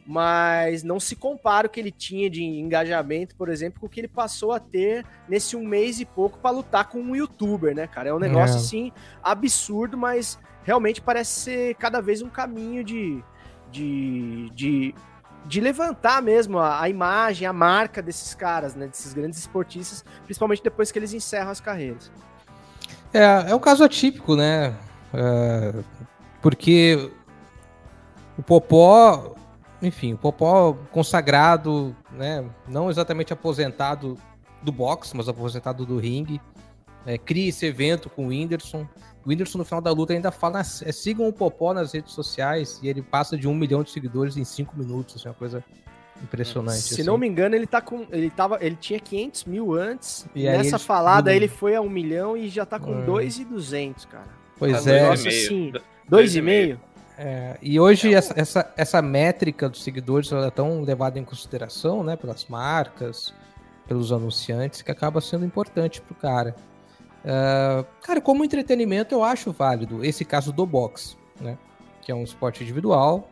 mas 0.06 0.84
não 0.84 1.00
se 1.00 1.16
compara 1.16 1.68
o 1.68 1.70
que 1.70 1.80
ele 1.80 1.92
tinha 1.92 2.30
de 2.30 2.44
engajamento, 2.44 3.36
por 3.36 3.50
exemplo, 3.50 3.80
com 3.80 3.88
o 3.88 3.90
que 3.90 4.00
ele 4.00 4.08
passou 4.08 4.52
a 4.52 4.60
ter 4.60 5.06
nesse 5.28 5.56
um 5.56 5.66
mês 5.66 6.00
e 6.00 6.06
pouco 6.06 6.38
para 6.40 6.52
lutar 6.52 6.88
com 6.88 7.00
um 7.00 7.16
youtuber, 7.16 7.76
né, 7.76 7.88
cara? 7.88 8.10
É 8.10 8.14
um 8.14 8.20
negócio 8.20 8.56
é. 8.56 8.60
assim 8.60 8.92
absurdo, 9.22 9.98
mas 9.98 10.40
realmente 10.64 11.02
parece 11.02 11.42
ser 11.42 11.76
cada 11.76 12.02
vez 12.02 12.22
um 12.22 12.30
caminho 12.30 12.84
de, 12.84 13.24
de, 13.72 14.50
de, 14.52 14.96
de 15.50 15.60
levantar 15.60 16.22
mesmo 16.22 16.60
a, 16.60 16.80
a 16.80 16.88
imagem, 16.88 17.48
a 17.48 17.52
marca 17.52 18.04
desses 18.04 18.36
caras, 18.36 18.76
né? 18.76 18.86
Desses 18.86 19.14
grandes 19.14 19.40
esportistas, 19.40 20.06
principalmente 20.24 20.62
depois 20.62 20.92
que 20.92 21.00
eles 21.00 21.12
encerram 21.12 21.50
as 21.50 21.60
carreiras. 21.60 22.12
É, 23.12 23.50
é 23.50 23.56
um 23.56 23.60
caso 23.60 23.84
atípico, 23.84 24.36
né? 24.36 24.76
É, 25.12 25.74
porque 26.40 27.12
o 28.38 28.44
Popó, 28.44 29.34
enfim, 29.82 30.14
o 30.14 30.18
Popó 30.20 30.78
consagrado, 30.92 31.96
né? 32.12 32.46
Não 32.68 32.92
exatamente 32.92 33.34
aposentado 33.34 34.20
do 34.62 34.72
boxe, 34.72 35.18
mas 35.18 35.28
aposentado 35.28 35.84
do 35.84 35.98
ringue. 35.98 36.40
É, 37.10 37.18
cria 37.18 37.50
esse 37.50 37.66
evento 37.66 38.08
com 38.08 38.26
o 38.26 38.28
Whindersson. 38.28 38.88
O 39.26 39.30
Whindersson, 39.30 39.58
no 39.58 39.66
final 39.66 39.82
da 39.82 39.92
luta, 39.92 40.14
ainda 40.14 40.30
fala: 40.32 40.60
é, 40.60 40.92
sigam 40.92 41.28
o 41.28 41.34
Popó 41.34 41.74
nas 41.74 41.92
redes 41.92 42.14
sociais 42.14 42.80
e 42.84 42.88
ele 42.88 43.02
passa 43.02 43.36
de 43.36 43.48
um 43.48 43.56
milhão 43.56 43.82
de 43.82 43.90
seguidores 43.90 44.38
em 44.38 44.44
cinco 44.44 44.78
minutos. 44.78 45.16
Assim, 45.16 45.28
uma 45.28 45.34
coisa 45.34 45.64
impressionante. 46.22 46.82
Se 46.82 46.94
assim. 46.94 47.04
não 47.04 47.18
me 47.18 47.28
engano, 47.28 47.56
ele 47.56 47.66
tá 47.66 47.82
com. 47.82 48.06
Ele, 48.12 48.30
tava, 48.30 48.60
ele 48.62 48.76
tinha 48.76 49.00
500 49.00 49.46
mil 49.46 49.74
antes. 49.74 50.28
E 50.36 50.44
E 50.44 50.48
aí 50.48 50.58
nessa 50.58 50.76
ele 50.76 50.84
falada 50.84 51.34
ele 51.34 51.48
foi 51.48 51.76
a 51.76 51.82
um 51.82 51.90
milhão 51.90 52.38
e 52.38 52.48
já 52.48 52.64
tá 52.64 52.80
com 52.80 52.92
Hum. 52.92 53.06
2,200, 53.06 54.06
cara. 54.06 54.28
Pois 54.60 54.84
Tá 54.84 54.92
é. 54.92 55.08
dois 55.08 55.26
e 55.26 55.72
Nossa, 55.72 55.86
Dois 56.08 56.36
e 56.36 56.42
meio? 56.44 56.80
É, 57.18 57.58
e 57.62 57.80
hoje 57.80 58.14
essa, 58.14 58.40
essa, 58.40 58.74
essa 58.78 59.02
métrica 59.02 59.68
dos 59.68 59.84
seguidores 59.84 60.32
ela 60.32 60.48
é 60.48 60.52
tão 60.52 60.82
levada 60.82 61.18
em 61.18 61.26
consideração, 61.26 62.04
né, 62.04 62.16
pelas 62.16 62.46
marcas, 62.46 63.34
pelos 63.88 64.12
anunciantes, 64.12 64.82
que 64.82 64.92
acaba 64.92 65.20
sendo 65.20 65.44
importante 65.44 66.00
pro 66.02 66.16
cara. 66.16 66.56
É, 67.26 67.86
cara, 68.02 68.22
como 68.22 68.44
entretenimento 68.46 69.14
eu 69.14 69.24
acho 69.24 69.52
válido 69.52 70.04
esse 70.04 70.24
caso 70.24 70.54
do 70.54 70.66
boxe, 70.66 71.18
né, 71.40 71.58
que 72.02 72.12
é 72.12 72.16
um 72.16 72.24
esporte 72.24 72.64
individual, 72.64 73.30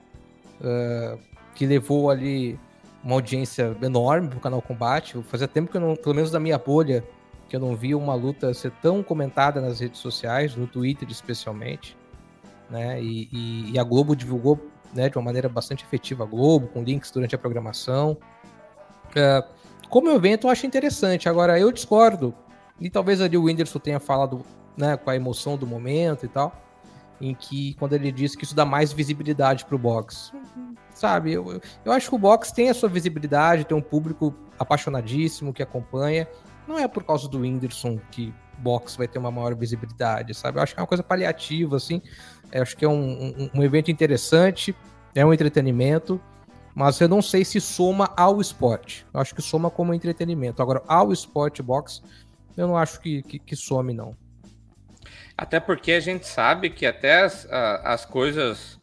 é, 0.62 1.18
que 1.56 1.66
levou 1.66 2.10
ali 2.10 2.60
uma 3.04 3.16
audiência 3.16 3.76
enorme 3.82 4.28
pro 4.28 4.40
canal 4.40 4.62
Combate. 4.62 5.22
Fazia 5.24 5.48
tempo 5.48 5.72
que 5.72 5.78
eu 5.78 5.82
não, 5.82 5.96
pelo 5.96 6.16
menos 6.16 6.30
da 6.32 6.40
minha 6.40 6.58
bolha, 6.58 7.04
que 7.48 7.56
eu 7.56 7.60
não 7.60 7.76
via 7.76 7.98
uma 7.98 8.14
luta 8.14 8.54
ser 8.54 8.72
tão 8.82 9.02
comentada 9.02 9.62
nas 9.62 9.80
redes 9.80 10.00
sociais, 10.02 10.56
no 10.56 10.68
Twitter 10.68 11.08
especialmente 11.10 11.96
né? 12.70 13.02
E, 13.02 13.30
e- 13.32 13.72
e 13.72 13.80
a 13.80 13.84
Globo 13.84 14.16
divulgou 14.16 14.60
né, 14.94 15.10
de 15.10 15.18
uma 15.18 15.24
maneira 15.24 15.48
bastante 15.50 15.84
efetiva 15.86 16.24
a 16.24 16.28
Globo, 16.28 16.68
com 16.68 16.84
links 16.84 17.12
durante 17.12 17.36
a 17.36 17.38
programação. 17.38 18.18
É, 19.16 19.44
como 19.90 20.10
evento, 20.12 20.48
eu 20.48 20.52
acho 20.52 20.66
interessante. 20.66 21.30
Agora, 21.30 21.60
eu 21.60 21.72
discordo, 21.72 22.34
e 22.80 22.90
talvez 22.90 23.22
ali 23.22 23.38
o 23.38 23.44
Whindersson 23.44 23.80
tenha 23.80 24.00
falado 24.00 24.44
né, 24.76 24.96
com 24.98 25.10
a 25.10 25.16
emoção 25.16 25.58
do 25.58 25.66
momento 25.66 26.26
e 26.26 26.30
tal, 26.30 26.54
em 27.20 27.34
que 27.34 27.74
quando 27.76 27.94
ele 27.94 28.12
disse 28.12 28.38
que 28.38 28.44
isso 28.44 28.56
dá 28.56 28.64
mais 28.66 28.94
visibilidade 28.94 29.66
pro 29.66 29.78
boxe. 29.78 30.32
Sabe, 30.94 31.34
eu, 31.34 31.52
eu- 31.54 31.62
eu 31.86 31.92
acho 31.92 32.10
que 32.10 32.16
o 32.16 32.20
boxe 32.20 32.54
tem 32.54 32.70
a 32.70 32.74
sua 32.74 32.90
visibilidade, 32.90 33.66
tem 33.66 33.78
um 33.78 33.82
público 33.82 34.34
apaixonadíssimo 34.60 35.54
que 35.54 35.62
acompanha. 35.64 36.28
Não 36.68 36.78
é 36.78 36.88
por 36.88 37.04
causa 37.04 37.28
do 37.28 37.40
Whindersson 37.40 38.00
que 38.12 38.34
boxe 38.60 38.98
vai 38.98 39.08
ter 39.08 39.18
uma 39.20 39.32
maior 39.32 39.56
visibilidade, 39.56 40.34
sabe? 40.34 40.58
Eu 40.58 40.64
acho 40.64 40.74
que 40.74 40.80
é 40.80 40.82
uma 40.82 40.88
coisa 40.88 41.04
paliativa, 41.04 41.76
assim. 41.78 42.02
Eu 42.52 42.62
acho 42.64 42.76
que 42.76 42.84
é 42.86 42.90
um, 42.90 42.94
um- 42.94 43.50
um 43.56 43.64
evento 43.64 43.90
interessante, 43.92 44.76
é 45.16 45.26
um 45.26 45.32
entretenimento, 45.34 46.20
mas 46.76 47.00
eu 47.00 47.08
não 47.08 47.22
sei 47.22 47.44
se 47.46 47.60
soma 47.62 48.12
ao 48.18 48.42
esporte. 48.42 49.06
Eu 49.14 49.20
acho 49.20 49.34
que 49.34 49.42
soma 49.42 49.70
como 49.70 49.94
entretenimento. 49.94 50.62
Agora, 50.62 50.84
ao 50.88 51.12
esporte 51.12 51.62
boxe, 51.62 52.02
eu 52.58 52.68
não 52.68 52.76
acho 52.76 53.00
que, 53.00 53.22
que, 53.22 53.38
que 53.38 53.56
some, 53.56 53.94
não. 53.94 54.18
Até 55.38 55.60
porque 55.60 55.92
a 55.92 56.00
gente 56.00 56.26
sabe 56.26 56.72
que 56.72 56.86
até 56.86 57.22
as, 57.22 57.48
as 57.52 58.04
coisas 58.04 58.80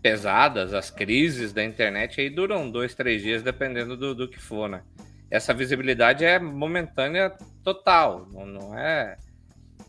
pesadas, 0.00 0.72
as 0.72 0.90
crises 0.90 1.52
da 1.52 1.62
internet 1.62 2.20
aí 2.20 2.30
duram 2.30 2.70
dois, 2.70 2.94
três 2.94 3.22
dias, 3.22 3.42
dependendo 3.42 3.96
do, 3.96 4.14
do 4.14 4.28
que 4.28 4.40
for, 4.40 4.68
né? 4.68 4.82
Essa 5.30 5.52
visibilidade 5.52 6.24
é 6.24 6.38
momentânea 6.38 7.30
total, 7.62 8.26
não, 8.32 8.46
não 8.46 8.78
é, 8.78 9.18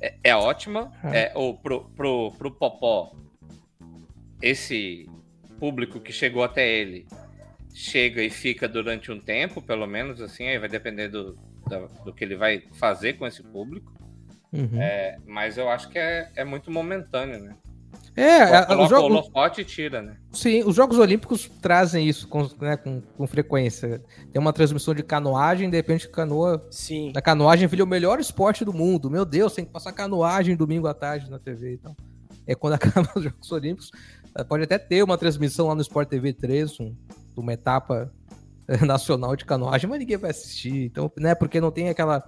é. 0.02 0.16
é 0.24 0.36
ótima. 0.36 0.92
É, 1.04 1.32
ou 1.36 1.58
pro, 1.58 1.86
pro, 1.92 2.32
pro 2.32 2.52
Popó, 2.52 3.16
esse 4.42 5.10
público 5.60 6.00
que 6.00 6.12
chegou 6.12 6.44
até 6.44 6.68
ele 6.68 7.06
chega 7.74 8.22
e 8.22 8.30
fica 8.30 8.68
durante 8.68 9.12
um 9.12 9.20
tempo, 9.20 9.62
pelo 9.62 9.86
menos 9.86 10.22
assim, 10.22 10.48
aí 10.48 10.58
vai 10.58 10.70
depender 10.70 11.10
do, 11.10 11.38
da- 11.70 11.88
do 12.04 12.14
que 12.14 12.24
ele 12.24 12.36
vai 12.36 12.64
fazer 12.74 13.14
com 13.14 13.26
esse 13.26 13.44
público. 13.44 13.94
Uhum. 14.52 14.82
É, 14.82 15.18
mas 15.26 15.58
eu 15.58 15.70
acho 15.70 15.90
que 15.90 15.98
é, 16.00 16.32
é 16.36 16.46
muito 16.46 16.72
momentâneo, 16.72 17.40
né? 17.40 17.56
É, 18.16 18.42
é, 18.42 18.66
Coloca 18.66 19.00
o 19.00 19.04
holofote 19.04 19.62
e 19.62 19.66
tira, 19.66 20.02
né? 20.02 20.16
sim, 20.32 20.64
os 20.64 20.76
Jogos 20.76 20.98
Olímpicos 20.98 21.50
trazem 21.62 22.08
isso 22.08 22.28
com, 22.30 22.50
né, 22.62 22.78
com, 22.78 23.02
com 23.02 23.28
frequência. 23.28 24.02
Tem 24.32 24.42
uma 24.42 24.54
transmissão 24.54 24.94
de 24.94 25.04
canoagem, 25.04 25.70
de 25.70 25.76
repente 25.76 26.08
canoa 26.10 26.66
Sim. 26.72 27.12
A 27.16 27.22
canoagem 27.22 27.68
virou 27.68 27.86
o 27.86 27.90
melhor 27.90 28.20
esporte 28.20 28.64
do 28.64 28.72
mundo. 28.72 29.10
Meu 29.10 29.26
Deus, 29.26 29.54
tem 29.54 29.66
que 29.66 29.72
passar 29.72 29.92
canoagem 29.92 30.56
domingo 30.56 30.88
à 30.88 30.94
tarde 30.94 31.30
na 31.30 31.40
TV 31.40 31.74
e 31.74 31.78
tal. 31.78 31.96
É 32.48 32.56
quando 32.56 32.74
acaba 32.76 33.10
os 33.16 33.24
Jogos 33.24 33.52
Olímpicos. 33.52 33.92
Pode 34.48 34.64
até 34.64 34.78
ter 34.78 35.04
uma 35.04 35.18
transmissão 35.18 35.68
lá 35.68 35.76
no 35.76 35.82
Sport 35.82 36.08
TV 36.10 36.32
3, 36.34 36.80
um, 36.80 36.90
de 37.34 37.40
uma 37.40 37.54
etapa 37.54 38.12
nacional 38.86 39.36
de 39.36 39.46
canoagem, 39.46 39.90
mas 39.90 40.00
ninguém 40.00 40.18
vai 40.18 40.32
assistir. 40.32 40.86
Então, 40.86 41.12
né, 41.18 41.36
porque 41.36 41.62
não 41.62 41.72
tem 41.72 41.90
aquela, 41.90 42.24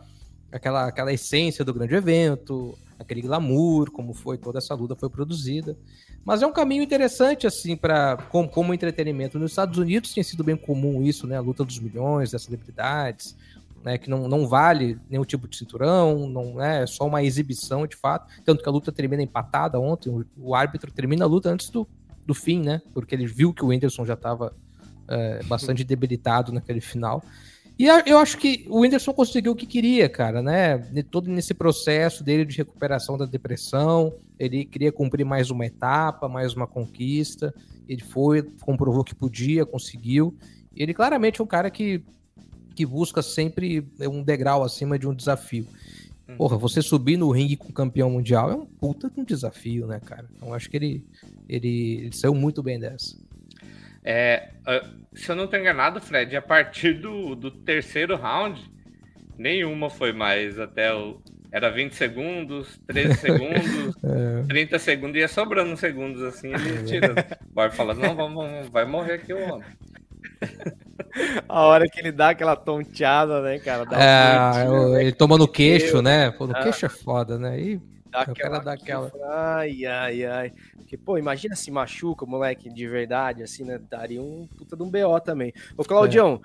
aquela, 0.51 0.87
aquela 0.87 1.13
essência 1.13 1.63
do 1.63 1.73
grande 1.73 1.95
evento, 1.95 2.77
aquele 2.99 3.21
glamour, 3.21 3.91
como 3.91 4.13
foi 4.13 4.37
toda 4.37 4.57
essa 4.57 4.73
luta 4.73 4.95
foi 4.95 5.09
produzida. 5.09 5.77
Mas 6.25 6.41
é 6.41 6.47
um 6.47 6.51
caminho 6.51 6.83
interessante, 6.83 7.47
assim, 7.47 7.75
para 7.75 8.17
como, 8.29 8.49
como 8.49 8.73
entretenimento. 8.73 9.39
Nos 9.39 9.51
Estados 9.51 9.77
Unidos 9.77 10.13
tem 10.13 10.23
sido 10.23 10.43
bem 10.43 10.57
comum 10.57 11.01
isso, 11.01 11.25
né? 11.25 11.37
A 11.37 11.41
luta 11.41 11.63
dos 11.63 11.79
milhões, 11.79 12.31
das 12.31 12.43
celebridades 12.43 13.35
né, 13.87 13.97
que 13.97 14.09
não, 14.09 14.27
não 14.27 14.45
vale 14.45 14.99
nenhum 15.09 15.23
tipo 15.23 15.47
de 15.47 15.55
cinturão, 15.55 16.27
não 16.27 16.61
é 16.61 16.85
só 16.85 17.07
uma 17.07 17.23
exibição 17.23 17.87
de 17.87 17.95
fato. 17.95 18.27
Tanto 18.43 18.61
que 18.61 18.67
a 18.67 18.71
luta 18.71 18.91
termina 18.91 19.23
empatada 19.23 19.79
ontem, 19.79 20.09
o, 20.09 20.25
o 20.37 20.53
árbitro 20.53 20.91
termina 20.91 21.23
a 21.23 21.27
luta 21.27 21.49
antes 21.49 21.69
do, 21.69 21.87
do 22.25 22.33
fim, 22.33 22.61
né? 22.61 22.81
Porque 22.93 23.15
ele 23.15 23.25
viu 23.25 23.53
que 23.53 23.63
o 23.63 23.67
Whindersson 23.67 24.05
já 24.05 24.15
estava 24.15 24.53
bastante 25.45 25.83
debilitado 25.83 26.51
naquele 26.51 26.81
final. 26.81 27.23
E 27.79 27.85
eu 27.85 28.17
acho 28.17 28.39
que 28.39 28.65
o 28.69 28.79
Whindersson 28.79 29.13
conseguiu 29.13 29.51
o 29.51 29.55
que 29.55 29.67
queria, 29.67 30.09
cara, 30.09 30.41
né? 30.41 30.79
Todo 31.11 31.29
nesse 31.29 31.53
processo 31.53 32.23
dele 32.23 32.43
de 32.43 32.57
recuperação 32.57 33.17
da 33.19 33.25
depressão, 33.25 34.15
ele 34.39 34.65
queria 34.65 34.91
cumprir 34.91 35.23
mais 35.23 35.51
uma 35.51 35.65
etapa, 35.65 36.27
mais 36.27 36.55
uma 36.55 36.65
conquista. 36.65 37.53
Ele 37.87 38.01
foi, 38.01 38.41
comprovou 38.61 39.03
que 39.03 39.13
podia, 39.13 39.63
conseguiu. 39.63 40.35
E 40.75 40.81
ele 40.81 40.93
claramente 40.93 41.39
é 41.39 41.43
um 41.43 41.47
cara 41.47 41.69
que 41.69 42.03
que 42.77 42.85
busca 42.85 43.23
sempre 43.23 43.83
um 44.01 44.21
degrau 44.21 44.63
acima 44.63 44.99
de 44.99 45.07
um 45.07 45.13
desafio. 45.13 45.65
Porra, 46.37 46.57
você 46.57 46.79
subir 46.79 47.17
no 47.17 47.31
ringue 47.31 47.57
com 47.57 47.69
o 47.69 47.73
campeão 47.73 48.11
mundial 48.11 48.51
é 48.51 48.55
um 48.55 48.67
puta 48.67 49.09
de 49.09 49.19
um 49.19 49.23
desafio, 49.23 49.87
né, 49.87 49.99
cara? 49.99 50.29
Então 50.35 50.49
eu 50.49 50.53
acho 50.53 50.69
que 50.69 50.77
ele, 50.77 51.03
ele, 51.49 52.01
ele 52.01 52.15
saiu 52.15 52.35
muito 52.35 52.61
bem 52.61 52.79
dessa. 52.79 53.17
É, 54.09 54.51
ah, 54.65 54.85
se 55.13 55.29
eu 55.29 55.35
não 55.35 55.43
estou 55.43 55.59
enganado, 55.59 55.99
Fred, 55.99 56.33
a 56.37 56.41
partir 56.41 56.93
do, 56.93 57.35
do 57.35 57.51
terceiro 57.51 58.15
round, 58.15 58.71
nenhuma 59.37 59.89
foi 59.89 60.13
mais 60.13 60.57
até 60.57 60.93
o. 60.93 61.21
Era 61.51 61.69
20 61.69 61.93
segundos, 61.93 62.79
13 62.87 63.15
segundos, 63.19 63.95
30 64.47 64.79
segundos, 64.79 65.17
ia 65.17 65.27
sobrando 65.27 65.71
uns 65.71 65.79
segundos 65.81 66.21
assim, 66.23 66.53
ele 66.53 66.83
tira. 66.83 67.13
Vai 67.53 67.69
falando, 67.69 67.99
não, 67.99 68.15
vamos, 68.15 68.35
vamos, 68.45 68.69
vai 68.69 68.85
morrer 68.85 69.13
aqui 69.15 69.33
o 69.33 69.39
homem. 69.53 69.67
A 71.49 71.61
hora 71.65 71.85
que 71.89 71.99
ele 71.99 72.11
dá 72.11 72.29
aquela 72.29 72.55
tonteada, 72.55 73.41
né, 73.41 73.59
cara? 73.59 73.85
Dá 73.85 73.97
um 73.97 74.01
É, 74.01 74.51
gritinho, 74.53 74.75
eu- 74.83 74.89
né, 74.93 75.01
ele 75.01 75.11
toma 75.11 75.37
no 75.37 75.47
queixo, 75.47 75.93
Deus. 75.93 76.03
né? 76.03 76.31
Pô, 76.31 76.47
no 76.47 76.55
Ah. 76.55 76.61
queixo 76.63 76.85
é 76.85 76.89
foda, 76.89 77.37
né? 77.39 77.59
E 77.59 77.81
Dá 78.11 78.23
o 78.23 78.35
cara 78.35 78.59
dá 78.59 78.73
aquela. 78.73 79.11
Ai, 79.29 79.85
ai, 79.85 80.25
ai. 80.25 80.53
Porque, 80.75 80.97
pô, 80.97 81.17
imagina 81.17 81.55
se 81.55 81.69
machuca 81.69 82.25
o 82.25 82.29
moleque 82.29 82.69
de 82.69 82.87
verdade, 82.87 83.43
assim, 83.43 83.63
né? 83.63 83.79
Daria 83.89 84.21
um 84.21 84.47
puta 84.57 84.75
de 84.75 84.83
um 84.83 84.89
BO 84.89 85.19
também. 85.19 85.53
Ô, 85.75 85.83
Claudião, 85.83 86.41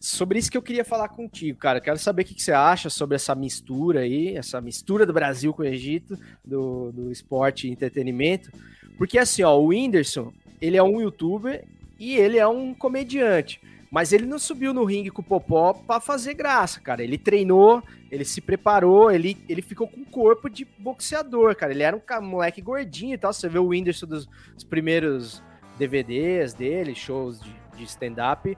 sobre 0.00 0.38
isso 0.38 0.50
que 0.50 0.56
eu 0.56 0.62
queria 0.62 0.84
falar 0.84 1.08
contigo, 1.08 1.58
cara. 1.58 1.80
Quero 1.80 1.98
saber 1.98 2.22
o 2.22 2.24
que, 2.24 2.34
que 2.34 2.42
você 2.42 2.52
acha 2.52 2.90
sobre 2.90 3.16
essa 3.16 3.34
mistura 3.34 4.00
aí, 4.00 4.36
essa 4.36 4.60
mistura 4.60 5.04
do 5.04 5.12
Brasil 5.12 5.52
com 5.52 5.62
o 5.62 5.66
Egito, 5.66 6.18
do, 6.44 6.92
do 6.92 7.12
esporte 7.12 7.68
e 7.68 7.70
entretenimento. 7.70 8.50
Porque, 8.96 9.18
assim, 9.18 9.42
ó, 9.42 9.56
o 9.56 9.66
Whindersson, 9.66 10.32
ele 10.60 10.76
é 10.76 10.82
um 10.82 11.00
youtuber 11.00 11.64
e 11.98 12.16
ele 12.16 12.38
é 12.38 12.46
um 12.46 12.74
comediante. 12.74 13.60
Mas 13.90 14.12
ele 14.12 14.26
não 14.26 14.38
subiu 14.38 14.74
no 14.74 14.84
ringue 14.84 15.10
com 15.10 15.22
o 15.22 15.24
Popó 15.24 15.72
pra 15.72 15.98
fazer 15.98 16.34
graça, 16.34 16.80
cara. 16.80 17.02
Ele 17.02 17.16
treinou, 17.16 17.82
ele 18.10 18.24
se 18.24 18.40
preparou, 18.40 19.10
ele, 19.10 19.36
ele 19.48 19.62
ficou 19.62 19.88
com 19.88 20.04
corpo 20.04 20.50
de 20.50 20.66
boxeador, 20.78 21.56
cara. 21.56 21.72
Ele 21.72 21.82
era 21.82 21.96
um 21.96 22.22
moleque 22.22 22.60
gordinho 22.60 23.14
e 23.14 23.18
tal. 23.18 23.32
Você 23.32 23.48
vê 23.48 23.58
o 23.58 23.68
Whindersson 23.68 24.06
dos, 24.06 24.26
dos 24.54 24.64
primeiros 24.64 25.42
DVDs 25.78 26.52
dele, 26.52 26.94
shows 26.94 27.40
de, 27.40 27.54
de 27.76 27.84
stand-up. 27.84 28.56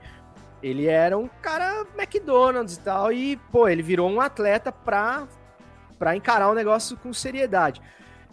Ele 0.61 0.87
era 0.87 1.17
um 1.17 1.29
cara 1.41 1.85
McDonald's 1.97 2.75
e 2.75 2.79
tal. 2.81 3.11
E, 3.13 3.37
pô, 3.51 3.69
ele 3.69 3.81
virou 3.81 4.09
um 4.09 4.19
atleta 4.19 4.71
pra, 4.71 5.27
pra 5.97 6.15
encarar 6.15 6.49
o 6.49 6.53
negócio 6.53 6.97
com 6.97 7.13
seriedade. 7.13 7.81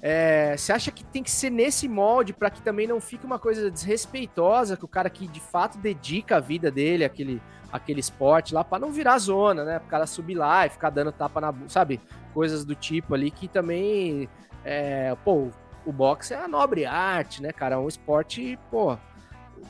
É, 0.00 0.56
você 0.56 0.72
acha 0.72 0.90
que 0.92 1.04
tem 1.04 1.22
que 1.22 1.30
ser 1.30 1.50
nesse 1.50 1.88
molde 1.88 2.32
para 2.32 2.50
que 2.50 2.62
também 2.62 2.86
não 2.86 3.00
fique 3.00 3.26
uma 3.26 3.38
coisa 3.38 3.70
desrespeitosa 3.70 4.76
que 4.76 4.84
o 4.84 4.88
cara 4.88 5.10
que 5.10 5.26
de 5.26 5.40
fato 5.40 5.76
dedica 5.76 6.36
a 6.36 6.40
vida 6.40 6.70
dele 6.70 7.04
àquele, 7.04 7.42
àquele 7.72 7.98
esporte 7.98 8.54
lá 8.54 8.62
para 8.62 8.78
não 8.78 8.92
virar 8.92 9.18
zona, 9.18 9.64
né? 9.64 9.78
O 9.78 9.88
cara 9.88 10.06
subir 10.06 10.34
lá 10.34 10.66
e 10.66 10.70
ficar 10.70 10.90
dando 10.90 11.10
tapa 11.10 11.40
na, 11.40 11.52
sabe, 11.66 12.00
coisas 12.32 12.64
do 12.64 12.76
tipo 12.76 13.14
ali 13.14 13.30
que 13.30 13.48
também, 13.48 14.28
é, 14.64 15.16
pô, 15.24 15.48
o 15.84 15.92
boxe 15.92 16.32
é 16.32 16.36
a 16.36 16.46
nobre 16.46 16.84
arte, 16.84 17.42
né, 17.42 17.50
cara? 17.52 17.74
É 17.74 17.78
um 17.78 17.88
esporte, 17.88 18.56
pô, 18.70 18.96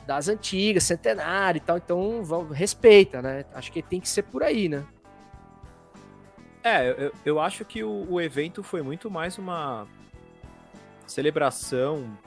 das 0.05 0.27
antigas, 0.27 0.83
centenário 0.83 1.57
e 1.57 1.61
tal. 1.61 1.77
Então, 1.77 2.23
vamos, 2.23 2.55
respeita, 2.55 3.21
né? 3.21 3.45
Acho 3.53 3.71
que 3.71 3.81
tem 3.81 3.99
que 3.99 4.07
ser 4.07 4.23
por 4.23 4.43
aí, 4.43 4.69
né? 4.69 4.85
É, 6.63 6.89
eu, 6.89 7.11
eu 7.25 7.39
acho 7.39 7.65
que 7.65 7.83
o, 7.83 8.05
o 8.07 8.21
evento 8.21 8.61
foi 8.61 8.81
muito 8.81 9.09
mais 9.09 9.37
uma 9.37 9.87
celebração 11.09 12.17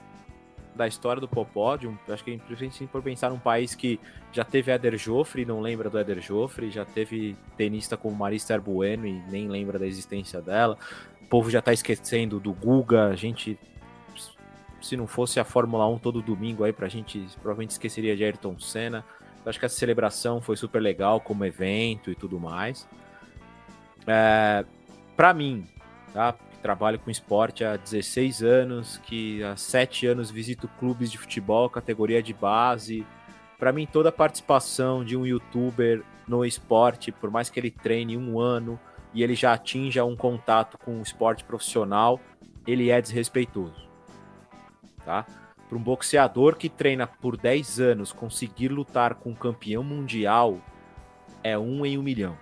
da 0.75 0.87
história 0.87 1.21
do 1.21 1.27
Popó, 1.27 1.75
de 1.75 1.87
um, 1.87 1.95
acho 2.09 2.23
que 2.23 2.31
é 2.31 2.33
importante 2.33 2.87
por 2.87 3.01
pensar 3.01 3.29
num 3.29 3.39
país 3.39 3.75
que 3.75 3.99
já 4.31 4.43
teve 4.43 4.71
Éder 4.71 4.97
Joffre, 4.97 5.45
não 5.45 5.61
lembra 5.61 5.89
do 5.89 5.99
Éder 5.99 6.19
Joffre, 6.19 6.71
já 6.71 6.83
teve 6.83 7.35
tenista 7.55 7.95
como 7.95 8.15
Marista 8.15 8.59
Bueno 8.59 9.05
e 9.05 9.21
nem 9.29 9.47
lembra 9.47 9.77
da 9.77 9.85
existência 9.85 10.41
dela. 10.41 10.77
O 11.21 11.27
povo 11.27 11.49
já 11.49 11.61
tá 11.61 11.71
esquecendo 11.71 12.39
do 12.39 12.53
Guga, 12.53 13.07
a 13.07 13.15
gente 13.15 13.57
se 14.81 14.97
não 14.97 15.07
fosse 15.07 15.39
a 15.39 15.45
Fórmula 15.45 15.87
1 15.87 15.99
todo 15.99 16.21
domingo 16.21 16.63
aí 16.63 16.73
pra 16.73 16.89
gente, 16.89 17.25
provavelmente 17.35 17.71
esqueceria 17.71 18.17
de 18.17 18.23
Ayrton 18.23 18.59
Senna. 18.59 19.05
Acho 19.45 19.59
que 19.59 19.65
essa 19.65 19.75
celebração 19.75 20.41
foi 20.41 20.57
super 20.57 20.81
legal 20.81 21.21
como 21.21 21.45
evento 21.45 22.11
e 22.11 22.15
tudo 22.15 22.39
mais. 22.39 22.87
É, 24.05 24.65
para 25.15 25.33
mim, 25.33 25.65
tá? 26.13 26.35
Trabalho 26.63 26.97
com 26.97 27.11
esporte 27.11 27.65
há 27.65 27.75
16 27.75 28.41
anos, 28.41 28.97
que 28.99 29.43
há 29.43 29.53
7 29.57 30.07
anos 30.07 30.31
visito 30.31 30.65
clubes 30.79 31.11
de 31.11 31.17
futebol, 31.17 31.69
categoria 31.69 32.23
de 32.23 32.33
base. 32.33 33.05
Para 33.59 33.73
mim, 33.73 33.85
toda 33.85 34.07
a 34.07 34.13
participação 34.13 35.03
de 35.03 35.17
um 35.17 35.25
youtuber 35.25 36.01
no 36.25 36.45
esporte, 36.45 37.11
por 37.11 37.29
mais 37.29 37.49
que 37.49 37.59
ele 37.59 37.69
treine 37.69 38.15
um 38.15 38.39
ano 38.39 38.79
e 39.13 39.21
ele 39.21 39.35
já 39.35 39.51
atinja 39.51 40.05
um 40.05 40.15
contato 40.15 40.77
com 40.77 40.99
o 40.99 41.01
esporte 41.01 41.43
profissional, 41.43 42.17
ele 42.65 42.89
é 42.89 43.01
desrespeitoso. 43.01 43.89
Tá? 45.03 45.25
Para 45.67 45.77
um 45.77 45.83
boxeador 45.83 46.55
que 46.55 46.69
treina 46.69 47.05
por 47.05 47.35
10 47.35 47.81
anos 47.81 48.13
conseguir 48.13 48.69
lutar 48.69 49.15
com 49.15 49.31
um 49.31 49.35
campeão 49.35 49.83
mundial 49.83 50.61
é 51.43 51.59
um 51.59 51.85
em 51.85 51.97
um 51.97 52.01
milhão. 52.01 52.37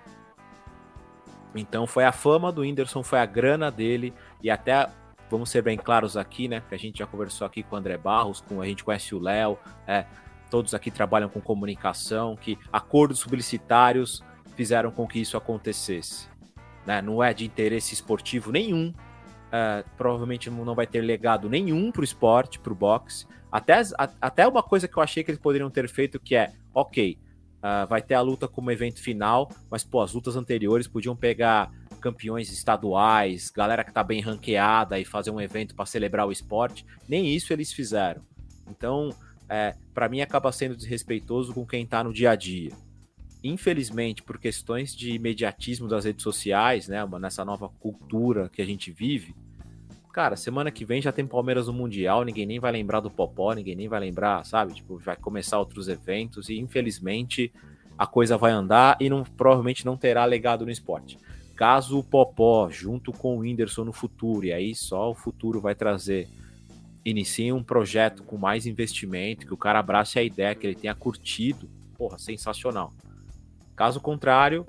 Então 1.55 1.85
foi 1.85 2.05
a 2.05 2.11
fama 2.11 2.51
do 2.51 2.61
Whindersson, 2.61 3.03
foi 3.03 3.19
a 3.19 3.25
grana 3.25 3.69
dele 3.69 4.13
e 4.41 4.49
até 4.49 4.89
vamos 5.29 5.49
ser 5.49 5.61
bem 5.61 5.77
claros 5.77 6.17
aqui, 6.17 6.47
né? 6.47 6.61
Que 6.67 6.75
a 6.75 6.77
gente 6.77 6.99
já 6.99 7.07
conversou 7.07 7.45
aqui 7.45 7.63
com 7.63 7.75
o 7.75 7.79
André 7.79 7.97
Barros, 7.97 8.41
com 8.41 8.61
a 8.61 8.65
gente 8.65 8.83
conhece 8.83 9.15
o 9.15 9.19
Léo, 9.19 9.57
é, 9.87 10.05
todos 10.49 10.73
aqui 10.73 10.91
trabalham 10.91 11.29
com 11.29 11.39
comunicação, 11.39 12.35
que 12.35 12.57
acordos 12.71 13.23
publicitários 13.23 14.21
fizeram 14.55 14.91
com 14.91 15.07
que 15.07 15.19
isso 15.19 15.37
acontecesse. 15.37 16.27
Né? 16.85 17.01
Não 17.01 17.23
é 17.23 17.33
de 17.33 17.45
interesse 17.45 17.93
esportivo 17.93 18.51
nenhum. 18.51 18.93
É, 19.51 19.83
provavelmente 19.97 20.49
não 20.49 20.75
vai 20.75 20.87
ter 20.87 21.01
legado 21.01 21.49
nenhum 21.49 21.91
para 21.91 22.01
o 22.01 22.03
esporte, 22.03 22.59
para 22.59 22.71
o 22.71 22.75
boxe. 22.75 23.25
Até, 23.51 23.81
a, 23.97 24.09
até 24.21 24.47
uma 24.47 24.63
coisa 24.63 24.87
que 24.87 24.97
eu 24.97 25.03
achei 25.03 25.23
que 25.23 25.31
eles 25.31 25.41
poderiam 25.41 25.69
ter 25.69 25.87
feito 25.89 26.19
que 26.19 26.35
é, 26.35 26.53
ok, 26.73 27.17
Uh, 27.61 27.87
vai 27.87 28.01
ter 28.01 28.15
a 28.15 28.21
luta 28.21 28.47
como 28.47 28.71
evento 28.71 28.99
final, 28.99 29.51
mas 29.69 29.83
pô, 29.83 30.01
as 30.01 30.13
lutas 30.13 30.35
anteriores 30.35 30.87
podiam 30.87 31.15
pegar 31.15 31.71
campeões 32.01 32.51
estaduais, 32.51 33.51
galera 33.51 33.83
que 33.83 33.93
tá 33.93 34.03
bem 34.03 34.19
ranqueada 34.19 34.99
e 34.99 35.05
fazer 35.05 35.29
um 35.29 35.39
evento 35.39 35.75
para 35.75 35.85
celebrar 35.85 36.27
o 36.27 36.31
esporte. 36.31 36.85
Nem 37.07 37.27
isso 37.27 37.53
eles 37.53 37.71
fizeram. 37.71 38.23
Então, 38.67 39.11
é, 39.47 39.75
para 39.93 40.09
mim 40.09 40.21
acaba 40.21 40.51
sendo 40.51 40.75
desrespeitoso 40.75 41.53
com 41.53 41.65
quem 41.65 41.85
tá 41.85 42.03
no 42.03 42.11
dia 42.11 42.31
a 42.31 42.35
dia. 42.35 42.71
Infelizmente, 43.43 44.23
por 44.23 44.37
questões 44.37 44.95
de 44.95 45.11
imediatismo 45.11 45.87
das 45.87 46.05
redes 46.05 46.23
sociais, 46.23 46.87
né, 46.87 47.05
nessa 47.19 47.43
nova 47.43 47.69
cultura 47.69 48.49
que 48.49 48.61
a 48.61 48.65
gente 48.65 48.91
vive, 48.91 49.35
Cara, 50.11 50.35
semana 50.35 50.69
que 50.71 50.83
vem 50.83 51.01
já 51.01 51.11
tem 51.11 51.25
Palmeiras 51.25 51.67
no 51.67 51.73
Mundial, 51.73 52.25
ninguém 52.25 52.45
nem 52.45 52.59
vai 52.59 52.71
lembrar 52.71 52.99
do 52.99 53.09
Popó, 53.09 53.53
ninguém 53.53 53.75
nem 53.75 53.87
vai 53.87 53.99
lembrar, 53.99 54.45
sabe? 54.45 54.73
Tipo, 54.73 54.97
vai 54.97 55.15
começar 55.15 55.57
outros 55.57 55.87
eventos 55.87 56.49
e 56.49 56.59
infelizmente 56.59 57.51
a 57.97 58.05
coisa 58.05 58.37
vai 58.37 58.51
andar 58.51 58.97
e 58.99 59.09
não, 59.09 59.23
provavelmente 59.23 59.85
não 59.85 59.95
terá 59.95 60.25
legado 60.25 60.65
no 60.65 60.71
esporte. 60.71 61.17
Caso 61.55 61.97
o 61.99 62.03
Popó, 62.03 62.69
junto 62.69 63.13
com 63.13 63.37
o 63.37 63.39
Whindersson 63.39 63.85
no 63.85 63.93
futuro, 63.93 64.45
e 64.45 64.51
aí 64.51 64.75
só 64.75 65.11
o 65.11 65.15
futuro 65.15 65.61
vai 65.61 65.75
trazer, 65.75 66.27
inicie 67.05 67.53
um 67.53 67.63
projeto 67.63 68.23
com 68.23 68.37
mais 68.37 68.65
investimento, 68.65 69.45
que 69.45 69.53
o 69.53 69.57
cara 69.57 69.79
abrace 69.79 70.19
a 70.19 70.23
ideia, 70.23 70.55
que 70.55 70.67
ele 70.67 70.75
tenha 70.75 70.95
curtido, 70.95 71.69
porra, 71.97 72.17
sensacional. 72.17 72.93
Caso 73.77 74.01
contrário, 74.01 74.65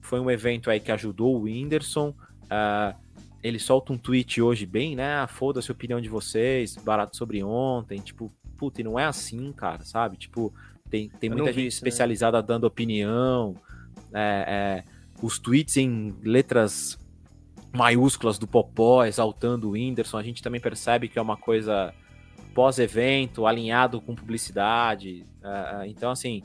foi 0.00 0.18
um 0.18 0.30
evento 0.30 0.68
aí 0.68 0.80
que 0.80 0.90
ajudou 0.90 1.36
o 1.36 1.42
Whindersson, 1.42 2.08
uh, 2.08 3.07
ele 3.42 3.58
solta 3.58 3.92
um 3.92 3.98
tweet 3.98 4.42
hoje 4.42 4.66
bem, 4.66 4.96
né? 4.96 5.20
Ah, 5.20 5.26
foda-se 5.26 5.70
a 5.70 5.74
opinião 5.74 6.00
de 6.00 6.08
vocês, 6.08 6.76
barato 6.76 7.16
sobre 7.16 7.42
ontem. 7.42 8.00
Tipo, 8.00 8.32
puta, 8.56 8.80
e 8.80 8.84
não 8.84 8.98
é 8.98 9.04
assim, 9.04 9.52
cara, 9.52 9.84
sabe? 9.84 10.16
Tipo, 10.16 10.52
tem, 10.90 11.08
tem 11.08 11.30
muita 11.30 11.52
gente 11.52 11.62
né? 11.62 11.68
especializada 11.68 12.38
né? 12.38 12.44
dando 12.46 12.64
opinião. 12.64 13.54
É, 14.12 14.84
é, 14.84 14.84
os 15.22 15.38
tweets 15.38 15.76
em 15.76 16.14
letras 16.22 16.98
maiúsculas 17.72 18.38
do 18.38 18.46
Popó, 18.46 19.04
exaltando 19.04 19.68
o 19.68 19.72
Whindersson, 19.72 20.18
a 20.18 20.22
gente 20.22 20.42
também 20.42 20.60
percebe 20.60 21.08
que 21.08 21.18
é 21.18 21.22
uma 21.22 21.36
coisa 21.36 21.94
pós-evento, 22.54 23.46
alinhado 23.46 24.00
com 24.00 24.16
publicidade. 24.16 25.24
É, 25.44 25.84
é 25.84 25.86
então, 25.86 26.10
assim, 26.10 26.42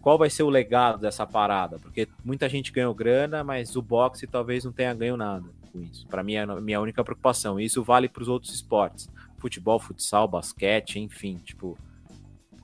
qual 0.00 0.16
vai 0.16 0.30
ser 0.30 0.44
o 0.44 0.48
legado 0.48 1.00
dessa 1.00 1.26
parada? 1.26 1.76
Porque 1.80 2.06
muita 2.24 2.48
gente 2.48 2.70
ganhou 2.70 2.94
grana, 2.94 3.42
mas 3.42 3.74
o 3.74 3.82
boxe 3.82 4.28
talvez 4.28 4.64
não 4.64 4.70
tenha 4.70 4.94
ganho 4.94 5.16
nada 5.16 5.59
com 5.70 5.80
isso. 5.80 6.06
Para 6.06 6.22
mim 6.22 6.34
é 6.34 6.42
a 6.42 6.60
minha 6.60 6.80
única 6.80 7.02
preocupação. 7.02 7.58
E 7.58 7.64
isso 7.64 7.82
vale 7.82 8.08
para 8.08 8.22
os 8.22 8.28
outros 8.28 8.52
esportes: 8.54 9.08
futebol, 9.38 9.78
futsal, 9.78 10.28
basquete, 10.28 10.98
enfim. 10.98 11.36
Tipo, 11.36 11.78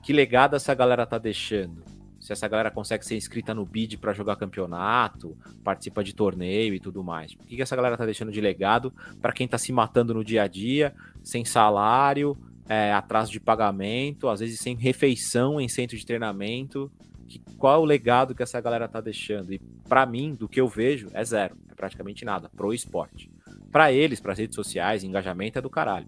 que 0.03 0.13
legado 0.13 0.55
essa 0.55 0.73
galera 0.73 1.05
tá 1.05 1.17
deixando? 1.17 1.83
Se 2.19 2.33
essa 2.33 2.47
galera 2.47 2.71
consegue 2.71 3.05
ser 3.05 3.15
inscrita 3.15 3.53
no 3.53 3.65
bid 3.65 3.97
para 3.97 4.11
jogar 4.13 4.35
campeonato, 4.35 5.37
participa 5.63 6.03
de 6.03 6.13
torneio 6.13 6.73
e 6.73 6.79
tudo 6.79 7.03
mais. 7.03 7.33
O 7.33 7.37
que, 7.37 7.55
que 7.55 7.61
essa 7.61 7.75
galera 7.75 7.95
tá 7.95 8.05
deixando 8.05 8.31
de 8.31 8.41
legado 8.41 8.93
para 9.21 9.31
quem 9.31 9.47
tá 9.47 9.57
se 9.57 9.71
matando 9.71 10.13
no 10.13 10.23
dia 10.23 10.43
a 10.43 10.47
dia, 10.47 10.93
sem 11.23 11.45
salário, 11.45 12.37
é, 12.67 12.91
atraso 12.91 13.31
de 13.31 13.39
pagamento, 13.39 14.27
às 14.27 14.39
vezes 14.39 14.59
sem 14.59 14.75
refeição 14.75 15.61
em 15.61 15.69
centro 15.69 15.95
de 15.95 16.05
treinamento? 16.05 16.91
Que, 17.27 17.39
qual 17.57 17.75
é 17.75 17.77
o 17.77 17.85
legado 17.85 18.33
que 18.33 18.43
essa 18.43 18.59
galera 18.59 18.87
tá 18.87 18.99
deixando? 18.99 19.53
E 19.53 19.59
para 19.87 20.05
mim, 20.05 20.33
do 20.33 20.49
que 20.49 20.59
eu 20.59 20.67
vejo, 20.67 21.07
é 21.13 21.23
zero 21.23 21.55
praticamente 21.77 22.25
nada, 22.25 22.49
pro 22.49 22.73
esporte. 22.73 23.31
Para 23.71 23.91
eles, 23.91 24.19
para 24.19 24.33
as 24.33 24.39
redes 24.39 24.55
sociais, 24.55 25.03
engajamento 25.03 25.59
é 25.59 25.61
do 25.61 25.69
caralho. 25.69 26.07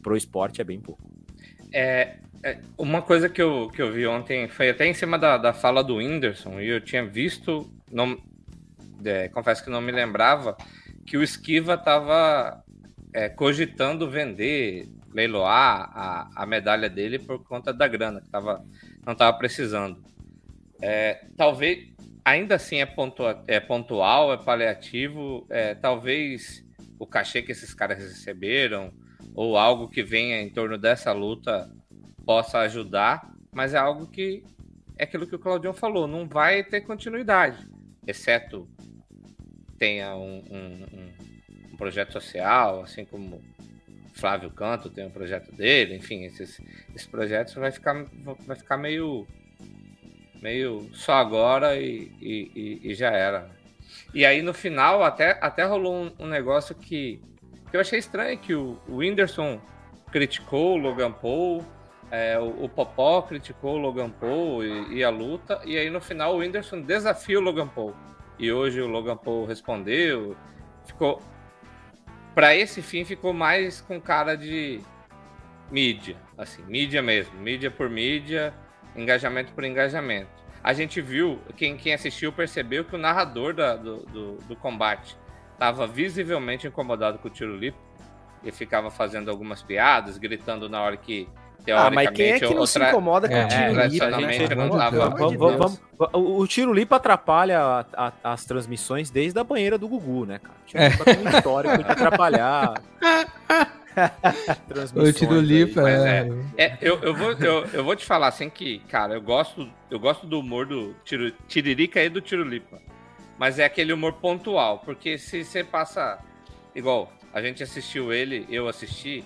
Pro 0.00 0.16
esporte 0.16 0.60
é 0.60 0.64
bem 0.64 0.80
pouco. 0.80 1.02
É, 1.72 2.20
é, 2.42 2.58
uma 2.78 3.02
coisa 3.02 3.28
que 3.28 3.42
eu, 3.42 3.68
que 3.68 3.82
eu 3.82 3.92
vi 3.92 4.06
ontem 4.06 4.48
foi 4.48 4.70
até 4.70 4.86
em 4.86 4.94
cima 4.94 5.18
da, 5.18 5.36
da 5.36 5.52
fala 5.52 5.84
do 5.84 5.96
Whindersson, 5.96 6.60
e 6.60 6.68
eu 6.68 6.80
tinha 6.80 7.04
visto, 7.04 7.70
não, 7.90 8.16
é, 9.04 9.28
confesso 9.28 9.62
que 9.62 9.70
não 9.70 9.80
me 9.80 9.92
lembrava, 9.92 10.56
que 11.06 11.16
o 11.16 11.22
Esquiva 11.22 11.74
estava 11.74 12.64
é, 13.12 13.28
cogitando 13.28 14.08
vender, 14.08 14.88
leiloar 15.12 15.90
a, 15.92 16.30
a 16.34 16.46
medalha 16.46 16.88
dele 16.88 17.18
por 17.18 17.42
conta 17.44 17.72
da 17.72 17.86
grana, 17.88 18.20
que 18.20 18.30
tava, 18.30 18.64
não 19.04 19.12
estava 19.12 19.36
precisando. 19.36 20.02
É, 20.80 21.26
talvez, 21.36 21.89
ainda 22.24 22.56
assim 22.56 22.80
é, 22.80 22.86
pontua, 22.86 23.42
é 23.46 23.60
pontual, 23.60 24.32
é 24.32 24.36
paliativo, 24.36 25.46
é, 25.50 25.74
talvez 25.74 26.64
o 26.98 27.06
cachê 27.06 27.42
que 27.42 27.52
esses 27.52 27.72
caras 27.74 27.98
receberam 27.98 28.92
ou 29.34 29.56
algo 29.56 29.88
que 29.88 30.02
venha 30.02 30.40
em 30.40 30.50
torno 30.50 30.76
dessa 30.76 31.12
luta 31.12 31.70
possa 32.24 32.58
ajudar, 32.60 33.32
mas 33.52 33.74
é 33.74 33.78
algo 33.78 34.06
que 34.06 34.44
é 34.96 35.04
aquilo 35.04 35.26
que 35.26 35.34
o 35.34 35.38
Claudião 35.38 35.72
falou, 35.72 36.06
não 36.06 36.28
vai 36.28 36.62
ter 36.62 36.82
continuidade, 36.82 37.66
exceto 38.06 38.68
tenha 39.78 40.14
um, 40.14 40.44
um, 40.50 41.12
um 41.72 41.76
projeto 41.76 42.12
social, 42.12 42.82
assim 42.82 43.04
como 43.06 43.42
Flávio 44.12 44.50
Canto 44.50 44.90
tem 44.90 45.06
um 45.06 45.10
projeto 45.10 45.50
dele, 45.52 45.96
enfim, 45.96 46.24
esses, 46.24 46.60
esses 46.94 47.06
projetos 47.06 47.54
vai 47.54 47.72
ficar, 47.72 48.04
vai 48.46 48.56
ficar 48.56 48.76
meio 48.76 49.26
meio 50.40 50.88
só 50.92 51.14
agora 51.14 51.76
e, 51.76 52.10
e, 52.20 52.80
e, 52.84 52.94
já 52.94 53.10
era. 53.10 53.50
E 54.14 54.24
aí 54.24 54.42
no 54.42 54.54
final 54.54 55.02
até, 55.02 55.38
até 55.40 55.64
rolou 55.64 55.94
um, 55.94 56.12
um 56.18 56.26
negócio 56.26 56.74
que, 56.74 57.20
que, 57.70 57.76
eu 57.76 57.80
achei 57.80 57.98
estranho, 57.98 58.38
que 58.38 58.54
o, 58.54 58.78
o 58.88 58.96
Whindersson 58.96 59.60
criticou 60.10 60.74
o 60.74 60.76
Logan 60.76 61.12
Paul, 61.12 61.64
é, 62.10 62.38
o, 62.38 62.64
o, 62.64 62.68
Popó 62.68 63.22
criticou 63.22 63.76
o 63.76 63.78
Logan 63.78 64.10
Paul 64.10 64.64
e, 64.64 64.96
e, 64.96 65.04
a 65.04 65.10
luta, 65.10 65.60
e 65.64 65.76
aí 65.76 65.90
no 65.90 66.00
final 66.00 66.34
o 66.34 66.38
Whindersson 66.38 66.80
desafia 66.80 67.38
o 67.38 67.42
Logan 67.42 67.68
Paul. 67.68 67.94
E 68.38 68.50
hoje 68.50 68.80
o 68.80 68.88
Logan 68.88 69.16
Paul 69.16 69.44
respondeu, 69.44 70.34
ficou... 70.86 71.22
para 72.34 72.56
esse 72.56 72.80
fim 72.80 73.04
ficou 73.04 73.32
mais 73.32 73.80
com 73.82 74.00
cara 74.00 74.34
de 74.34 74.80
mídia, 75.70 76.16
assim, 76.36 76.62
mídia 76.62 77.02
mesmo, 77.02 77.38
mídia 77.38 77.70
por 77.70 77.88
mídia, 77.88 78.52
engajamento 78.96 79.52
por 79.52 79.64
engajamento. 79.64 80.28
A 80.62 80.72
gente 80.72 81.00
viu, 81.00 81.38
quem, 81.56 81.76
quem 81.76 81.94
assistiu 81.94 82.32
percebeu 82.32 82.84
que 82.84 82.94
o 82.94 82.98
narrador 82.98 83.54
da, 83.54 83.76
do, 83.76 83.98
do, 84.06 84.32
do 84.46 84.56
combate 84.56 85.16
estava 85.52 85.86
visivelmente 85.86 86.66
incomodado 86.66 87.18
com 87.18 87.28
o 87.28 87.30
tiro 87.30 87.56
limpo 87.56 87.78
e 88.44 88.50
ficava 88.52 88.90
fazendo 88.90 89.30
algumas 89.30 89.62
piadas, 89.62 90.18
gritando 90.18 90.68
na 90.68 90.80
hora 90.82 90.96
que 90.96 91.28
ah, 91.68 91.90
mas 91.90 92.08
quem 92.10 92.30
é 92.32 92.38
que 92.40 92.54
não 92.54 92.64
se 92.66 92.78
incomoda 92.88 93.28
com 93.28 93.34
É, 93.34 93.44
o 93.44 93.48
tiro 93.48 93.62
é, 93.62 93.72
né? 93.72 93.72
Deus. 95.58 95.78
vamos- 95.98 96.14
o, 96.14 96.46
tiro 96.46 96.72
limpo 96.72 96.94
atrapalha 96.94 97.60
a- 97.60 97.84
a- 97.94 98.12
as 98.32 98.44
transmissões 98.46 99.10
desde 99.10 99.38
a 99.38 99.44
banheira 99.44 99.76
do 99.76 99.86
Gugu, 99.86 100.24
né, 100.24 100.38
cara? 100.38 100.56
O 100.62 100.66
tiro 100.66 100.82
limpo 100.82 101.04
tem 101.04 101.18
um 101.18 101.28
histórico 101.28 101.84
de 101.84 101.90
atrapalhar. 101.90 102.74
O 104.94 105.12
tiro 105.12 105.34
aí. 105.34 105.40
limpo 105.40 105.80
Mas 105.82 106.00
é. 106.04 106.28
É, 106.56 106.78
eu, 106.80 106.98
eu, 107.02 107.14
vou, 107.14 107.32
eu, 107.32 107.66
eu 107.72 107.84
vou 107.84 107.96
te 107.96 108.04
falar 108.04 108.28
assim 108.28 108.48
que, 108.48 108.78
cara, 108.88 109.14
eu 109.14 109.22
gosto, 109.22 109.68
eu 109.90 109.98
gosto 109.98 110.26
do 110.26 110.38
humor 110.38 110.66
do 110.66 110.94
tiro, 111.04 111.32
Tiririca 111.48 112.02
e 112.02 112.08
do 112.08 112.20
Tiro 112.20 112.44
Lipa. 112.44 112.80
Mas 113.38 113.58
é 113.58 113.64
aquele 113.64 113.92
humor 113.92 114.14
pontual, 114.14 114.78
porque 114.78 115.16
se 115.18 115.44
você 115.44 115.64
passa. 115.64 116.18
Igual, 116.74 117.10
a 117.32 117.40
gente 117.40 117.62
assistiu 117.62 118.12
ele, 118.12 118.46
eu 118.50 118.68
assisti, 118.68 119.24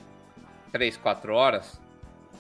3, 0.73 0.97
4 0.97 1.35
horas, 1.35 1.81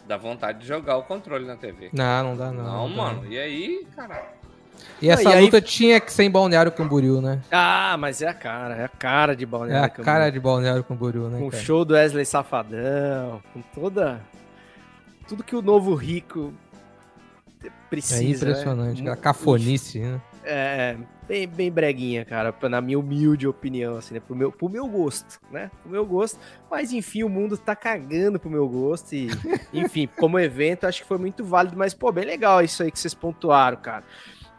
dá 0.06 0.16
vontade 0.16 0.60
de 0.60 0.66
jogar 0.66 0.96
o 0.96 1.02
controle 1.02 1.44
na 1.44 1.56
TV. 1.56 1.90
Não, 1.92 2.24
não 2.24 2.36
dá, 2.36 2.52
não. 2.52 2.64
Não, 2.64 2.90
dá, 2.90 2.96
mano. 2.96 3.32
E 3.32 3.38
aí, 3.38 3.86
cara. 3.94 4.34
E 5.02 5.08
essa 5.10 5.24
Não, 5.24 5.32
e 5.32 5.34
aí- 5.34 5.44
luta 5.44 5.60
tinha 5.60 6.00
que 6.00 6.12
ser 6.12 6.24
em 6.24 6.30
Balneário 6.30 6.72
Camboriú, 6.72 7.20
né? 7.20 7.40
Ah, 7.50 7.96
mas 7.98 8.22
é 8.22 8.28
a 8.28 8.34
cara, 8.34 8.76
é 8.76 8.84
a 8.84 8.88
cara 8.88 9.34
de 9.36 9.44
É 9.44 9.46
Balneário 9.46 9.84
a 9.84 9.88
Camboriú. 9.88 10.04
cara 10.04 10.30
de 10.30 10.40
Balneário 10.40 10.84
Camboriú, 10.84 11.28
né? 11.28 11.38
Com 11.38 11.48
o 11.48 11.52
show 11.52 11.84
do 11.84 11.94
Wesley 11.94 12.24
Safadão, 12.24 13.42
com 13.52 13.60
toda. 13.74 14.20
Tudo 15.28 15.42
que 15.42 15.56
o 15.56 15.62
novo 15.62 15.94
rico 15.94 16.52
precisa. 17.90 18.22
É 18.46 18.50
impressionante, 18.50 19.02
né? 19.02 19.10
a 19.10 19.16
cafonice, 19.16 20.00
né? 20.00 20.20
É, 20.46 20.96
bem, 21.26 21.46
bem 21.48 21.72
breguinha, 21.72 22.24
cara, 22.24 22.54
na 22.68 22.80
minha 22.80 22.98
humilde 22.98 23.48
opinião, 23.48 23.96
assim, 23.96 24.14
né? 24.14 24.20
Pro 24.20 24.36
meu, 24.36 24.52
pro 24.52 24.68
meu 24.68 24.86
gosto, 24.86 25.40
né? 25.50 25.70
Pro 25.82 25.90
meu 25.90 26.04
gosto. 26.04 26.38
Mas, 26.70 26.92
enfim, 26.92 27.22
o 27.22 27.28
mundo 27.28 27.56
tá 27.56 27.74
cagando 27.74 28.38
pro 28.38 28.50
meu 28.50 28.68
gosto 28.68 29.14
e, 29.14 29.28
enfim, 29.72 30.06
como 30.18 30.38
evento, 30.38 30.86
acho 30.86 31.00
que 31.02 31.08
foi 31.08 31.16
muito 31.18 31.42
válido. 31.44 31.76
Mas, 31.78 31.94
pô, 31.94 32.12
bem 32.12 32.26
legal 32.26 32.62
isso 32.62 32.82
aí 32.82 32.90
que 32.90 32.98
vocês 32.98 33.14
pontuaram, 33.14 33.78
cara. 33.78 34.04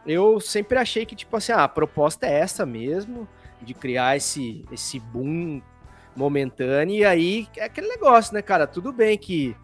Eu 0.06 0.40
sempre 0.40 0.78
achei 0.78 1.04
que, 1.04 1.16
tipo 1.16 1.36
assim, 1.36 1.52
ah, 1.52 1.64
a 1.64 1.68
proposta 1.68 2.26
é 2.26 2.32
essa 2.32 2.64
mesmo, 2.64 3.28
de 3.60 3.74
criar 3.74 4.16
esse, 4.16 4.64
esse 4.70 5.00
boom 5.00 5.60
momentâneo. 6.14 6.94
E 6.94 7.04
aí, 7.04 7.48
é 7.56 7.64
aquele 7.64 7.88
negócio, 7.88 8.32
né, 8.32 8.40
cara? 8.42 8.66
Tudo 8.66 8.92
bem 8.92 9.18
que 9.18 9.56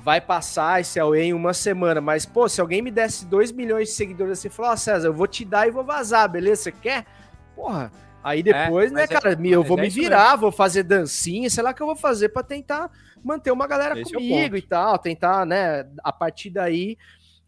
vai 0.00 0.20
passar 0.20 0.80
esse 0.80 1.00
Aue 1.00 1.18
em 1.20 1.32
uma 1.32 1.54
semana, 1.54 2.00
mas, 2.00 2.26
pô, 2.26 2.48
se 2.48 2.60
alguém 2.60 2.82
me 2.82 2.90
desse 2.90 3.24
2 3.26 3.50
milhões 3.52 3.88
de 3.88 3.94
seguidores 3.94 4.38
assim, 4.38 4.50
falar, 4.50 4.72
ó, 4.72 4.76
César, 4.76 5.08
eu 5.08 5.14
vou 5.14 5.26
te 5.26 5.44
dar 5.44 5.66
e 5.66 5.70
vou 5.70 5.84
vazar, 5.84 6.28
beleza? 6.28 6.64
Você 6.64 6.72
quer? 6.72 7.06
Porra. 7.54 7.90
Aí 8.22 8.42
depois, 8.42 8.90
né, 8.90 9.04
é- 9.04 9.06
cara, 9.06 9.36
me- 9.36 9.50
eu 9.52 9.60
mas 9.60 9.68
vou 9.68 9.78
é 9.78 9.82
me 9.82 9.88
virar, 9.90 10.36
vou 10.36 10.50
fazer 10.50 10.82
dancinha, 10.82 11.48
sei 11.50 11.62
lá 11.62 11.70
o 11.70 11.74
que 11.74 11.82
eu 11.82 11.86
vou 11.86 11.96
fazer 11.96 12.30
pra 12.30 12.42
tentar 12.42 12.90
manter 13.22 13.50
uma 13.50 13.66
galera 13.66 13.98
Esse 13.98 14.14
é 14.14 14.18
comigo 14.18 14.56
e 14.56 14.62
tal, 14.62 14.98
tentar, 14.98 15.44
né, 15.44 15.86
a 16.02 16.10
partir 16.12 16.48
daí 16.50 16.96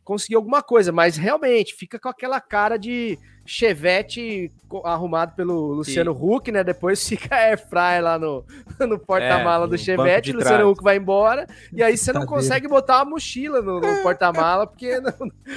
conseguir 0.07 0.37
alguma 0.37 0.63
coisa, 0.63 0.93
mas 0.93 1.17
realmente 1.17 1.75
fica 1.75 1.99
com 1.99 2.09
aquela 2.09 2.41
cara 2.41 2.79
de 2.79 3.19
chevette 3.47 4.51
arrumado 4.85 5.33
pelo 5.37 5.73
Luciano 5.75 6.11
Huck, 6.13 6.51
né? 6.51 6.65
Depois 6.65 7.07
fica 7.09 7.35
a 7.37 7.39
airfryer 7.39 8.03
lá 8.03 8.19
no, 8.19 8.45
no 8.81 8.99
porta-mala 8.99 9.65
É, 9.67 9.69
do 9.69 9.79
chevette, 9.79 10.33
Luciano 10.33 10.57
trás. 10.59 10.71
Huck 10.73 10.83
vai 10.83 10.97
embora, 10.97 11.47
e 11.73 11.83
aí 11.83 11.97
você 11.97 12.13
não 12.13 12.23
Cadeira. 12.23 12.43
consegue 12.43 12.69
botar 12.69 12.97
uma 12.99 13.11
mochila 13.13 13.63
no, 13.63 13.81
no 13.81 13.97
porta-mala, 14.03 14.67
porque, 14.67 14.99
não- 15.01 15.13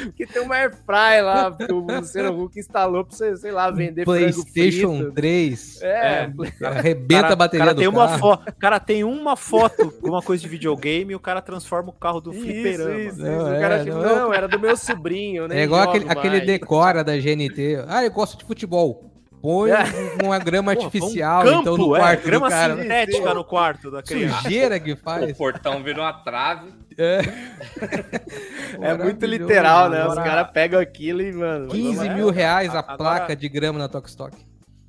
porque 0.05 0.27
tem 0.27 0.41
uma 0.43 0.55
airfryer 0.55 1.25
lá 1.25 1.51
que 1.51 1.71
o 1.73 1.79
Luciano 1.79 2.39
Huck 2.43 2.59
instalou 2.59 3.03
pra 3.03 3.15
você, 3.15 3.35
sei 3.35 3.51
lá, 3.51 3.71
vender 3.71 4.05
frango 4.05 4.19
PlayStation 4.19 4.97
frito. 4.97 5.11
3. 5.13 5.81
É, 5.81 6.29
Arrebenta 6.63 7.21
Cara- 7.23 7.33
a 7.33 7.35
bateria 7.35 7.65
cara 7.65 7.73
do 7.75 7.79
tem 7.79 7.87
uma 7.89 8.07
carro. 8.07 8.19
foto, 8.19 8.53
cara 8.59 8.79
tem 8.79 9.03
uma 9.03 9.35
foto 9.35 9.91
com 9.91 10.09
uma 10.09 10.21
coisa 10.21 10.43
de 10.43 10.49
videogame 10.49 11.13
e 11.13 11.15
o 11.15 11.19
cara 11.19 11.41
transforma 11.41 11.89
o 11.89 11.93
carro 11.93 12.21
do 12.21 12.31
isso, 12.31 12.41
fliperama. 12.41 12.99
isso, 12.99 13.09
isso. 13.09 13.21
Não, 13.23 13.45
o 13.45 13.53
é, 13.53 13.59
cara, 13.59 13.83
tipo, 13.83 13.95
não. 13.97 14.15
não, 14.15 14.33
era 14.33 14.47
do 14.47 14.59
meu 14.59 14.77
sobrinho, 14.77 15.47
né? 15.47 15.61
É 15.61 15.63
igual 15.63 15.81
aquele, 15.89 16.05
aquele 16.07 16.41
decora 16.41 17.03
da 17.03 17.17
GNT. 17.17 17.78
Ah, 17.87 18.03
eu 18.03 18.11
gosto 18.11 18.37
de 18.37 18.45
futebol. 18.45 19.05
Põe 19.41 19.71
É. 19.71 19.77
uma 20.23 20.37
grama 20.37 20.73
Pô, 20.75 20.81
artificial, 20.83 21.45
um 21.45 21.61
então, 21.61 21.77
no 21.77 21.83
campo, 21.83 21.95
é, 21.95 21.99
quarto 21.99 22.23
grama 22.25 22.47
do 22.47 22.51
cara. 22.51 22.81
sintética 22.81 23.33
no 23.33 23.43
quarto 23.45 23.89
da 23.91 24.03
criança. 24.03 24.41
Sujeira 24.41 24.79
que 24.79 24.91
O 24.91 24.97
faz. 24.97 25.37
portão 25.37 25.81
virou 25.81 26.03
uma 26.03 26.11
trave. 26.13 26.73
É, 26.97 27.19
É 28.81 28.97
muito 28.97 29.25
literal, 29.25 29.89
né? 29.89 30.05
Os 30.05 30.15
caras 30.15 30.51
pegam 30.51 30.79
aquilo 30.79 31.21
e, 31.21 31.31
mano. 31.31 31.69
15 31.69 32.07
é, 32.07 32.13
mil 32.13 32.29
reais 32.29 32.73
a 32.75 32.79
agora- 32.79 32.97
placa 32.97 33.35
de 33.35 33.47
grama 33.47 33.79
na 33.79 33.87
Tokstok. 33.87 34.35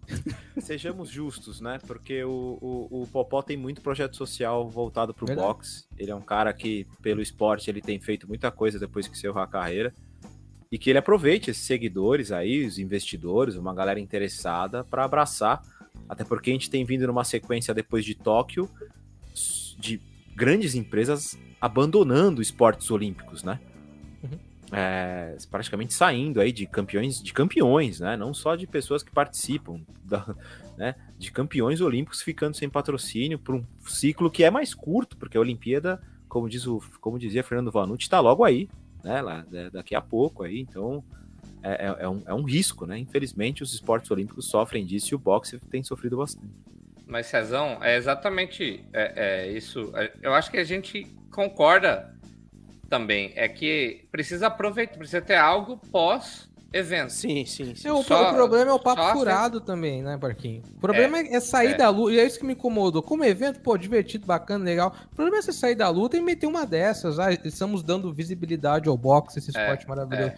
Sejamos 0.58 1.08
justos, 1.08 1.60
né? 1.60 1.78
Porque 1.86 2.24
o, 2.24 2.58
o, 2.90 3.02
o 3.02 3.06
Popó 3.06 3.42
tem 3.42 3.56
muito 3.56 3.80
projeto 3.80 4.16
social 4.16 4.68
voltado 4.68 5.14
pro 5.14 5.26
Verdade. 5.26 5.46
boxe. 5.46 5.84
Ele 5.96 6.10
é 6.10 6.14
um 6.14 6.20
cara 6.20 6.52
que, 6.52 6.86
pelo 7.00 7.22
esporte, 7.22 7.70
ele 7.70 7.80
tem 7.80 8.00
feito 8.00 8.26
muita 8.26 8.50
coisa 8.50 8.78
depois 8.78 9.06
que 9.06 9.16
encerrou 9.16 9.40
a 9.40 9.46
carreira. 9.46 9.94
E 10.70 10.78
que 10.78 10.88
ele 10.90 10.98
aproveite 10.98 11.50
esses 11.50 11.64
seguidores 11.64 12.30
aí, 12.30 12.64
os 12.64 12.78
investidores, 12.78 13.56
uma 13.56 13.74
galera 13.74 13.98
interessada, 13.98 14.84
para 14.84 15.04
abraçar. 15.04 15.62
Até 16.08 16.24
porque 16.24 16.50
a 16.50 16.52
gente 16.52 16.70
tem 16.70 16.84
vindo 16.84 17.06
numa 17.06 17.24
sequência 17.24 17.74
depois 17.74 18.04
de 18.04 18.14
Tóquio 18.14 18.70
de 19.78 20.00
grandes 20.34 20.74
empresas 20.74 21.36
abandonando 21.60 22.40
esportes 22.40 22.90
olímpicos, 22.90 23.42
né? 23.42 23.60
Uhum. 24.22 24.38
É, 24.72 25.36
praticamente 25.50 25.92
saindo 25.92 26.40
aí 26.40 26.52
de 26.52 26.66
campeões, 26.66 27.20
de 27.20 27.32
campeões, 27.32 27.98
né? 27.98 28.16
Não 28.16 28.32
só 28.32 28.54
de 28.54 28.66
pessoas 28.66 29.02
que 29.02 29.10
participam 29.10 29.80
da, 30.04 30.34
né, 30.76 30.94
de 31.18 31.30
campeões 31.30 31.80
olímpicos 31.80 32.22
ficando 32.22 32.56
sem 32.56 32.68
patrocínio 32.68 33.38
por 33.38 33.54
um 33.54 33.64
ciclo 33.84 34.30
que 34.30 34.44
é 34.44 34.50
mais 34.50 34.72
curto, 34.72 35.16
porque 35.16 35.36
a 35.36 35.40
Olimpíada, 35.40 36.00
como 36.28 36.48
diz 36.48 36.66
o, 36.66 36.80
como 37.00 37.18
dizia 37.18 37.42
Fernando 37.42 37.70
Vanucci, 37.70 38.04
está 38.04 38.20
logo 38.20 38.44
aí, 38.44 38.68
né? 39.02 39.20
Lá, 39.20 39.44
é, 39.52 39.70
daqui 39.70 39.94
a 39.94 40.00
pouco 40.00 40.42
aí, 40.42 40.60
então 40.60 41.02
é, 41.62 41.86
é- 41.86 41.96
é 42.04 42.08
um, 42.08 42.22
é 42.26 42.34
um 42.34 42.42
risco, 42.42 42.86
né? 42.86 42.98
Infelizmente 42.98 43.62
os 43.62 43.72
esportes 43.74 44.10
olímpicos 44.10 44.46
sofrem 44.48 44.84
disso 44.84 45.12
e 45.12 45.14
o 45.14 45.18
boxe 45.18 45.58
tem 45.70 45.82
sofrido 45.82 46.16
bastante. 46.16 46.46
Mas, 47.06 47.26
Cezão, 47.26 47.82
é 47.82 47.96
exatamente 47.96 48.84
é, 48.92 49.44
é 49.46 49.52
isso. 49.52 49.90
É, 49.96 50.12
Eu 50.22 50.32
acho 50.32 50.50
que 50.50 50.58
a 50.58 50.64
gente 50.64 51.04
concorda 51.32 52.14
também. 52.88 53.32
É 53.34 53.48
que 53.48 54.06
precisa 54.12 54.46
aproveitar, 54.46 54.96
precisa 54.96 55.20
ter 55.20 55.34
algo 55.36 55.76
pós-evento. 56.70 57.10
Sim, 57.12 57.44
sim, 57.44 57.74
sim. 57.74 57.88
É, 57.88 57.92
o, 57.92 58.02
Só- 58.02 58.30
o 58.30 58.34
problema 58.34 58.70
é 58.70 58.74
o 58.74 58.78
papo 58.78 59.02
só 59.02 59.12
furado 59.12 59.60
também, 59.60 60.02
né, 60.02 60.16
Barquinho? 60.16 60.62
O 60.76 60.80
problema 60.80 61.18
é, 61.18 61.34
é 61.34 61.40
sair 61.40 61.72
é. 61.72 61.76
da 61.76 61.88
luta, 61.88 62.12
e 62.14 62.18
é 62.18 62.26
isso 62.26 62.38
que 62.38 62.46
me 62.46 62.52
incomodou. 62.52 63.02
Como 63.02 63.24
evento, 63.24 63.60
pô, 63.60 63.76
divertido, 63.76 64.26
bacana, 64.26 64.64
legal. 64.64 64.94
O 65.12 65.14
problema 65.14 65.38
é 65.38 65.42
você 65.42 65.52
sair 65.52 65.74
da 65.74 65.88
luta 65.88 66.16
e 66.16 66.20
meter 66.20 66.46
uma 66.46 66.64
dessas. 66.66 67.18
Ah, 67.18 67.32
estamos 67.32 67.82
dando 67.82 68.12
visibilidade 68.12 68.88
ao 68.88 68.96
boxe, 68.96 69.38
esse 69.38 69.56
É, 69.56 69.60
esporte 69.60 69.88
maravilhoso. 69.88 70.32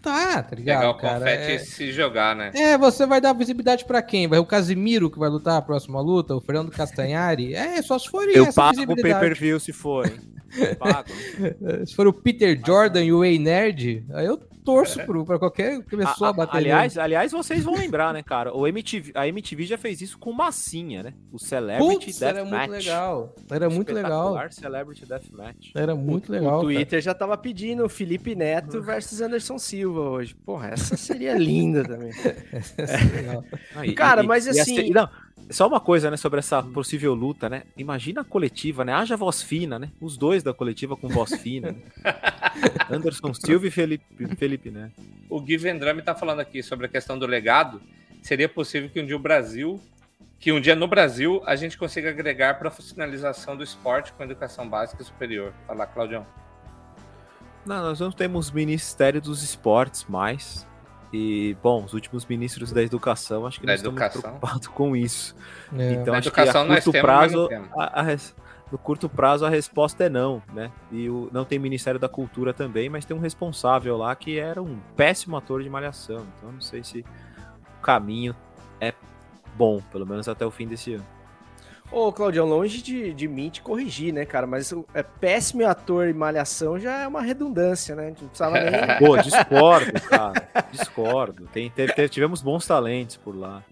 Tá, 0.00 0.42
tá 0.42 0.54
ligado, 0.54 0.80
Pegar 0.80 0.90
o 0.90 0.98
cara? 0.98 1.18
confete 1.20 1.52
É- 1.52 1.54
e 1.54 1.58
se 1.60 1.90
jogar, 1.90 2.36
né? 2.36 2.50
É, 2.54 2.76
você 2.76 3.06
vai 3.06 3.22
dar 3.22 3.32
visibilidade 3.32 3.86
pra 3.86 4.02
quem? 4.02 4.28
Vai 4.28 4.38
o 4.38 4.44
Casimiro 4.44 5.10
que 5.10 5.18
vai 5.18 5.30
lutar 5.30 5.56
a 5.56 5.62
próxima 5.62 5.98
luta? 5.98 6.36
O 6.36 6.42
Fernando 6.42 6.70
Castanhari? 6.70 7.54
É, 7.54 7.80
só 7.80 7.98
se 7.98 8.10
for 8.10 8.28
Eu 8.28 8.44
essa 8.44 8.60
pago 8.60 8.92
o 8.92 8.96
pay-per-view 8.96 9.58
se 9.58 9.72
for, 9.72 10.06
hein? 10.06 10.18
Eu 10.56 10.76
pago. 10.76 11.08
Se 11.84 11.94
for 11.96 12.06
o 12.06 12.12
Peter 12.12 12.60
Jordan 12.64 13.02
e 13.02 13.12
o 13.12 13.24
Ei 13.24 13.40
Nerd, 13.40 14.04
aí 14.12 14.26
eu 14.26 14.38
torço 14.64 15.04
pro, 15.04 15.24
pra 15.24 15.38
qualquer 15.38 15.82
pessoa 15.84 16.28
A- 16.28 16.30
a- 16.30 16.32
bater 16.32 16.56
aliás, 16.56 16.96
aliás, 16.98 17.32
vocês 17.32 17.62
vão 17.62 17.74
lembrar, 17.74 18.12
né, 18.14 18.22
cara? 18.22 18.54
O 18.56 18.66
MTV, 18.66 19.12
a 19.14 19.28
MTV 19.28 19.64
já 19.66 19.76
fez 19.78 20.00
isso 20.00 20.18
com 20.18 20.32
massinha, 20.32 21.02
né? 21.02 21.14
O 21.30 21.38
Celebrity 21.38 22.06
Putz, 22.06 22.18
Death 22.18 22.36
era 22.36 22.44
Match. 22.44 22.68
muito 22.68 22.70
legal. 22.84 23.34
Era 23.50 23.70
muito 23.70 23.92
legal. 23.92 24.50
Celebrity 24.50 25.06
Death 25.06 25.30
Match. 25.32 25.70
Era 25.74 25.94
muito 25.94 26.28
O 26.28 26.32
legal. 26.32 26.60
cara. 26.62 26.62
Twitter 26.62 27.00
já 27.00 27.14
tava 27.14 27.36
pedindo 27.36 27.88
Felipe 27.88 28.34
Neto 28.34 28.80
versus 28.82 29.20
Anderson 29.20 29.58
Silva 29.58 30.00
hoje. 30.00 30.34
Porra, 30.34 30.68
essa 30.68 30.96
seria 30.96 31.34
linda 31.36 31.84
também. 31.84 32.10
Legal. 33.14 33.44
Ah, 33.76 33.86
e- 33.86 33.92
Cara, 33.92 34.22
e- 34.22 34.26
mas 34.26 34.46
e 34.46 34.50
assim- 34.60 34.80
essa- 34.80 34.92
não, 34.92 35.08
só 35.50 35.66
uma 35.66 35.80
coisa, 35.80 36.10
né, 36.10 36.16
sobre 36.16 36.38
essa 36.38 36.62
possível 36.62 37.14
luta, 37.14 37.48
né? 37.48 37.64
Imagina 37.76 38.22
a 38.22 38.24
coletiva, 38.24 38.84
né? 38.84 38.92
Haja 38.92 39.16
voz 39.16 39.42
fina, 39.42 39.78
né? 39.78 39.90
Os 40.00 40.16
dois 40.16 40.42
da 40.42 40.54
coletiva 40.54 40.96
com 40.96 41.08
voz 41.08 41.34
fina. 41.36 41.72
né? 41.72 41.78
Anderson 42.90 43.32
Silva 43.34 43.66
e 43.66 43.70
Felipe, 43.70 44.36
Felipe 44.36 44.70
né? 44.70 44.90
O 45.28 45.40
Gui 45.40 45.56
Vendrame 45.56 46.02
tá 46.02 46.14
falando 46.14 46.40
aqui 46.40 46.62
sobre 46.62 46.86
a 46.86 46.88
questão 46.88 47.18
do 47.18 47.26
legado. 47.26 47.80
Seria 48.22 48.48
possível 48.48 48.88
que 48.88 49.00
um 49.00 49.06
dia 49.06 49.16
o 49.16 49.18
Brasil, 49.18 49.80
que 50.40 50.52
um 50.52 50.60
dia 50.60 50.74
no 50.74 50.88
Brasil 50.88 51.42
a 51.46 51.56
gente 51.56 51.76
consiga 51.76 52.10
agregar 52.10 52.58
profissionalização 52.58 53.56
do 53.56 53.62
esporte 53.62 54.12
com 54.12 54.22
educação 54.22 54.68
básica 54.68 55.02
e 55.02 55.04
superior. 55.04 55.52
Fala, 55.66 55.86
Claudião. 55.86 56.26
Não, 57.66 57.82
nós 57.82 58.00
não 58.00 58.10
temos 58.10 58.50
Ministério 58.50 59.20
dos 59.20 59.42
Esportes 59.42 60.04
mais. 60.04 60.66
E, 61.16 61.56
bom, 61.62 61.84
os 61.84 61.94
últimos 61.94 62.26
ministros 62.26 62.72
da 62.72 62.82
educação, 62.82 63.46
acho 63.46 63.60
que 63.60 63.66
Da 63.66 63.72
não 63.72 63.76
estão 63.76 63.92
educação. 63.92 64.20
preocupados 64.20 64.66
com 64.66 64.96
isso. 64.96 65.36
É. 65.78 65.92
Então, 65.92 66.12
Na 66.12 66.18
acho 66.18 66.28
educação 66.28 66.66
que 66.66 66.72
a 66.72 66.74
curto 66.74 66.90
temos, 66.92 67.06
prazo, 67.06 67.48
a- 67.78 68.00
a 68.00 68.16
no 68.72 68.78
curto 68.78 69.08
prazo 69.08 69.46
a 69.46 69.48
resposta 69.48 70.02
é 70.04 70.08
não, 70.08 70.42
né? 70.52 70.72
E 70.90 71.08
o, 71.08 71.28
não 71.30 71.44
tem 71.44 71.56
Ministério 71.60 72.00
da 72.00 72.08
Cultura 72.08 72.52
também, 72.52 72.88
mas 72.88 73.04
tem 73.04 73.16
um 73.16 73.20
responsável 73.20 73.96
lá 73.96 74.16
que 74.16 74.38
era 74.40 74.60
um 74.60 74.76
péssimo 74.96 75.36
ator 75.36 75.62
de 75.62 75.70
malhação. 75.70 76.26
Então, 76.38 76.50
não 76.50 76.60
sei 76.60 76.82
se 76.82 77.04
o 77.78 77.82
caminho 77.82 78.34
é 78.80 78.92
bom, 79.56 79.80
pelo 79.92 80.04
menos 80.04 80.28
até 80.28 80.44
o 80.44 80.50
fim 80.50 80.66
desse 80.66 80.94
ano. 80.94 81.06
Ô, 81.92 82.10
Claudião, 82.12 82.46
longe 82.46 82.82
de, 82.82 83.12
de 83.14 83.28
mim 83.28 83.50
te 83.50 83.62
corrigir, 83.62 84.12
né, 84.12 84.24
cara? 84.24 84.46
Mas 84.46 84.72
o 84.72 84.84
é, 84.94 85.02
péssimo 85.02 85.66
ator 85.66 86.08
em 86.08 86.12
malhação 86.12 86.78
já 86.78 87.00
é 87.02 87.06
uma 87.06 87.22
redundância, 87.22 87.94
né? 87.94 88.04
A 88.04 88.08
gente 88.08 88.22
não 88.22 88.28
precisava 88.28 88.58
nem. 88.60 88.72
Pô, 88.98 89.16
discordo, 89.18 89.92
cara. 90.08 90.48
Discordo. 90.72 91.46
Tem, 91.52 91.70
teve- 91.70 91.92
tivemos 92.08 92.42
bons 92.42 92.66
talentos 92.66 93.16
por 93.16 93.36
lá. 93.36 93.62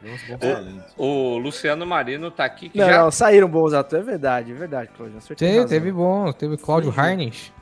Tivemos 0.00 0.22
bons 0.24 0.38
talentos. 0.40 0.92
O 0.96 1.38
Luciano 1.38 1.86
Marino 1.86 2.28
tá 2.30 2.44
aqui 2.44 2.68
que 2.70 2.78
Não, 2.78 2.86
já 2.86 3.02
não, 3.04 3.10
saíram 3.12 3.48
bons 3.48 3.72
atores, 3.72 4.04
é 4.04 4.10
verdade, 4.10 4.50
é 4.50 4.54
verdade, 4.54 4.90
tem 5.36 5.46
Teve, 5.48 5.58
razão. 5.60 5.68
teve 5.78 5.92
bom, 5.92 6.32
teve 6.32 6.56
Cláudio. 6.56 6.92
Heinrich. 6.98 7.52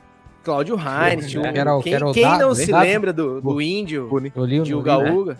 Cláudio 0.43 0.75
o- 0.75 1.41
o- 1.77 1.83
quem, 1.83 2.03
o 2.03 2.11
quem 2.13 2.37
não 2.39 2.55
se 2.55 2.71
lembra 2.71 3.13
do, 3.13 3.39
do 3.39 3.61
índio 3.61 4.07
li 4.43 4.59
o 4.59 4.63
de 4.63 4.73
Uga 4.73 4.95
livro. 4.97 5.19
Uga? 5.19 5.37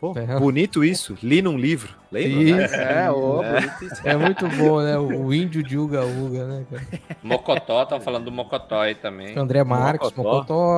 Pô, 0.00 0.12
É. 0.16 0.38
bonito 0.38 0.84
isso. 0.84 1.16
Li 1.22 1.40
num 1.40 1.56
livro. 1.56 1.94
Lembra? 2.12 2.64
Isso. 2.64 2.74
É, 2.74 3.10
ô, 3.10 3.42
bonito 3.42 3.84
isso. 3.84 4.02
É 4.08 4.16
muito 4.16 4.46
bom, 4.48 4.80
né? 4.82 4.98
O 4.98 5.32
índio 5.32 5.62
de 5.62 5.78
Uga 5.78 6.04
Uga, 6.04 6.46
né, 6.46 6.66
cara? 6.70 6.82
Mocotó, 7.22 7.82
estão 7.82 8.00
falando 8.00 8.24
do 8.26 8.32
Mocotó 8.32 8.80
aí 8.80 8.94
também. 8.94 9.36
André 9.38 9.64
Marques, 9.64 10.12
Mocotó. 10.12 10.34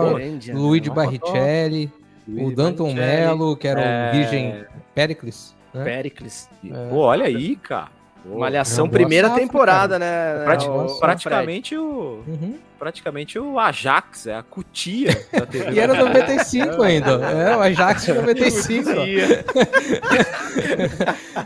Mocotó, 0.06 0.14
Grande, 0.14 0.52
né? 0.52 0.58
Luigi 0.58 0.90
o 2.28 2.54
Danton 2.54 2.92
Mello, 2.94 3.56
que 3.56 3.66
era 3.68 3.80
É. 3.80 4.08
o 4.10 4.12
Virgem 4.16 4.64
Pericles. 4.94 5.56
Né? 5.74 5.84
Pericles. 5.84 6.48
É. 6.64 6.88
Pô, 6.88 6.98
olha 6.98 7.26
aí, 7.26 7.56
cara. 7.56 7.97
Pô, 8.28 8.38
Malhação, 8.38 8.88
primeira 8.88 9.28
safra, 9.28 9.42
temporada, 9.42 9.98
né? 9.98 10.42
prati- 10.44 10.68
o- 10.68 10.86
o 10.86 10.98
praticamente 11.00 11.76
o 11.76 12.22
Uhum. 12.26 12.58
praticamente 12.78 13.38
o 13.38 13.58
Ajax, 13.58 14.26
é 14.26 14.34
a 14.34 14.42
cutia 14.42 15.10
da 15.32 15.46
TV. 15.46 15.70
E 15.72 15.80
era 15.80 15.94
95 15.94 16.82
ainda. 16.82 17.12
É, 17.12 17.56
o 17.56 17.60
Ajax 17.60 18.04
de 18.04 18.12
95. 18.20 18.90
ó. 18.90 18.94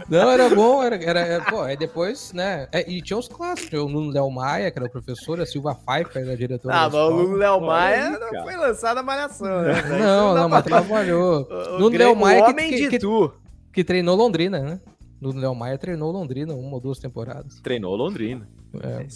Não, 0.08 0.30
era 0.30 0.48
bom, 0.50 0.82
era, 0.82 0.96
era, 0.96 1.20
é, 1.20 1.40
pô, 1.40 1.60
aí 1.62 1.76
depois, 1.76 2.32
né? 2.32 2.68
é, 2.72 2.88
e 2.90 3.00
tinha 3.00 3.18
os 3.18 3.28
clássicos, 3.28 3.78
o 3.78 3.88
Nuno 3.88 4.10
Léo 4.10 4.30
Maia, 4.30 4.70
que 4.70 4.78
era 4.78 4.86
o 4.86 4.90
professor, 4.90 5.40
a 5.40 5.46
Silva 5.46 5.74
Pfeiffer, 5.74 6.22
era 6.22 6.32
a 6.32 6.36
diretora. 6.36 6.74
Ah, 6.74 6.90
mas 6.90 6.94
o. 6.94 7.10
Nuno 7.10 7.36
Léo 7.36 7.60
Maia 7.60 8.10
não 8.10 8.18
cara. 8.30 8.42
foi 8.42 8.56
lançado 8.56 8.98
a 8.98 9.02
malhação, 9.02 9.62
né? 9.62 9.82
Não, 10.00 10.34
dá 10.34 10.40
não, 10.40 10.48
mas 10.48 10.64
trabalhou. 10.64 11.46
O, 11.50 11.78
Nuno 11.78 11.90
Gre- 11.90 11.98
Léo 12.04 12.12
o 12.12 12.16
Maia 12.16 12.44
que- 12.44 12.50
homem 12.50 12.70
que- 12.70 12.76
de 12.76 12.88
que- 12.88 12.98
tu. 12.98 13.32
Que 13.72 13.82
treinou 13.82 14.14
Londrina, 14.16 14.58
né? 14.58 14.80
Nuno 15.22 15.40
Léo 15.40 15.54
Maia 15.54 15.78
treinou 15.78 16.10
Londrina 16.10 16.52
uma 16.52 16.74
ou 16.74 16.80
duas 16.80 16.98
temporadas. 16.98 17.60
Treinou 17.60 17.94
Londrina. 17.94 18.48
É. 18.82 19.06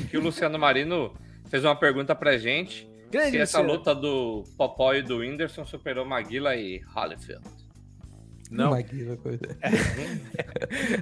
Aqui 0.00 0.18
o 0.18 0.20
Luciano 0.20 0.58
Marino 0.58 1.14
fez 1.46 1.64
uma 1.64 1.76
pergunta 1.76 2.12
pra 2.12 2.36
gente. 2.36 2.90
Grande 3.08 3.30
se 3.30 3.38
essa 3.38 3.60
luta 3.60 3.94
do 3.94 4.42
Popó 4.56 4.92
e 4.94 5.00
do 5.00 5.18
Whindersson 5.18 5.64
superou 5.64 6.04
Maguila 6.04 6.56
e 6.56 6.80
Holyfield. 6.92 7.44
Não. 8.50 8.70
Maguila, 8.70 9.16
coisa. 9.16 9.44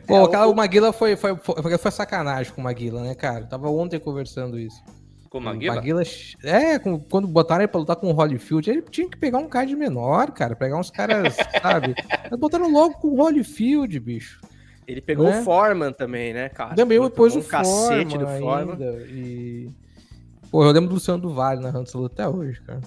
Pô, 0.07 0.27
aquela, 0.27 0.47
o 0.49 0.55
Maguila 0.55 0.93
foi, 0.93 1.17
foi, 1.17 1.35
foi, 1.37 1.79
foi 1.79 1.91
sacanagem 1.91 2.53
com 2.53 2.61
o 2.61 2.65
Maguila, 2.65 3.03
né, 3.03 3.15
cara? 3.15 3.41
Eu 3.41 3.49
tava 3.49 3.71
ontem 3.71 3.99
conversando 3.99 4.59
isso. 4.59 4.83
Com 5.41 5.45
o 5.49 5.51
O 5.51 5.53
Maguila? 5.55 5.75
Maguila, 5.77 6.03
é, 6.43 6.79
com- 6.79 6.99
quando 6.99 7.27
botaram 7.29 7.63
ele 7.63 7.69
pra 7.69 7.81
lutar 7.81 7.97
com 7.97 8.09
o 8.11 8.13
Holyfield, 8.13 8.71
ele 8.71 8.83
tinha 8.83 9.09
que 9.09 9.17
pegar 9.17 9.39
um 9.39 9.49
cara 9.49 9.67
de 9.67 9.77
menor, 9.77 10.31
cara. 10.33 10.55
Pegar 10.57 10.79
uns 10.79 10.91
caras, 10.91 11.35
sabe? 11.63 11.95
Eles 12.25 12.39
botaram 12.41 12.71
logo 12.71 12.95
com 12.95 13.09
o 13.09 13.17
Holyfield, 13.23 13.99
bicho. 14.01 14.41
Ele 14.87 15.01
pegou 15.01 15.27
Né? 15.27 15.41
o 15.41 15.43
Foreman 15.43 15.93
também, 15.93 16.33
né, 16.33 16.49
cara? 16.49 16.75
Também 16.75 17.01
depois 17.01 17.35
o 17.35 17.41
um 17.41 17.43
cacete 17.43 18.17
Forma 18.17 18.25
do 18.25 18.39
Foreman. 18.41 18.73
ainda. 18.73 19.03
E... 19.11 19.69
Pô, 20.51 20.65
eu 20.65 20.71
lembro 20.71 20.89
do 20.89 20.95
Luciano 20.95 21.21
do 21.21 21.35
Vale 21.35 21.67
essa 21.67 21.99
luta 21.99 22.23
até 22.23 22.29
hoje, 22.37 22.61
cara. 22.63 22.81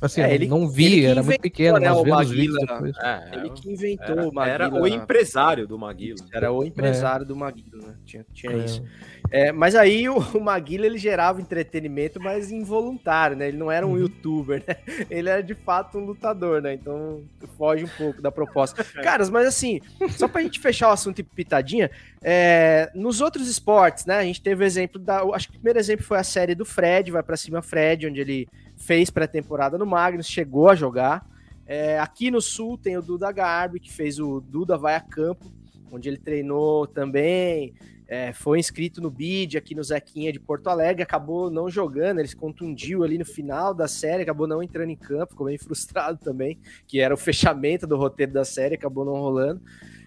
Assim, 0.00 0.20
É, 0.20 0.34
ele- 0.34 0.46
não 0.48 0.64
ele 0.64 0.72
vi, 0.72 0.90
que 0.90 1.04
era 1.06 1.22
muito 1.22 1.40
pequeno, 1.40 1.78
né, 1.78 1.88
mas 1.88 1.98
o 1.98 2.04
Maguila. 2.06 2.58
depois. 2.60 2.96
É, 2.98 3.30
Ele 3.36 3.50
que 3.50 3.70
inventou 3.72 4.06
era, 4.06 4.28
o 4.28 4.32
Maguila. 4.34 4.54
era 4.54 4.74
o 4.82 4.86
empresário 4.86 5.66
do 5.66 5.78
Maguila. 5.78 6.18
Era 6.32 6.52
o 6.52 6.64
empresário 6.64 7.24
do 7.24 7.34
Maguila, 7.36 7.86
né? 7.88 7.94
Tinha, 8.04 8.26
tinha 8.32 8.52
É. 8.52 8.64
isso. 8.64 8.82
É, 9.30 9.50
mas 9.50 9.74
aí 9.74 10.08
o, 10.08 10.18
o 10.36 10.40
Maguila 10.40 10.86
ele 10.86 10.98
gerava 10.98 11.40
entretenimento, 11.40 12.20
mas 12.20 12.50
involuntário, 12.52 13.36
né? 13.36 13.48
Ele 13.48 13.56
não 13.56 13.70
era 13.70 13.86
um 13.86 13.92
Uhum. 13.92 13.98
youtuber, 13.98 14.62
né? 14.66 14.76
Ele 15.10 15.28
era 15.28 15.42
de 15.42 15.54
fato 15.54 15.98
um 15.98 16.04
lutador, 16.04 16.60
né? 16.62 16.74
Então 16.74 17.22
foge 17.56 17.84
um 17.84 17.88
pouco 17.88 18.20
da 18.22 18.30
proposta. 18.30 18.84
Caras, 19.02 19.30
mas 19.30 19.46
assim, 19.46 19.80
só 20.10 20.28
pra 20.28 20.42
gente 20.42 20.60
fechar 20.60 20.88
o 20.88 20.92
assunto 20.92 21.18
e 21.18 21.22
pitadinha, 21.22 21.90
é, 22.22 22.90
nos 22.94 23.20
outros 23.20 23.48
esportes, 23.48 24.04
né? 24.06 24.18
A 24.18 24.24
gente 24.24 24.40
teve 24.42 24.62
o 24.62 24.66
exemplo 24.66 25.00
da. 25.00 25.22
Acho 25.34 25.48
que 25.48 25.54
o 25.54 25.58
primeiro 25.58 25.78
exemplo 25.78 26.04
foi 26.04 26.18
a 26.18 26.24
série 26.24 26.54
do 26.54 26.64
Fred, 26.64 27.10
vai 27.10 27.22
pra 27.22 27.36
cima 27.36 27.62
Fred, 27.62 28.06
onde 28.06 28.20
ele 28.20 28.48
fez 28.76 29.10
pré-temporada 29.10 29.78
no 29.78 29.86
Magnus, 29.86 30.26
chegou 30.26 30.68
a 30.68 30.74
jogar. 30.74 31.26
É, 31.66 31.98
aqui 31.98 32.30
no 32.30 32.40
Sul 32.42 32.76
tem 32.76 32.96
o 32.98 33.02
Duda 33.02 33.32
Garbi, 33.32 33.80
que 33.80 33.90
fez 33.90 34.18
o 34.20 34.40
Duda 34.40 34.76
Vai 34.76 34.94
a 34.96 35.00
Campo, 35.00 35.50
onde 35.90 36.08
ele 36.08 36.18
treinou 36.18 36.86
também. 36.86 37.74
É, 38.06 38.32
foi 38.32 38.58
inscrito 38.58 39.00
no 39.00 39.10
BID 39.10 39.56
aqui 39.56 39.74
no 39.74 39.82
Zequinha 39.82 40.32
de 40.32 40.38
Porto 40.38 40.68
Alegre, 40.68 41.02
acabou 41.02 41.50
não 41.50 41.70
jogando, 41.70 42.18
ele 42.18 42.28
se 42.28 42.36
contundiu 42.36 43.02
ali 43.02 43.16
no 43.16 43.24
final 43.24 43.72
da 43.72 43.88
série, 43.88 44.22
acabou 44.22 44.46
não 44.46 44.62
entrando 44.62 44.90
em 44.90 44.96
campo, 44.96 45.32
ficou 45.32 45.46
bem 45.46 45.56
frustrado 45.58 46.18
também, 46.18 46.58
que 46.86 47.00
era 47.00 47.14
o 47.14 47.18
fechamento 47.18 47.86
do 47.86 47.96
roteiro 47.96 48.32
da 48.32 48.44
série, 48.44 48.74
acabou 48.74 49.04
não 49.04 49.14
rolando. 49.14 49.60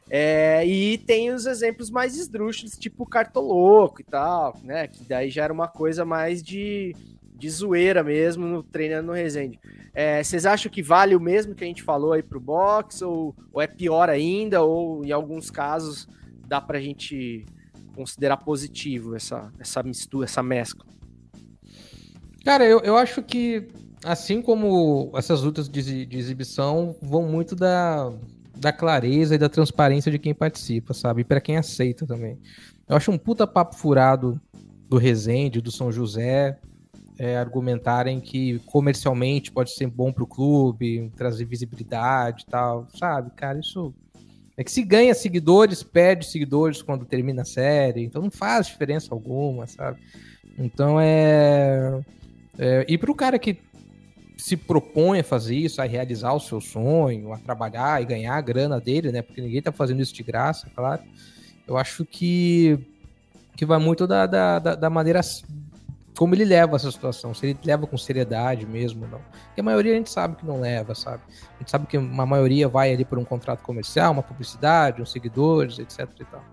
É, 0.10 0.66
e 0.66 0.98
tem 1.00 1.32
os 1.32 1.46
exemplos 1.46 1.90
mais 1.90 2.16
esdrúxulos, 2.16 2.78
tipo 2.78 3.06
Cartoloco 3.06 4.00
e 4.00 4.06
tal, 4.06 4.58
né? 4.64 4.88
Que 4.88 5.04
daí 5.04 5.30
já 5.30 5.44
era 5.44 5.52
uma 5.52 5.68
coisa 5.68 6.06
mais 6.06 6.42
de, 6.42 6.96
de 7.36 7.50
zoeira 7.50 8.04
mesmo, 8.04 8.46
no, 8.46 8.64
treinando 8.64 9.08
no 9.08 9.14
Resende. 9.14 9.60
É, 9.94 10.24
vocês 10.24 10.46
acham 10.46 10.72
que 10.72 10.82
vale 10.82 11.14
o 11.14 11.20
mesmo 11.20 11.54
que 11.54 11.64
a 11.64 11.68
gente 11.68 11.84
falou 11.84 12.14
aí 12.14 12.24
pro 12.24 12.40
box, 12.40 13.02
ou, 13.02 13.36
ou 13.52 13.62
é 13.62 13.68
pior 13.68 14.10
ainda, 14.10 14.62
ou 14.62 15.04
em 15.04 15.12
alguns 15.12 15.52
casos 15.52 16.08
dá 16.48 16.62
pra 16.62 16.80
gente 16.80 17.46
considerar 17.98 18.38
positivo 18.38 19.16
essa, 19.16 19.52
essa 19.60 19.82
mistura, 19.82 20.26
essa 20.26 20.44
mescla? 20.44 20.86
Cara, 22.46 22.64
eu, 22.64 22.80
eu 22.82 22.96
acho 22.96 23.24
que, 23.24 23.68
assim 24.04 24.40
como 24.40 25.12
essas 25.16 25.42
lutas 25.42 25.68
de, 25.68 26.06
de 26.06 26.18
exibição, 26.18 26.96
vão 27.02 27.24
muito 27.24 27.56
da, 27.56 28.14
da 28.56 28.72
clareza 28.72 29.34
e 29.34 29.38
da 29.40 29.50
transparência 29.50 30.12
de 30.12 30.20
quem 30.20 30.34
participa, 30.34 30.94
sabe? 30.94 31.22
E 31.22 31.26
pra 31.26 31.42
quem 31.42 31.58
aceita 31.58 32.06
também. 32.06 32.40
Eu 32.88 32.96
acho 32.96 33.12
um 33.12 33.18
puta 33.18 33.48
papo 33.48 33.76
furado 33.76 34.40
do 34.88 34.98
Resende, 34.98 35.60
do 35.60 35.72
São 35.72 35.92
José, 35.92 36.60
é, 37.18 37.36
argumentarem 37.36 38.22
que 38.22 38.60
comercialmente 38.60 39.52
pode 39.52 39.72
ser 39.72 39.88
bom 39.88 40.14
pro 40.14 40.28
clube, 40.28 41.12
trazer 41.16 41.46
visibilidade 41.46 42.44
e 42.44 42.52
tal, 42.52 42.88
sabe? 42.96 43.32
Cara, 43.32 43.60
isso. 43.60 43.92
É 44.58 44.64
que 44.64 44.72
se 44.72 44.84
ganha 44.84 45.14
seguidores, 45.14 45.84
perde 45.84 46.26
seguidores 46.26 46.82
quando 46.82 47.06
termina 47.06 47.44
a 47.44 47.46
série, 47.46 48.04
então 48.04 48.24
não 48.24 48.32
faz 48.32 48.66
diferença 48.66 49.14
alguma, 49.14 49.68
sabe? 49.68 50.00
Então 50.58 51.00
é. 51.00 52.02
É, 52.58 52.84
e 52.90 52.98
para 52.98 53.12
o 53.12 53.16
cara 53.16 53.38
que 53.38 53.60
se 54.36 54.58
propõe 54.58 55.20
a 55.20 55.24
fazer 55.24 55.56
isso, 55.56 55.82
a 55.82 55.86
realizar 55.86 56.34
o 56.34 56.40
seu 56.40 56.60
sonho, 56.60 57.34
a 57.34 57.38
trabalhar 57.38 58.02
e 58.02 58.06
ganhar 58.06 58.36
a 58.36 58.42
grana 58.42 58.80
dele, 58.80 59.12
né? 59.12 59.22
Porque 59.22 59.42
ninguém 59.42 59.62
tá 59.62 59.72
fazendo 59.72 60.02
isso 60.02 60.14
de 60.14 60.24
graça, 60.24 60.68
claro. 60.76 61.04
Eu 61.68 61.78
acho 61.78 62.06
que, 62.06 62.80
que 63.56 63.66
vai 63.66 63.78
muito 63.78 64.08
da, 64.08 64.26
da, 64.26 64.60
da, 64.60 64.90
maneira 64.90 65.20
como 66.18 66.34
ele 66.34 66.46
leva 66.46 66.76
essa 66.76 66.92
situação, 66.92 67.34
se 67.34 67.46
ele 67.46 67.60
leva 67.64 67.86
com 67.86 67.96
seriedade 67.98 68.66
mesmo 68.66 69.06
ou 69.06 69.12
não. 69.12 69.20
Porque 69.20 69.62
a 69.62 69.64
maioria 69.64 69.94
a 69.94 69.96
gente 69.96 70.10
sabe 70.10 70.36
que 70.36 70.46
não 70.46 70.60
leva, 70.60 70.96
sabe? 70.96 71.22
A 71.30 71.60
gente 71.60 71.70
sabe 71.70 71.86
que 71.86 71.98
uma 71.98 72.26
maioria 72.26 72.68
vai 72.68 72.92
ali 72.92 73.06
por 73.06 73.20
um 73.20 73.24
contrato 73.24 73.62
comercial, 73.62 74.14
uma 74.14 74.24
publicidade, 74.24 75.02
uns 75.02 75.12
seguidores, 75.12 75.78
etc 75.78 76.10
e 76.20 76.26
tal. 76.26 76.44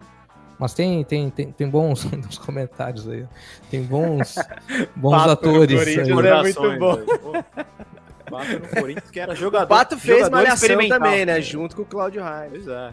Mas 0.59 0.75
tem, 0.75 1.03
tem, 1.05 1.31
tem, 1.31 1.51
tem 1.51 1.69
bons 1.69 2.05
nos 2.12 2.39
comentários 2.39 3.09
aí. 3.09 3.27
Tem 3.71 3.83
bons, 3.83 4.37
bons 4.95 5.17
Pato 5.17 5.31
atores. 5.31 5.79
Corinthians, 5.79 6.19
aí. 6.19 6.27
é 6.29 6.43
muito 6.43 6.79
bom. 6.79 6.99
Pato 8.31 8.53
no 8.59 8.69
Corinthians, 8.69 9.11
que 9.11 9.21
era 9.21 9.35
jogador. 9.35 9.65
O 9.65 9.69
Pato 9.69 9.99
fez 9.99 10.19
jogador 10.19 10.37
malhação 10.37 10.89
também, 10.89 11.25
né? 11.27 11.41
Junto 11.41 11.75
com 11.75 11.83
o 11.83 11.87
Claudio 11.87 12.23
Raio. 12.23 12.51
Pois 12.51 12.69
é. 12.69 12.93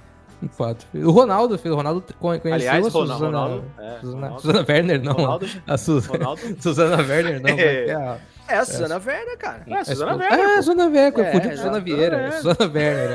Fez. 0.49 1.05
O 1.05 1.11
Ronaldo 1.11 1.57
fez. 1.57 1.73
O 1.73 1.77
Ronaldo 1.77 2.03
conhe- 2.19 2.39
conheceu 2.39 2.69
Aliás, 2.71 2.85
a 2.87 2.89
Ronaldo. 2.89 3.13
Suzana, 3.13 3.37
Ronaldo, 3.39 3.65
é, 3.79 3.99
Suzana, 3.99 4.13
Ronaldo- 4.21 4.41
Suzana 4.41 4.65
Werner, 4.67 5.03
não. 5.03 5.13
Ronaldo, 5.13 5.47
A 5.67 5.77
Su- 5.77 5.99
Ronaldo 5.99 6.41
Susana 6.61 6.97
Werner, 6.97 7.41
não. 7.41 7.49
é 7.49 7.53
que 7.55 7.61
é 7.61 7.93
a- 7.93 8.17
É, 8.47 8.57
a 8.57 8.65
Suzana 8.65 8.95
Werner, 9.05 9.37
cara. 9.37 9.63
É, 9.67 9.83
Suzana 9.83 10.11
a- 10.11 10.15
Werner, 10.17 10.39
É, 10.39 10.47
pô. 10.55 10.61
Suzana 10.63 10.83
Werner, 10.85 11.01
eu 11.01 11.07
É, 11.07 11.11
confundi 11.11 11.31
com 11.47 11.53
é, 11.53 11.57
Suzana 11.57 11.57
Suzana 11.57 11.79
Vieira. 11.79 12.17
Werner. 12.17 12.33
Suzana 12.33 12.73
Werner. 12.73 13.09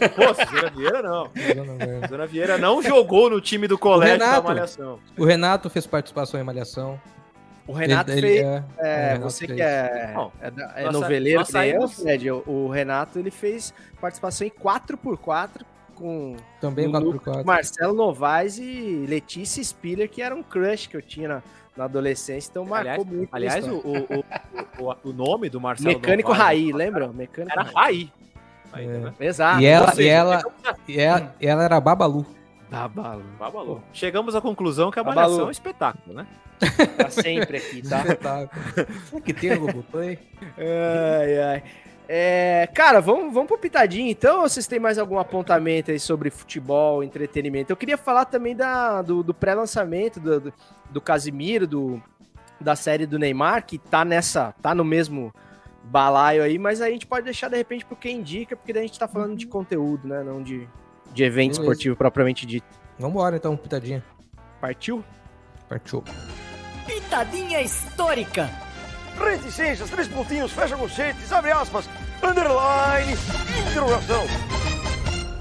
né? 0.00 0.08
Pô, 0.08 0.34
Suzana 0.34 0.70
Vieira 0.70 1.02
não. 1.02 1.30
Suzana. 1.36 2.06
Suzana 2.06 2.26
Vieira 2.26 2.58
não 2.58 2.82
jogou 2.82 3.30
no 3.30 3.40
time 3.40 3.66
do 3.68 3.76
colégio 3.78 4.18
da 4.18 4.24
Renato. 4.26 4.46
Malhação. 4.48 4.98
O 5.18 5.24
Renato 5.24 5.68
fez 5.70 5.86
participação 5.86 6.40
em 6.40 6.44
Malhação. 6.44 7.00
O 7.66 7.72
Renato 7.72 8.10
Ele- 8.12 8.20
fez. 8.22 8.40
ele- 8.40 8.46
é, 8.78 9.12
é, 9.14 9.18
você 9.18 9.46
fez. 9.46 9.56
que 9.58 9.62
é, 9.62 10.12
Bom, 10.14 10.32
é, 10.40 10.84
é 10.84 10.90
noveleiro, 10.90 11.40
nós 11.40 11.48
que 11.48 11.58
nem 11.58 11.68
eu, 11.68 11.80
saímos- 11.86 12.02
Fred, 12.02 12.30
o, 12.30 12.42
o 12.46 12.68
Renato 12.70 13.18
ele 13.18 13.30
fez 13.30 13.74
participação 14.00 14.46
em 14.46 14.50
4x4 14.50 15.66
com 15.98 16.36
Também 16.60 16.86
no 16.86 16.92
4x4. 16.92 17.04
núcleo 17.12 17.36
de 17.38 17.44
Marcelo 17.44 17.94
Novaes 17.94 18.58
e 18.58 19.04
Letícia 19.08 19.62
Spiller, 19.62 20.08
que 20.08 20.22
era 20.22 20.34
um 20.34 20.42
crush 20.42 20.86
que 20.88 20.96
eu 20.96 21.02
tinha 21.02 21.28
na, 21.28 21.42
na 21.76 21.84
adolescência, 21.84 22.50
então 22.50 22.64
marcou 22.64 22.90
Aliás, 22.90 23.04
muito. 23.06 23.32
a 23.32 23.36
aliás 23.36 23.66
o, 23.68 23.76
o, 23.76 24.84
o, 24.84 24.90
o, 24.90 24.96
o 25.10 25.12
nome 25.12 25.48
do 25.50 25.60
Marcelo 25.60 25.88
Mecânico 25.88 26.30
Novaes 26.30 26.46
Raí, 26.46 26.72
lembra? 26.72 27.08
Mecânico 27.08 27.52
Era 27.52 27.62
Raí. 27.62 27.74
Raí. 27.74 28.12
Aí, 28.72 28.84
É. 28.86 28.92
tá 28.92 28.98
vendo? 28.98 29.14
Exato. 29.20 29.60
E 29.62 29.66
ela, 29.66 29.90
seja, 29.92 30.02
e 30.02 30.08
ela, 30.08 30.42
e 30.88 31.00
ela, 31.00 31.34
e 31.40 31.46
ela 31.46 31.64
era 31.64 31.80
Babalu. 31.80 32.26
Babalu. 32.70 33.24
Babalu. 33.38 33.82
Chegamos 33.94 34.36
à 34.36 34.40
conclusão 34.42 34.90
que 34.90 34.98
a 35.00 35.02
Babalu. 35.04 35.22
Malhação 35.26 35.44
é 35.46 35.48
um 35.48 35.50
espetáculo, 35.50 36.14
né? 36.16 36.26
Pra 36.96 37.08
sempre 37.08 37.56
aqui, 37.56 37.80
tá? 37.88 38.00
Espetáculo. 38.04 38.50
Será 39.08 39.20
que 39.22 39.32
tem 39.32 39.50
no 39.50 39.60
Globoplay? 39.60 40.18
Ai, 40.58 41.38
ai. 41.40 41.62
É, 42.10 42.66
cara, 42.72 43.02
vamos, 43.02 43.34
vamos 43.34 43.48
pro 43.48 43.58
pitadinho 43.58 44.08
então. 44.08 44.42
Ou 44.42 44.48
vocês 44.48 44.66
têm 44.66 44.80
mais 44.80 44.98
algum 44.98 45.18
apontamento 45.18 45.90
aí 45.90 46.00
sobre 46.00 46.30
futebol, 46.30 47.04
entretenimento? 47.04 47.70
Eu 47.70 47.76
queria 47.76 47.98
falar 47.98 48.24
também 48.24 48.56
da, 48.56 49.02
do, 49.02 49.22
do 49.22 49.34
pré-lançamento 49.34 50.18
do, 50.18 50.40
do, 50.40 50.52
do 50.90 51.00
Casimiro, 51.02 51.66
do, 51.66 52.02
da 52.58 52.74
série 52.74 53.04
do 53.04 53.18
Neymar, 53.18 53.66
que 53.66 53.78
tá 53.78 54.06
nessa, 54.06 54.54
tá 54.62 54.74
no 54.74 54.84
mesmo 54.84 55.32
balaio 55.84 56.42
aí, 56.42 56.58
mas 56.58 56.80
aí 56.80 56.90
a 56.90 56.92
gente 56.92 57.06
pode 57.06 57.24
deixar 57.24 57.48
de 57.48 57.56
repente 57.56 57.84
pro 57.84 57.96
quem 57.96 58.18
indica, 58.18 58.56
porque 58.56 58.72
daí 58.72 58.84
a 58.84 58.86
gente 58.86 58.98
tá 58.98 59.08
falando 59.08 59.36
de 59.36 59.46
conteúdo, 59.46 60.08
né? 60.08 60.22
Não 60.22 60.42
de, 60.42 60.68
de 61.12 61.24
evento 61.24 61.52
Beleza. 61.52 61.60
esportivo 61.60 61.96
propriamente 61.96 62.46
dito. 62.46 62.66
Vambora 62.98 63.36
então, 63.36 63.56
pitadinha. 63.56 64.02
Partiu? 64.60 65.04
Partiu. 65.68 66.02
Pitadinha 66.86 67.60
histórica. 67.60 68.50
Reticências, 69.18 69.90
três 69.90 70.08
pontinhos, 70.08 70.52
fecha 70.52 70.76
conchetes, 70.76 71.32
abre 71.32 71.50
aspas, 71.50 71.88
underline, 72.22 73.12
interrogação. 73.70 74.24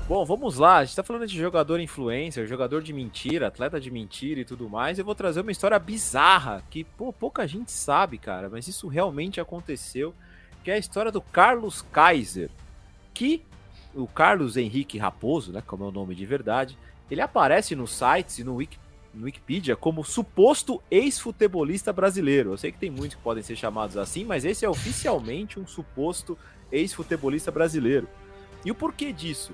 Bom, 0.07 0.23
vamos 0.23 0.57
lá. 0.57 0.77
A 0.77 0.85
gente 0.85 0.95
tá 0.95 1.03
falando 1.03 1.27
de 1.27 1.37
jogador 1.37 1.79
influencer, 1.79 2.47
jogador 2.47 2.81
de 2.81 2.93
mentira, 2.93 3.47
atleta 3.47 3.79
de 3.79 3.91
mentira 3.91 4.39
e 4.39 4.45
tudo 4.45 4.69
mais. 4.69 4.97
Eu 4.97 5.03
vou 5.03 5.13
trazer 5.13 5.41
uma 5.41 5.51
história 5.51 5.77
bizarra 5.77 6.63
que 6.69 6.83
pô, 6.83 7.11
pouca 7.11 7.45
gente 7.45 7.71
sabe, 7.71 8.17
cara, 8.17 8.49
mas 8.49 8.67
isso 8.67 8.87
realmente 8.87 9.41
aconteceu, 9.41 10.15
que 10.63 10.71
é 10.71 10.75
a 10.75 10.77
história 10.77 11.11
do 11.11 11.21
Carlos 11.21 11.81
Kaiser, 11.91 12.49
que 13.13 13.43
o 13.93 14.07
Carlos 14.07 14.55
Henrique 14.55 14.97
Raposo, 14.97 15.51
né, 15.51 15.61
como 15.65 15.83
é 15.83 15.87
o 15.87 15.91
nome 15.91 16.15
de 16.15 16.25
verdade, 16.25 16.77
ele 17.11 17.21
aparece 17.21 17.75
nos 17.75 17.91
sites 17.91 18.39
e 18.39 18.43
no, 18.43 18.55
Wiki, 18.55 18.79
no 19.13 19.25
Wikipedia 19.25 19.75
como 19.75 20.03
suposto 20.03 20.81
ex-futebolista 20.89 21.91
brasileiro. 21.91 22.51
Eu 22.51 22.57
sei 22.57 22.71
que 22.71 22.79
tem 22.79 22.89
muitos 22.89 23.15
que 23.15 23.23
podem 23.23 23.43
ser 23.43 23.55
chamados 23.55 23.97
assim, 23.97 24.23
mas 24.23 24.45
esse 24.45 24.65
é 24.65 24.69
oficialmente 24.69 25.59
um 25.59 25.67
suposto 25.67 26.37
ex-futebolista 26.71 27.51
brasileiro. 27.51 28.07
E 28.65 28.71
o 28.71 28.75
porquê 28.75 29.11
disso? 29.11 29.53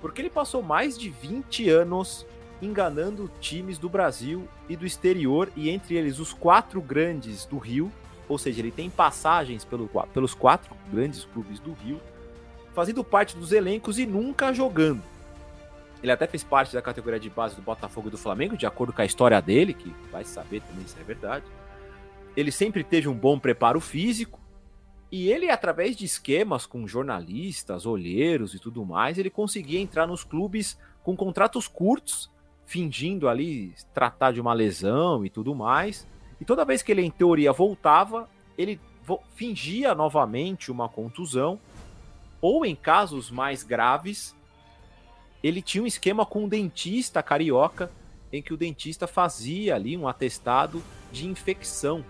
Porque 0.00 0.20
ele 0.20 0.30
passou 0.30 0.62
mais 0.62 0.98
de 0.98 1.08
20 1.08 1.68
anos 1.68 2.26
enganando 2.60 3.30
times 3.40 3.78
do 3.78 3.88
Brasil 3.88 4.48
e 4.68 4.76
do 4.76 4.86
exterior, 4.86 5.50
e 5.56 5.68
entre 5.68 5.96
eles 5.96 6.18
os 6.18 6.32
quatro 6.32 6.80
grandes 6.80 7.44
do 7.44 7.58
Rio, 7.58 7.92
ou 8.28 8.38
seja, 8.38 8.60
ele 8.60 8.70
tem 8.70 8.88
passagens 8.88 9.64
pelo, 9.64 9.88
pelos 10.12 10.34
quatro 10.34 10.74
grandes 10.90 11.24
clubes 11.24 11.60
do 11.60 11.72
Rio, 11.72 12.00
fazendo 12.74 13.04
parte 13.04 13.36
dos 13.36 13.52
elencos 13.52 13.98
e 13.98 14.06
nunca 14.06 14.52
jogando. 14.52 15.02
Ele 16.04 16.12
até 16.12 16.26
fez 16.26 16.44
parte 16.44 16.74
da 16.74 16.82
categoria 16.82 17.18
de 17.18 17.30
base 17.30 17.56
do 17.56 17.62
Botafogo 17.62 18.08
e 18.08 18.10
do 18.10 18.18
Flamengo, 18.18 18.58
de 18.58 18.66
acordo 18.66 18.92
com 18.92 19.00
a 19.00 19.06
história 19.06 19.40
dele, 19.40 19.72
que 19.72 19.88
vai 20.12 20.22
saber 20.22 20.60
também 20.60 20.86
se 20.86 21.00
é 21.00 21.02
verdade. 21.02 21.46
Ele 22.36 22.52
sempre 22.52 22.84
teve 22.84 23.08
um 23.08 23.14
bom 23.14 23.38
preparo 23.38 23.80
físico, 23.80 24.38
e 25.10 25.30
ele, 25.30 25.48
através 25.48 25.96
de 25.96 26.04
esquemas 26.04 26.66
com 26.66 26.86
jornalistas, 26.86 27.86
olheiros 27.86 28.52
e 28.52 28.58
tudo 28.58 28.84
mais, 28.84 29.16
ele 29.16 29.30
conseguia 29.30 29.80
entrar 29.80 30.06
nos 30.06 30.22
clubes 30.22 30.78
com 31.02 31.16
contratos 31.16 31.66
curtos, 31.66 32.30
fingindo 32.66 33.26
ali 33.26 33.72
tratar 33.94 34.30
de 34.30 34.42
uma 34.42 34.52
lesão 34.52 35.24
e 35.24 35.30
tudo 35.30 35.54
mais. 35.54 36.06
E 36.38 36.44
toda 36.44 36.66
vez 36.66 36.82
que 36.82 36.92
ele, 36.92 37.00
em 37.00 37.10
teoria, 37.10 37.50
voltava, 37.50 38.28
ele 38.58 38.78
fingia 39.34 39.94
novamente 39.94 40.70
uma 40.70 40.86
contusão, 40.86 41.58
ou 42.42 42.66
em 42.66 42.76
casos 42.76 43.30
mais 43.30 43.62
graves, 43.62 44.36
ele 45.46 45.60
tinha 45.60 45.84
um 45.84 45.86
esquema 45.86 46.24
com 46.24 46.44
um 46.44 46.48
dentista 46.48 47.22
carioca, 47.22 47.90
em 48.32 48.42
que 48.42 48.54
o 48.54 48.56
dentista 48.56 49.06
fazia 49.06 49.74
ali 49.74 49.96
um 49.96 50.08
atestado 50.08 50.82
de 51.12 51.26
infecção 51.28 52.04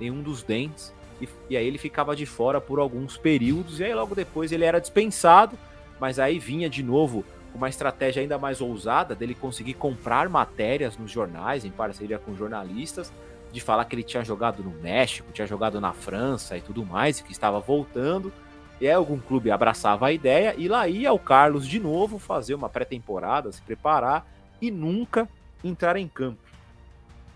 em 0.00 0.10
um 0.10 0.22
dos 0.22 0.42
dentes 0.42 0.92
e, 1.20 1.28
e 1.50 1.56
aí 1.56 1.66
ele 1.66 1.78
ficava 1.78 2.14
de 2.14 2.26
fora 2.26 2.60
por 2.60 2.78
alguns 2.78 3.16
períodos, 3.16 3.80
e 3.80 3.84
aí 3.84 3.94
logo 3.94 4.14
depois 4.14 4.52
ele 4.52 4.64
era 4.64 4.80
dispensado, 4.80 5.58
mas 5.98 6.18
aí 6.18 6.38
vinha 6.38 6.68
de 6.68 6.82
novo 6.82 7.24
uma 7.54 7.68
estratégia 7.68 8.20
ainda 8.22 8.38
mais 8.38 8.60
ousada 8.60 9.14
dele 9.14 9.34
conseguir 9.34 9.74
comprar 9.74 10.28
matérias 10.28 10.96
nos 10.96 11.10
jornais, 11.10 11.64
em 11.64 11.70
parceria 11.70 12.18
com 12.18 12.36
jornalistas, 12.36 13.12
de 13.50 13.60
falar 13.60 13.86
que 13.86 13.94
ele 13.96 14.02
tinha 14.02 14.22
jogado 14.22 14.62
no 14.62 14.70
México, 14.70 15.32
tinha 15.32 15.46
jogado 15.46 15.80
na 15.80 15.92
França 15.92 16.56
e 16.56 16.60
tudo 16.60 16.84
mais, 16.84 17.18
e 17.18 17.24
que 17.24 17.32
estava 17.32 17.58
voltando. 17.58 18.30
E 18.80 18.86
aí 18.86 18.92
algum 18.92 19.18
clube 19.18 19.50
abraçava 19.50 20.06
a 20.06 20.12
ideia, 20.12 20.54
e 20.56 20.68
lá 20.68 20.86
ia 20.86 21.12
o 21.12 21.18
Carlos 21.18 21.66
de 21.66 21.80
novo 21.80 22.18
fazer 22.18 22.54
uma 22.54 22.68
pré-temporada, 22.68 23.50
se 23.50 23.60
preparar 23.62 24.26
e 24.60 24.70
nunca 24.70 25.28
entrar 25.64 25.96
em 25.96 26.06
campo. 26.06 26.40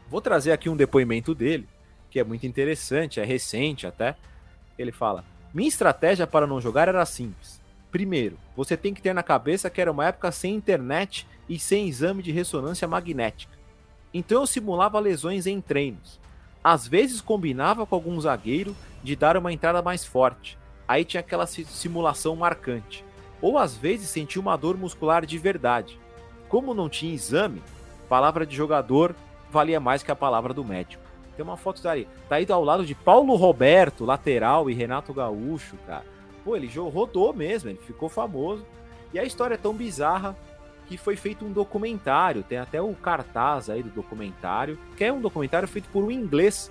Vou 0.09 0.21
trazer 0.21 0.53
aqui 0.53 0.69
um 0.69 0.77
depoimento 0.77 1.35
dele, 1.35 1.67
que 2.11 2.21
é 2.21 2.25
muito 2.25 2.47
interessante, 2.47 3.19
é 3.19 3.25
recente 3.25 3.87
até. 3.87 4.15
Ele 4.79 4.93
fala: 4.93 5.25
Minha 5.53 5.69
estratégia 5.69 6.27
para 6.27 6.47
não 6.47 6.61
jogar 6.61 6.87
era 6.87 7.05
simples. 7.07 7.61
Primeiro, 7.91 8.39
você 8.57 8.77
tem 8.77 8.95
que 8.95 9.03
ter 9.03 9.13
na 9.13 9.23
cabeça 9.23 9.69
que 9.69 9.81
era 9.81 9.91
uma 9.91 10.07
época 10.07 10.31
sem 10.31 10.55
internet 10.55 11.27
e 11.49 11.59
sem 11.59 11.89
exame 11.89 12.23
de 12.23 12.33
ressonância 12.33 12.87
magnética. 12.87 13.53
Então 14.15 14.41
eu 14.41 14.47
simulava 14.47 15.01
lesões 15.01 15.47
em 15.47 15.61
treinos. 15.61 16.21
Às 16.63 16.87
vezes 16.87 17.21
combinava 17.21 17.85
com 17.85 17.95
algum 17.95 18.21
zagueiro 18.21 18.77
de 19.03 19.17
dar 19.17 19.37
uma 19.37 19.53
entrada 19.53 19.83
mais 19.83 20.05
forte. 20.05 20.59
Aí 20.87 21.05
tinha 21.05 21.21
aquela 21.21 21.47
si- 21.47 21.65
simulação 21.65 22.37
marcante. 22.37 23.05
Ou 23.41 23.59
às 23.59 23.77
vezes 23.77 24.09
sentia 24.09 24.41
uma 24.41 24.57
dor 24.57 24.77
muscular 24.77 25.25
de 25.27 25.39
verdade. 25.39 25.99
Como 26.49 26.75
não 26.75 26.89
tinha 26.89 27.15
exame, 27.15 27.63
palavra 28.09 28.45
de 28.47 28.55
jogador 28.55 29.15
valia 29.51 29.81
mais 29.81 30.03
que 30.03 30.11
a 30.13 30.17
palavra 30.17 30.55
do 30.55 30.65
médico. 30.65 31.03
Tem 31.37 31.45
uma 31.45 31.57
foto 31.57 31.83
dali. 31.83 32.07
Tá 32.29 32.37
aí 32.37 32.47
ao 32.51 32.63
lado 32.63 32.85
de 32.85 32.95
Paulo 32.95 33.35
Roberto, 33.37 34.05
lateral, 34.05 34.69
e 34.69 34.75
Renato 34.75 35.15
Gaúcho, 35.15 35.77
cara. 35.87 36.05
Pô, 36.45 36.57
ele 36.57 36.67
rodou 36.69 37.33
mesmo, 37.33 37.71
ele 37.71 37.79
ficou 37.79 38.09
famoso. 38.09 38.67
E 39.15 39.19
a 39.19 39.25
história 39.25 39.55
é 39.55 39.59
tão 39.59 39.73
bizarra 39.73 40.37
que 40.89 40.97
foi 40.99 41.17
feito 41.17 41.45
um 41.45 41.53
documentário. 41.53 42.43
Tem 42.43 42.59
até 42.59 42.83
o 42.83 42.93
cartaz 42.95 43.71
aí 43.71 43.83
do 43.83 43.91
documentário, 43.91 44.79
que 44.97 45.05
é 45.05 45.13
um 45.13 45.21
documentário 45.21 45.67
feito 45.69 45.89
por 45.89 46.05
um 46.05 46.11
inglês. 46.11 46.71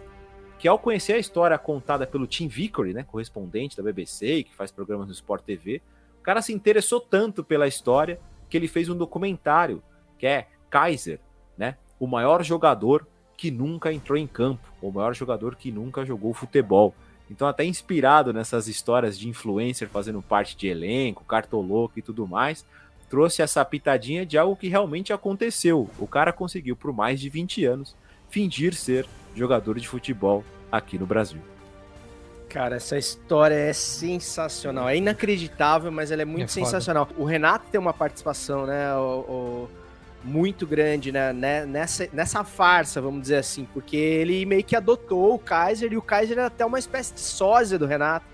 Que 0.61 0.67
ao 0.67 0.77
conhecer 0.77 1.13
a 1.13 1.17
história 1.17 1.57
contada 1.57 2.05
pelo 2.05 2.27
Tim 2.27 2.47
Vickery, 2.47 2.93
né, 2.93 3.01
correspondente 3.01 3.75
da 3.75 3.81
BBC 3.81 4.35
e 4.35 4.43
que 4.43 4.53
faz 4.53 4.71
programas 4.71 5.07
no 5.07 5.13
Sport 5.13 5.43
TV, 5.43 5.81
o 6.19 6.21
cara 6.21 6.39
se 6.39 6.53
interessou 6.53 7.01
tanto 7.01 7.43
pela 7.43 7.67
história 7.67 8.19
que 8.47 8.57
ele 8.57 8.67
fez 8.67 8.87
um 8.87 8.95
documentário 8.95 9.81
que 10.19 10.27
é 10.27 10.47
Kaiser, 10.69 11.19
né, 11.57 11.77
o 11.99 12.05
maior 12.05 12.43
jogador 12.43 13.07
que 13.35 13.49
nunca 13.49 13.91
entrou 13.91 14.15
em 14.15 14.27
campo, 14.27 14.71
o 14.79 14.91
maior 14.91 15.15
jogador 15.15 15.55
que 15.55 15.71
nunca 15.71 16.05
jogou 16.05 16.31
futebol. 16.31 16.93
Então, 17.27 17.47
até 17.47 17.65
inspirado 17.65 18.31
nessas 18.31 18.67
histórias 18.67 19.17
de 19.17 19.27
influencer 19.27 19.89
fazendo 19.89 20.21
parte 20.21 20.55
de 20.55 20.67
elenco, 20.67 21.23
cartoloco 21.23 21.97
e 21.97 22.03
tudo 22.03 22.27
mais, 22.27 22.63
trouxe 23.09 23.41
essa 23.41 23.65
pitadinha 23.65 24.27
de 24.27 24.37
algo 24.37 24.55
que 24.55 24.67
realmente 24.67 25.11
aconteceu. 25.11 25.89
O 25.97 26.05
cara 26.05 26.31
conseguiu, 26.31 26.75
por 26.75 26.93
mais 26.93 27.19
de 27.19 27.29
20 27.29 27.65
anos, 27.65 27.95
fingir 28.31 28.73
ser 28.73 29.05
jogador 29.35 29.79
de 29.79 29.87
futebol 29.87 30.43
aqui 30.71 30.97
no 30.97 31.05
Brasil. 31.05 31.39
Cara, 32.49 32.77
essa 32.77 32.97
história 32.97 33.53
é 33.55 33.71
sensacional. 33.71 34.89
É 34.89 34.97
inacreditável, 34.97 35.91
mas 35.91 36.11
ela 36.11 36.21
é 36.23 36.25
muito 36.25 36.45
É 36.45 36.47
foda. 36.47 36.65
sensacional. 36.65 37.07
O 37.17 37.23
Renato 37.23 37.65
tem 37.71 37.79
uma 37.79 37.93
participação, 37.93 38.65
né? 38.65 38.93
o- 38.95 39.19
o- 39.67 39.69
muito 40.23 40.67
grande 40.67 41.11
né, 41.11 41.33
né, 41.33 41.65
nessa, 41.65 42.07
nessa 42.13 42.43
farsa, 42.43 43.01
vamos 43.01 43.21
dizer 43.23 43.37
assim, 43.37 43.67
porque 43.73 43.95
ele 43.97 44.45
meio 44.45 44.63
que 44.63 44.75
adotou 44.75 45.33
o 45.33 45.39
Kaiser 45.39 45.91
e 45.91 45.97
o 45.97 46.01
Kaiser 46.01 46.37
era 46.37 46.45
até 46.47 46.63
uma 46.63 46.77
espécie 46.77 47.13
de 47.15 47.21
sósia 47.21 47.79
do 47.79 47.87
Renato. 47.87 48.25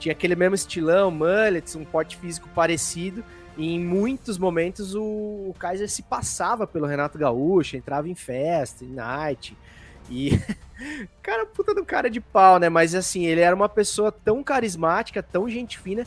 Tinha 0.00 0.10
aquele 0.12 0.34
mesmo 0.34 0.56
estilão, 0.56 1.08
mullets, 1.10 1.76
um 1.76 1.84
porte 1.84 2.16
físico 2.16 2.48
parecido. 2.52 3.22
E 3.56 3.74
em 3.74 3.80
muitos 3.80 4.38
momentos 4.38 4.94
o, 4.94 5.02
o 5.02 5.54
Kaiser 5.58 5.88
se 5.88 6.02
passava 6.02 6.66
pelo 6.66 6.86
Renato 6.86 7.18
Gaúcho, 7.18 7.76
entrava 7.76 8.08
em 8.08 8.14
festa, 8.14 8.84
em 8.84 8.92
night. 8.92 9.56
E 10.10 10.40
cara, 11.22 11.46
puta 11.46 11.74
do 11.74 11.84
cara 11.84 12.08
de 12.08 12.20
pau, 12.20 12.58
né? 12.58 12.68
Mas 12.68 12.94
assim, 12.94 13.26
ele 13.26 13.40
era 13.40 13.54
uma 13.54 13.68
pessoa 13.68 14.10
tão 14.10 14.42
carismática, 14.42 15.22
tão 15.22 15.48
gente 15.48 15.78
fina, 15.78 16.06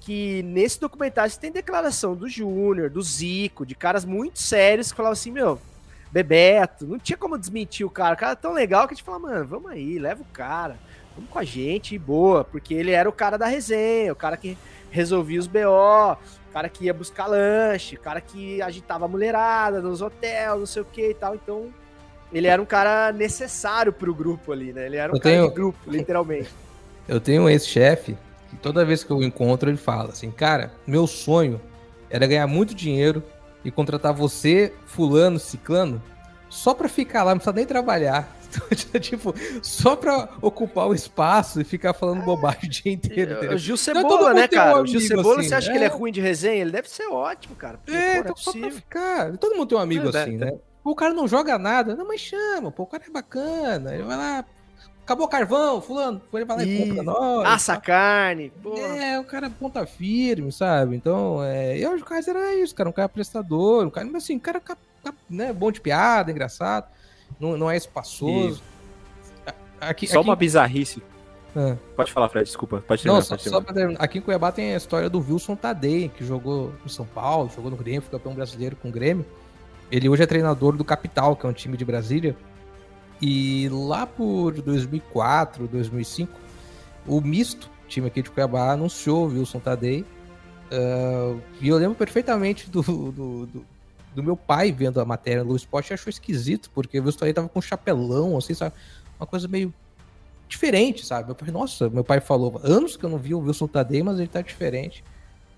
que 0.00 0.42
nesse 0.42 0.80
documentário 0.80 1.30
você 1.30 1.40
tem 1.40 1.50
declaração 1.50 2.14
do 2.14 2.28
Júnior, 2.28 2.90
do 2.90 3.02
Zico, 3.02 3.64
de 3.64 3.74
caras 3.74 4.04
muito 4.04 4.38
sérios 4.38 4.90
que 4.90 4.96
falavam 4.96 5.14
assim, 5.14 5.30
meu, 5.30 5.58
Bebeto, 6.12 6.86
não 6.86 6.98
tinha 6.98 7.16
como 7.16 7.38
desmentir 7.38 7.84
o 7.86 7.90
cara. 7.90 8.14
O 8.14 8.18
cara 8.18 8.32
é 8.32 8.36
tão 8.36 8.52
legal 8.52 8.86
que 8.86 8.94
a 8.94 8.96
gente 8.96 9.04
fala, 9.04 9.18
mano, 9.18 9.46
vamos 9.46 9.70
aí, 9.70 9.98
leva 9.98 10.22
o 10.22 10.26
cara, 10.26 10.76
vamos 11.14 11.30
com 11.30 11.38
a 11.38 11.44
gente, 11.44 11.94
e 11.94 11.98
boa, 11.98 12.44
porque 12.44 12.72
ele 12.72 12.92
era 12.92 13.08
o 13.08 13.12
cara 13.12 13.36
da 13.36 13.46
resenha, 13.46 14.12
o 14.12 14.16
cara 14.16 14.36
que 14.36 14.56
resolvia 14.90 15.40
os 15.40 15.46
BO, 15.46 16.16
cara 16.54 16.68
que 16.68 16.84
ia 16.84 16.94
buscar 16.94 17.26
lanche, 17.26 17.96
cara 17.96 18.20
que 18.20 18.62
agitava 18.62 19.06
a 19.06 19.08
mulherada 19.08 19.82
nos 19.82 20.00
hotéis, 20.00 20.56
não 20.56 20.66
sei 20.66 20.82
o 20.82 20.84
que 20.84 21.10
e 21.10 21.14
tal. 21.14 21.34
Então, 21.34 21.74
ele 22.32 22.46
era 22.46 22.62
um 22.62 22.64
cara 22.64 23.10
necessário 23.12 23.92
pro 23.92 24.14
grupo 24.14 24.52
ali, 24.52 24.72
né? 24.72 24.86
Ele 24.86 24.96
era 24.96 25.12
um 25.12 25.16
Eu 25.16 25.20
cara 25.20 25.34
tenho- 25.34 25.48
de 25.48 25.54
grupo, 25.54 25.78
literalmente. 25.90 26.48
Eu 27.08 27.20
tenho 27.20 27.42
um 27.42 27.48
ex-chefe 27.50 28.16
que 28.48 28.56
toda 28.56 28.84
vez 28.84 29.02
que 29.04 29.10
eu 29.10 29.20
encontro 29.22 29.68
ele 29.68 29.76
fala 29.76 30.08
assim, 30.10 30.30
cara, 30.30 30.72
meu 30.86 31.06
sonho 31.08 31.60
era 32.08 32.26
ganhar 32.26 32.46
muito 32.46 32.72
dinheiro 32.74 33.22
e 33.64 33.70
contratar 33.70 34.12
você, 34.14 34.72
fulano, 34.86 35.38
ciclano, 35.38 36.00
só 36.48 36.72
pra 36.72 36.88
ficar 36.88 37.24
lá, 37.24 37.32
não 37.32 37.38
precisa 37.38 37.54
nem 37.56 37.66
trabalhar. 37.66 38.26
Então, 38.72 39.00
tipo, 39.00 39.34
só 39.62 39.96
pra 39.96 40.28
ocupar 40.40 40.86
o 40.88 40.94
espaço 40.94 41.60
e 41.60 41.64
ficar 41.64 41.92
falando 41.94 42.22
bobagem 42.24 42.64
o 42.64 42.68
dia 42.68 42.92
inteiro. 42.92 43.32
O 43.34 43.36
entendeu? 43.38 43.58
Gil 43.58 43.76
Não, 43.76 44.02
todo 44.02 44.10
Cebola, 44.12 44.34
né, 44.34 44.48
tem 44.48 44.58
um 44.58 44.62
cara? 44.62 44.82
o 44.82 44.86
Gil 44.86 45.00
Cebola, 45.00 45.40
assim, 45.40 45.48
você 45.48 45.54
acha 45.54 45.66
que 45.68 45.72
é. 45.72 45.76
ele 45.76 45.84
é 45.84 45.88
ruim 45.88 46.12
de 46.12 46.20
resenha? 46.20 46.60
Ele 46.62 46.70
deve 46.70 46.88
ser 46.88 47.06
ótimo, 47.08 47.54
cara. 47.56 47.78
porque, 47.78 47.96
É, 47.96 48.14
pô, 48.14 48.20
então 48.20 48.36
só 48.36 48.52
pra 48.52 48.70
ficar. 48.70 49.36
Todo 49.38 49.54
mundo 49.56 49.66
tem 49.68 49.78
um 49.78 49.80
amigo 49.80 50.16
É, 50.16 50.22
assim, 50.22 50.36
né? 50.36 50.52
O 50.84 50.94
cara 50.94 51.14
não 51.14 51.26
joga 51.26 51.58
nada. 51.58 51.96
Não, 51.96 52.06
mas 52.06 52.20
chama, 52.20 52.70
pô, 52.70 52.82
o 52.82 52.86
cara 52.86 53.02
é 53.06 53.10
bacana. 53.10 53.94
Ele 53.94 54.02
vai 54.02 54.16
lá, 54.16 54.44
acabou 55.02 55.26
o 55.26 55.30
carvão, 55.30 55.80
fulano. 55.80 56.20
Ele 56.32 56.44
vai 56.44 56.56
lá 56.58 56.62
e 56.64 56.78
compra 56.78 56.94
Isso. 56.94 57.02
nós. 57.04 57.48
Assa 57.48 57.72
a 57.74 57.80
carne, 57.80 58.52
pô. 58.62 58.76
É, 58.76 59.18
o 59.18 59.24
cara 59.24 59.48
ponta 59.50 59.86
firme, 59.86 60.52
sabe? 60.52 60.94
Então, 60.96 61.42
é, 61.42 61.78
eu 61.78 61.88
acho 61.88 61.98
que 61.98 62.02
o 62.02 62.06
Kaiser 62.06 62.36
era 62.36 62.54
isso, 62.56 62.74
cara, 62.74 62.88
um 62.88 62.92
cara 62.92 63.08
prestador, 63.08 63.86
um 63.86 63.90
cara, 63.90 64.06
mas 64.06 64.24
assim, 64.24 64.36
um 64.36 64.40
cara 64.40 64.60
ca- 64.60 64.76
ca- 65.02 65.14
né, 65.28 65.52
bom 65.52 65.72
de 65.72 65.80
piada, 65.80 66.30
engraçado, 66.30 66.86
não, 67.40 67.56
não 67.56 67.70
é 67.70 67.76
espaçoso. 67.76 68.62
Aqui, 69.80 70.06
Só 70.06 70.20
aqui- 70.20 70.28
uma 70.28 70.36
bizarrice. 70.36 71.02
Ah. 71.56 71.76
Pode 71.94 72.10
falar, 72.12 72.28
Fred, 72.28 72.46
desculpa. 72.46 72.82
Pode 72.86 73.06
Não, 73.06 73.14
terminar, 73.14 73.22
só, 73.24 73.36
pode 73.36 73.48
só 73.48 73.60
pra 73.60 73.72
terminar. 73.74 74.02
Aqui 74.02 74.18
em 74.18 74.20
Cuiabá 74.20 74.50
tem 74.50 74.74
a 74.74 74.76
história 74.76 75.08
do 75.08 75.18
Wilson 75.20 75.54
Tadei, 75.54 76.08
que 76.08 76.24
jogou 76.24 76.72
no 76.82 76.88
São 76.88 77.06
Paulo, 77.06 77.50
jogou 77.54 77.70
no 77.70 77.76
Grêmio, 77.76 78.02
foi 78.02 78.10
campeão 78.10 78.34
brasileiro 78.34 78.74
com 78.76 78.88
o 78.88 78.92
Grêmio. 78.92 79.24
Ele 79.90 80.08
hoje 80.08 80.22
é 80.22 80.26
treinador 80.26 80.76
do 80.76 80.84
Capital, 80.84 81.36
que 81.36 81.46
é 81.46 81.48
um 81.48 81.52
time 81.52 81.76
de 81.76 81.84
Brasília. 81.84 82.34
E 83.22 83.68
lá 83.70 84.06
por 84.06 84.52
2004, 84.60 85.68
2005, 85.68 86.32
o 87.06 87.20
Misto, 87.20 87.70
time 87.86 88.08
aqui 88.08 88.22
de 88.22 88.30
Cuiabá, 88.30 88.72
anunciou 88.72 89.26
o 89.28 89.32
Wilson 89.32 89.60
Tadei. 89.60 90.04
Ah, 90.72 91.36
e 91.60 91.68
eu 91.68 91.76
lembro 91.76 91.94
perfeitamente 91.94 92.68
do, 92.70 92.82
do, 92.82 93.46
do- 93.46 93.66
do 94.14 94.22
meu 94.22 94.36
pai 94.36 94.72
vendo 94.72 95.00
a 95.00 95.04
matéria 95.04 95.44
no 95.44 95.56
Sport 95.56 95.92
achou 95.92 96.10
esquisito, 96.10 96.70
porque 96.74 97.00
Wilson 97.00 97.18
Tadei 97.18 97.34
tava 97.34 97.48
com 97.48 97.58
um 97.58 97.62
chapelão, 97.62 98.36
assim, 98.36 98.54
sabe? 98.54 98.74
Uma 99.18 99.26
coisa 99.26 99.48
meio 99.48 99.72
diferente, 100.48 101.04
sabe? 101.04 101.30
Eu 101.30 101.34
falei, 101.34 101.52
nossa, 101.52 101.88
meu 101.90 102.04
pai 102.04 102.20
falou, 102.20 102.60
anos 102.62 102.96
que 102.96 103.04
eu 103.04 103.10
não 103.10 103.18
vi 103.18 103.34
o 103.34 103.40
Wilson 103.40 103.66
Tadei, 103.66 104.02
mas 104.02 104.18
ele 104.18 104.28
tá 104.28 104.40
diferente. 104.40 105.04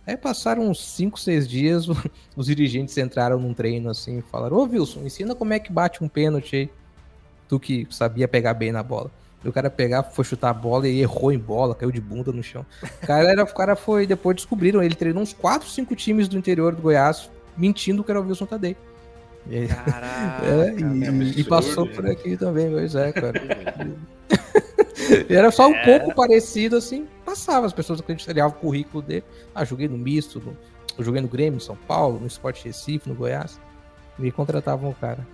Aí 0.06 0.16
passaram 0.16 0.68
uns 0.68 0.84
5, 0.94 1.18
6 1.18 1.48
dias, 1.48 1.86
os 2.36 2.46
dirigentes 2.46 2.96
entraram 2.96 3.38
num 3.38 3.52
treino 3.52 3.90
assim 3.90 4.18
e 4.18 4.22
falaram, 4.22 4.56
ô 4.56 4.62
Wilson, 4.62 5.00
ensina 5.00 5.34
como 5.34 5.52
é 5.52 5.58
que 5.58 5.72
bate 5.72 6.02
um 6.02 6.08
pênalti 6.08 6.56
aí. 6.56 6.70
Tu 7.48 7.60
que 7.60 7.86
sabia 7.90 8.26
pegar 8.26 8.54
bem 8.54 8.72
na 8.72 8.82
bola. 8.82 9.10
E 9.44 9.48
o 9.48 9.52
cara 9.52 9.70
pegar, 9.70 10.02
foi 10.02 10.24
chutar 10.24 10.50
a 10.50 10.54
bola 10.54 10.88
e 10.88 11.00
errou 11.00 11.30
em 11.30 11.38
bola, 11.38 11.74
caiu 11.74 11.92
de 11.92 12.00
bunda 12.00 12.32
no 12.32 12.42
chão. 12.42 12.64
O 12.82 13.06
cara, 13.06 13.30
era, 13.30 13.44
o 13.44 13.54
cara 13.54 13.76
foi, 13.76 14.06
depois 14.06 14.36
descobriram, 14.36 14.82
ele 14.82 14.94
treinou 14.94 15.22
uns 15.22 15.32
4, 15.32 15.68
5 15.68 15.94
times 15.94 16.26
do 16.26 16.36
interior 16.36 16.74
do 16.74 16.82
Goiás, 16.82 17.30
mentindo 17.56 18.04
que 18.04 18.10
era 18.10 18.20
o 18.20 18.26
Wilson 18.26 18.46
Tadei. 18.46 18.76
E- 19.48 19.66
Caraca. 19.66 20.46
é, 20.46 20.70
que 20.72 20.82
e, 20.82 20.84
absurdo, 20.84 21.40
e 21.40 21.44
passou 21.44 21.86
por 21.86 22.06
aqui 22.06 22.36
também, 22.36 22.70
pois 22.70 22.94
é, 22.94 23.12
cara. 23.12 23.40
E 25.28 25.34
Era 25.34 25.50
só 25.52 25.68
um 25.68 25.74
pouco 25.84 26.14
parecido, 26.14 26.76
assim, 26.76 27.06
passava, 27.24 27.64
as 27.64 27.72
pessoas 27.72 28.00
acreditavam 28.00 28.50
o 28.50 28.52
currículo 28.52 29.02
dele. 29.02 29.24
Ah, 29.54 29.64
joguei 29.64 29.86
no 29.86 29.96
misto, 29.96 30.40
no, 30.40 30.56
eu 30.98 31.04
joguei 31.04 31.20
no 31.20 31.28
Grêmio, 31.28 31.58
em 31.58 31.60
São 31.60 31.76
Paulo, 31.76 32.18
no 32.18 32.26
Sport 32.26 32.64
Recife, 32.64 33.08
no 33.08 33.14
Goiás. 33.14 33.60
E 34.18 34.32
contratavam 34.32 34.90
o 34.90 34.94
cara. 34.94 35.26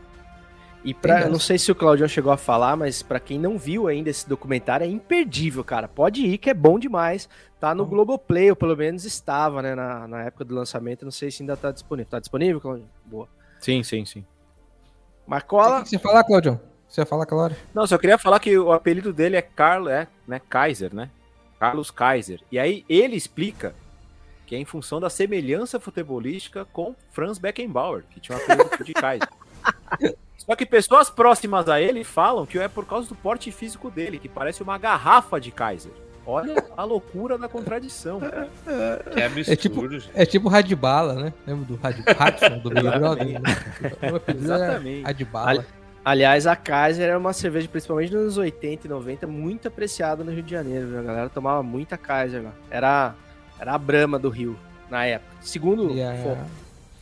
E 0.84 0.96
eu 1.24 1.30
não 1.30 1.38
sei 1.38 1.58
se 1.58 1.70
o 1.70 1.76
Claudião 1.76 2.08
chegou 2.08 2.32
a 2.32 2.36
falar, 2.36 2.76
mas 2.76 3.02
pra 3.02 3.20
quem 3.20 3.38
não 3.38 3.56
viu 3.56 3.86
ainda 3.86 4.10
esse 4.10 4.28
documentário, 4.28 4.84
é 4.84 4.88
imperdível, 4.88 5.62
cara. 5.62 5.86
Pode 5.86 6.26
ir, 6.26 6.38
que 6.38 6.50
é 6.50 6.54
bom 6.54 6.76
demais. 6.76 7.28
Tá 7.62 7.76
no 7.76 7.84
Bom. 7.84 7.90
Globoplay, 7.90 8.50
ou 8.50 8.56
pelo 8.56 8.76
menos 8.76 9.04
estava, 9.04 9.62
né, 9.62 9.72
na, 9.76 10.08
na 10.08 10.22
época 10.24 10.44
do 10.44 10.52
lançamento. 10.52 11.04
Não 11.04 11.12
sei 11.12 11.30
se 11.30 11.44
ainda 11.44 11.56
tá 11.56 11.70
disponível. 11.70 12.10
Tá 12.10 12.18
disponível, 12.18 12.60
Claudião? 12.60 12.88
Boa. 13.04 13.28
Sim, 13.60 13.84
sim, 13.84 14.04
sim. 14.04 14.24
Marcola, 15.24 15.78
O 15.78 15.82
que 15.84 15.90
você 15.90 15.94
ia 15.94 16.00
falar, 16.00 16.24
Claudião? 16.24 16.60
Você 16.88 17.02
ia 17.02 17.06
falar, 17.06 17.24
Claudio? 17.24 17.56
Não, 17.72 17.86
só 17.86 17.96
queria 17.98 18.18
falar 18.18 18.40
que 18.40 18.58
o 18.58 18.72
apelido 18.72 19.12
dele 19.12 19.36
é 19.36 19.42
Carlos, 19.42 19.92
é, 19.92 20.08
né, 20.26 20.40
Kaiser, 20.50 20.92
né? 20.92 21.08
Carlos 21.60 21.92
Kaiser. 21.92 22.40
E 22.50 22.58
aí 22.58 22.84
ele 22.88 23.14
explica 23.14 23.76
que 24.44 24.56
é 24.56 24.58
em 24.58 24.64
função 24.64 24.98
da 24.98 25.08
semelhança 25.08 25.78
futebolística 25.78 26.64
com 26.64 26.96
Franz 27.12 27.38
Beckenbauer, 27.38 28.02
que 28.10 28.18
tinha 28.18 28.36
um 28.36 28.40
apelido 28.40 28.84
de 28.84 28.92
Kaiser. 28.92 29.28
Só 30.36 30.56
que 30.56 30.66
pessoas 30.66 31.08
próximas 31.08 31.68
a 31.68 31.80
ele 31.80 32.02
falam 32.02 32.44
que 32.44 32.58
é 32.58 32.66
por 32.66 32.84
causa 32.84 33.08
do 33.08 33.14
porte 33.14 33.52
físico 33.52 33.88
dele, 33.88 34.18
que 34.18 34.28
parece 34.28 34.64
uma 34.64 34.76
garrafa 34.76 35.40
de 35.40 35.52
Kaiser. 35.52 35.92
Olha 36.24 36.64
a 36.76 36.84
loucura 36.84 37.36
da 37.36 37.48
contradição. 37.48 38.20
Que 38.20 39.22
absurdo, 39.22 39.50
É 39.52 39.56
tipo- 39.56 39.88
gente. 39.90 40.10
É 40.14 40.24
tipo 40.26 40.48
Radibala, 40.48 41.14
né? 41.14 41.32
Lembra 41.46 41.64
do 41.64 41.76
Rad- 41.76 42.04
Radson, 42.16 42.58
do 42.58 42.70
Big 42.70 42.82
Brother? 42.82 43.40
Né? 43.40 44.10
O 44.12 44.16
apelido 44.16 44.52
era 44.52 44.64
Exatamente. 44.66 45.02
Radibala. 45.02 45.66
aliás, 46.04 46.46
a 46.46 46.54
Kaiser 46.56 47.08
era 47.08 47.18
uma 47.18 47.32
cerveja, 47.32 47.68
principalmente 47.68 48.12
nos 48.12 48.22
anos 48.22 48.36
80 48.38 48.86
e 48.86 48.90
90, 48.90 49.26
muito 49.26 49.66
apreciada 49.68 50.22
no 50.22 50.30
Rio 50.32 50.42
de 50.42 50.50
Janeiro. 50.50 50.86
viu? 50.88 50.98
A 51.00 51.02
galera 51.02 51.28
tomava 51.28 51.62
muita 51.62 51.96
Kaiser 51.98 52.42
lá. 52.42 52.52
Era, 52.70 53.14
era 53.58 53.74
a 53.74 53.78
Brahma 53.78 54.18
do 54.18 54.28
Rio, 54.28 54.56
na 54.90 55.04
época. 55.04 55.32
Segundo, 55.40 55.90
E 55.92 56.02
a, 56.02 56.14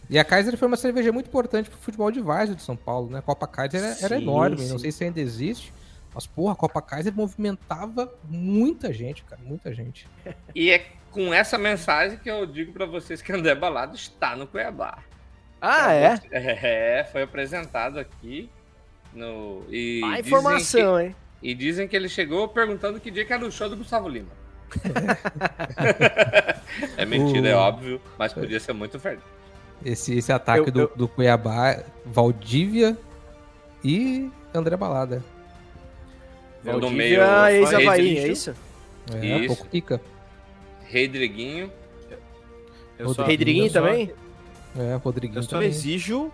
e 0.09 0.19
a 0.19 0.25
Kaiser 0.25 0.57
foi 0.57 0.67
uma 0.67 0.77
cerveja 0.77 1.13
muito 1.13 1.27
importante 1.29 1.69
pro 1.71 1.79
futebol 1.79 2.11
de 2.11 2.21
várzea 2.21 2.57
de 2.57 2.63
São 2.63 2.75
Paulo, 2.75 3.11
né? 3.11 3.19
A 3.19 3.23
Copa 3.23 3.47
Kaiser 3.47 3.81
era, 3.83 3.97
era 4.01 4.17
Sim, 4.17 4.23
enorme, 4.23 4.59
sim. 4.59 4.71
não 4.71 4.79
sei 4.79 4.91
se 4.91 5.05
ainda 5.05 5.21
existe. 5.21 5.73
Mas, 6.15 6.27
porra, 6.27 6.53
a 6.53 6.57
Copa 6.57 6.83
Kaiser 6.83 7.15
movimentava 7.15 8.13
muita 8.29 8.93
gente, 8.93 9.23
cara, 9.25 9.41
muita 9.45 9.73
gente. 9.73 10.07
E 10.55 10.71
é 10.71 10.85
com 11.11 11.33
essa 11.33 11.57
mensagem 11.57 12.19
que 12.19 12.31
eu 12.31 12.45
digo 12.47 12.73
pra 12.73 12.87
vocês 12.87 13.23
que 13.23 13.33
André 13.33 13.55
Balado 13.55 13.97
está 13.97 14.37
no 14.37 14.47
Cuiabá. 14.47 14.99
Ah, 15.61 15.93
é? 15.93 16.19
É, 16.33 17.05
foi 17.13 17.23
apresentado 17.23 17.99
aqui. 17.99 18.51
No, 19.13 19.65
e 19.69 20.01
A 20.05 20.09
dizem 20.09 20.21
informação, 20.21 21.01
hein? 21.01 21.17
que- 21.41 21.49
e 21.49 21.55
dizem 21.55 21.89
que 21.89 21.97
ele 21.97 22.09
chegou 22.09 22.47
perguntando 22.49 23.01
que 23.01 23.11
dia 23.11 23.25
que 23.25 23.33
era 23.33 23.45
o 23.45 23.51
show 23.51 23.69
do 23.69 23.77
Gustavo 23.77 24.09
Lima. 24.09 24.29
é 26.97 27.05
mentira, 27.05 27.49
é 27.49 27.55
óbvio, 27.55 28.01
mas 28.19 28.33
podia 28.33 28.61
ser 28.61 28.73
muito 28.73 28.99
verdade. 28.99 29.27
Esse, 29.85 30.17
esse 30.17 30.33
ataque 30.33 30.69
Eu- 30.69 30.73
do, 30.73 30.81
eu- 30.83 30.93
do 30.95 31.09
Cuiabá, 31.09 31.83
Valdívia 32.05 32.97
e 33.83 34.31
André 34.55 34.77
Balada. 34.77 35.23
No 36.65 36.73
Valdívia, 36.73 36.97
meio, 36.97 37.21
ex-Havaí, 37.61 37.87
Redrigo, 37.87 38.21
é 38.21 38.29
isso? 38.29 38.55
É, 39.15 39.27
Isso. 39.39 39.47
pouco 39.49 39.67
pica. 39.69 40.01
Redriguinho. 40.85 41.73
Eu 42.99 43.15
só, 43.15 43.25
Redriguinho 43.25 43.67
eu 43.67 43.71
só- 43.71 43.81
também? 43.81 44.13
É, 44.79 44.95
Rodriguinho 44.97 45.39
Eu 45.39 45.43
só 45.43 45.51
também. 45.51 45.69
exijo 45.69 46.31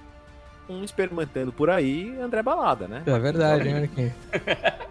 um 0.68 0.82
experimentando 0.82 1.52
por 1.52 1.70
aí 1.70 2.16
André 2.20 2.42
Balada, 2.42 2.88
né? 2.88 3.02
É 3.06 3.18
verdade, 3.18 3.68
hein, 3.68 3.74
Anakin? 3.76 4.12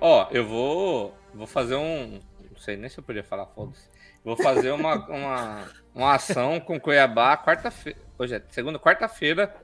Ó, 0.00 0.26
eu 0.30 0.44
vou, 0.46 1.14
vou 1.32 1.46
fazer 1.46 1.76
um. 1.76 2.20
Não 2.50 2.58
sei 2.58 2.76
nem 2.76 2.88
se 2.90 2.98
eu 2.98 3.04
podia 3.04 3.22
falar, 3.24 3.46
foda-se. 3.46 3.88
Vou 4.24 4.36
fazer 4.36 4.72
uma, 4.72 4.96
uma, 5.08 5.64
uma 5.94 6.14
ação 6.14 6.58
com 6.58 6.80
Cuiabá 6.80 7.36
quarta-feira. 7.36 7.98
Hoje 8.18 8.34
é 8.34 8.42
segunda, 8.50 8.78
quarta-feira. 8.78 9.54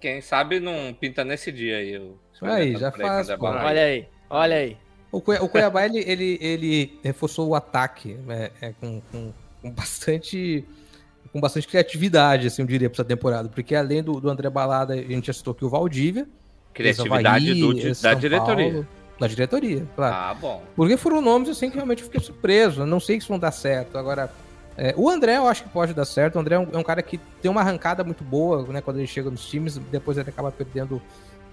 Quem 0.00 0.20
sabe 0.20 0.60
não 0.60 0.92
pinta 0.94 1.24
nesse 1.24 1.50
dia 1.50 1.78
aí. 1.78 1.96
o 1.98 2.18
Aí, 2.42 2.76
já 2.76 2.90
com 2.90 3.00
faz. 3.00 3.28
Olha 3.30 3.82
aí, 3.82 4.06
olha 4.28 4.56
aí. 4.56 4.76
O, 5.12 5.20
Cui- 5.20 5.38
o 5.38 5.48
Cuiabá, 5.48 5.84
ele, 5.84 5.98
ele, 6.06 6.38
ele 6.40 6.98
reforçou 7.02 7.48
o 7.48 7.54
ataque 7.54 8.16
é, 8.28 8.50
é, 8.60 8.72
com, 8.80 9.02
com, 9.10 9.32
com 9.60 9.70
bastante 9.72 10.64
com 11.32 11.40
bastante 11.40 11.68
criatividade, 11.68 12.46
assim, 12.48 12.62
eu 12.62 12.66
diria, 12.66 12.88
pra 12.90 12.96
essa 12.96 13.04
temporada. 13.04 13.48
Porque 13.48 13.74
além 13.74 14.02
do, 14.02 14.20
do 14.20 14.28
André 14.28 14.50
Balada, 14.50 14.94
a 14.94 14.96
gente 14.96 15.26
já 15.28 15.32
citou 15.32 15.52
aqui 15.52 15.64
o 15.64 15.68
Valdívia. 15.68 16.26
Criatividade 16.74 17.50
ex-Havaí, 17.50 17.82
do, 17.82 18.02
da 18.02 18.14
diretoria. 18.14 18.70
Paulo, 18.72 18.86
da 19.18 19.26
diretoria, 19.26 19.86
claro. 19.94 20.14
Ah, 20.14 20.34
bom. 20.34 20.62
Porque 20.74 20.96
foram 20.96 21.20
nomes 21.20 21.48
assim 21.48 21.68
que 21.68 21.76
realmente 21.76 22.00
eu 22.02 22.06
fiquei 22.06 22.20
surpreso. 22.20 22.82
Eu 22.82 22.86
não 22.86 22.98
sei 22.98 23.20
se 23.20 23.28
vão 23.28 23.38
dar 23.38 23.50
certo. 23.52 23.98
Agora, 23.98 24.32
é, 24.76 24.94
o 24.96 25.08
André 25.10 25.36
eu 25.36 25.46
acho 25.46 25.62
que 25.64 25.68
pode 25.68 25.92
dar 25.92 26.04
certo. 26.04 26.36
O 26.36 26.38
André 26.38 26.54
é 26.54 26.58
um, 26.58 26.68
é 26.72 26.78
um 26.78 26.82
cara 26.82 27.02
que 27.02 27.18
tem 27.42 27.50
uma 27.50 27.60
arrancada 27.60 28.02
muito 28.02 28.24
boa, 28.24 28.66
né? 28.68 28.80
Quando 28.80 28.96
ele 28.96 29.06
chega 29.06 29.30
nos 29.30 29.46
times, 29.46 29.76
depois 29.76 30.16
ele 30.16 30.30
acaba 30.30 30.50
perdendo 30.50 31.00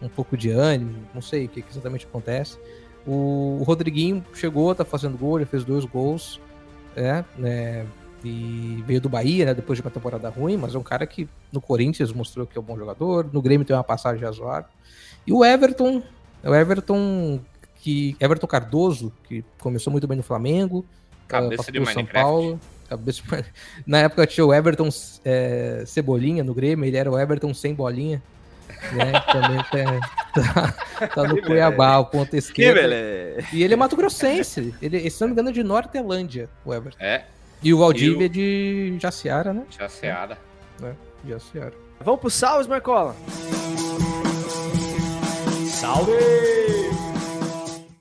um 0.01 0.09
pouco 0.09 0.37
de 0.37 0.49
ânimo. 0.49 0.95
Não 1.13 1.21
sei 1.21 1.45
o 1.45 1.49
que, 1.49 1.61
que 1.61 1.71
exatamente 1.71 2.05
acontece. 2.05 2.57
O, 3.05 3.57
o 3.59 3.63
Rodriguinho 3.63 4.23
chegou, 4.33 4.73
tá 4.75 4.83
fazendo 4.83 5.17
gol, 5.17 5.39
já 5.39 5.45
fez 5.45 5.63
dois 5.63 5.85
gols. 5.85 6.39
É, 6.95 7.23
né? 7.37 7.85
E 8.23 8.83
veio 8.87 8.99
do 8.99 9.07
Bahia, 9.07 9.45
né? 9.45 9.53
Depois 9.53 9.77
de 9.77 9.83
uma 9.85 9.91
temporada 9.91 10.27
ruim, 10.29 10.57
mas 10.57 10.73
é 10.73 10.77
um 10.77 10.83
cara 10.83 11.05
que 11.05 11.29
no 11.51 11.61
Corinthians 11.61 12.11
mostrou 12.11 12.45
que 12.47 12.57
é 12.57 12.61
um 12.61 12.63
bom 12.63 12.77
jogador. 12.77 13.29
No 13.31 13.41
Grêmio 13.41 13.65
tem 13.65 13.75
uma 13.75 13.83
passagem 13.83 14.23
razoável. 14.23 14.69
E 15.25 15.31
o 15.31 15.45
Everton, 15.45 16.01
o 16.43 16.53
Everton 16.55 17.39
que 17.75 18.17
Everton 18.19 18.47
Cardoso, 18.47 19.13
que 19.27 19.45
começou 19.59 19.91
muito 19.91 20.07
bem 20.07 20.17
no 20.17 20.23
Flamengo, 20.23 20.83
Cabeça 21.27 21.57
passou 21.57 21.71
de 21.71 21.77
São 21.85 21.85
Minecraft. 21.95 22.13
Paulo. 22.13 22.59
Cabeça 22.89 23.21
de- 23.21 23.45
Na 23.85 23.99
época 23.99 24.25
tinha 24.25 24.45
o 24.45 24.53
Everton 24.53 24.89
é, 25.23 25.83
Cebolinha 25.85 26.43
no 26.43 26.53
Grêmio, 26.53 26.83
ele 26.85 26.97
era 26.97 27.11
o 27.11 27.17
Everton 27.17 27.53
sem 27.53 27.73
bolinha. 27.75 28.21
Né? 28.93 29.11
Também 29.31 29.57
tá, 30.33 30.73
tá- 30.99 31.07
tá 31.07 31.23
no 31.23 31.35
Que 31.35 31.41
Cuiabá, 31.41 31.97
o 31.99 32.05
ponto 32.05 32.35
beleza. 32.73 33.47
E 33.53 33.63
ele 33.63 33.73
é 33.73 33.77
Mato 33.77 33.95
Grossense. 33.95 34.73
Ele, 34.81 35.09
se 35.09 35.21
não 35.21 35.27
me 35.29 35.33
engano, 35.33 35.49
é 35.49 35.51
de 35.51 35.63
Nortelândia, 35.63 36.49
o 36.65 36.73
Everton. 36.73 36.97
É, 37.03 37.23
E 37.61 37.73
o 37.73 37.79
Valdívia 37.79 38.17
E 38.17 38.23
o- 38.23 38.25
é 38.25 38.29
de 38.29 38.97
Jaciara, 38.99 39.53
né? 39.53 39.63
já 39.69 39.89
seara. 39.89 40.37
Jaciara. 41.27 41.73
Vamos 42.03 42.21
pro 42.21 42.29
salves, 42.29 42.67
Marcola? 42.67 43.15
Salve! 45.67 46.11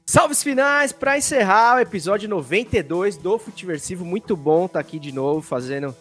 Salves 0.06 0.42
finais 0.42 0.92
para 0.92 1.18
encerrar 1.18 1.76
o 1.76 1.80
episódio 1.80 2.28
92 2.28 3.16
do 3.16 3.38
Futiversivo. 3.38 4.04
Muito 4.04 4.36
bom 4.36 4.66
estar 4.66 4.80
aqui 4.80 4.98
de 4.98 5.12
novo 5.12 5.42
fazendo 5.42 5.94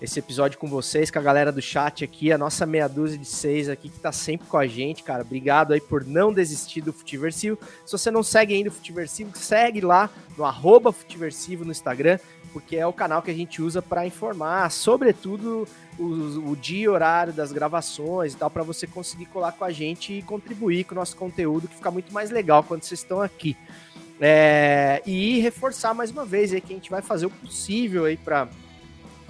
esse 0.00 0.18
episódio 0.18 0.58
com 0.58 0.66
vocês, 0.66 1.10
com 1.10 1.18
a 1.18 1.22
galera 1.22 1.52
do 1.52 1.60
chat 1.60 2.02
aqui, 2.02 2.32
a 2.32 2.38
nossa 2.38 2.64
meia 2.64 2.88
dúzia 2.88 3.18
de 3.18 3.26
seis 3.26 3.68
aqui 3.68 3.90
que 3.90 4.00
tá 4.00 4.10
sempre 4.10 4.46
com 4.48 4.56
a 4.56 4.66
gente, 4.66 5.02
cara. 5.02 5.22
Obrigado 5.22 5.72
aí 5.72 5.80
por 5.80 6.06
não 6.06 6.32
desistir 6.32 6.80
do 6.80 6.92
Futiversivo. 6.92 7.58
Se 7.84 7.92
você 7.92 8.10
não 8.10 8.22
segue 8.22 8.54
ainda 8.54 8.70
o 8.70 8.72
Futiversivo, 8.72 9.36
segue 9.36 9.82
lá 9.82 10.08
no 10.38 10.44
arroba 10.44 10.90
Futiversivo 10.90 11.66
no 11.66 11.70
Instagram, 11.70 12.18
porque 12.50 12.76
é 12.76 12.86
o 12.86 12.94
canal 12.94 13.20
que 13.20 13.30
a 13.30 13.34
gente 13.34 13.60
usa 13.60 13.82
para 13.82 14.06
informar, 14.06 14.70
sobretudo 14.70 15.68
o, 15.98 16.50
o 16.50 16.56
dia 16.56 16.84
e 16.84 16.88
horário 16.88 17.32
das 17.32 17.52
gravações 17.52 18.32
e 18.32 18.36
tal, 18.36 18.48
para 18.50 18.62
você 18.62 18.86
conseguir 18.86 19.26
colar 19.26 19.52
com 19.52 19.64
a 19.64 19.70
gente 19.70 20.14
e 20.14 20.22
contribuir 20.22 20.84
com 20.84 20.94
o 20.94 20.98
nosso 20.98 21.14
conteúdo, 21.14 21.68
que 21.68 21.74
fica 21.74 21.90
muito 21.90 22.10
mais 22.10 22.30
legal 22.30 22.64
quando 22.64 22.82
vocês 22.82 23.00
estão 23.00 23.20
aqui. 23.20 23.54
É, 24.18 25.02
e 25.06 25.40
reforçar 25.40 25.94
mais 25.94 26.10
uma 26.10 26.24
vez 26.24 26.52
aí 26.52 26.60
que 26.60 26.72
a 26.72 26.76
gente 26.76 26.90
vai 26.90 27.02
fazer 27.02 27.26
o 27.26 27.30
possível 27.30 28.04
aí 28.04 28.16
para 28.16 28.48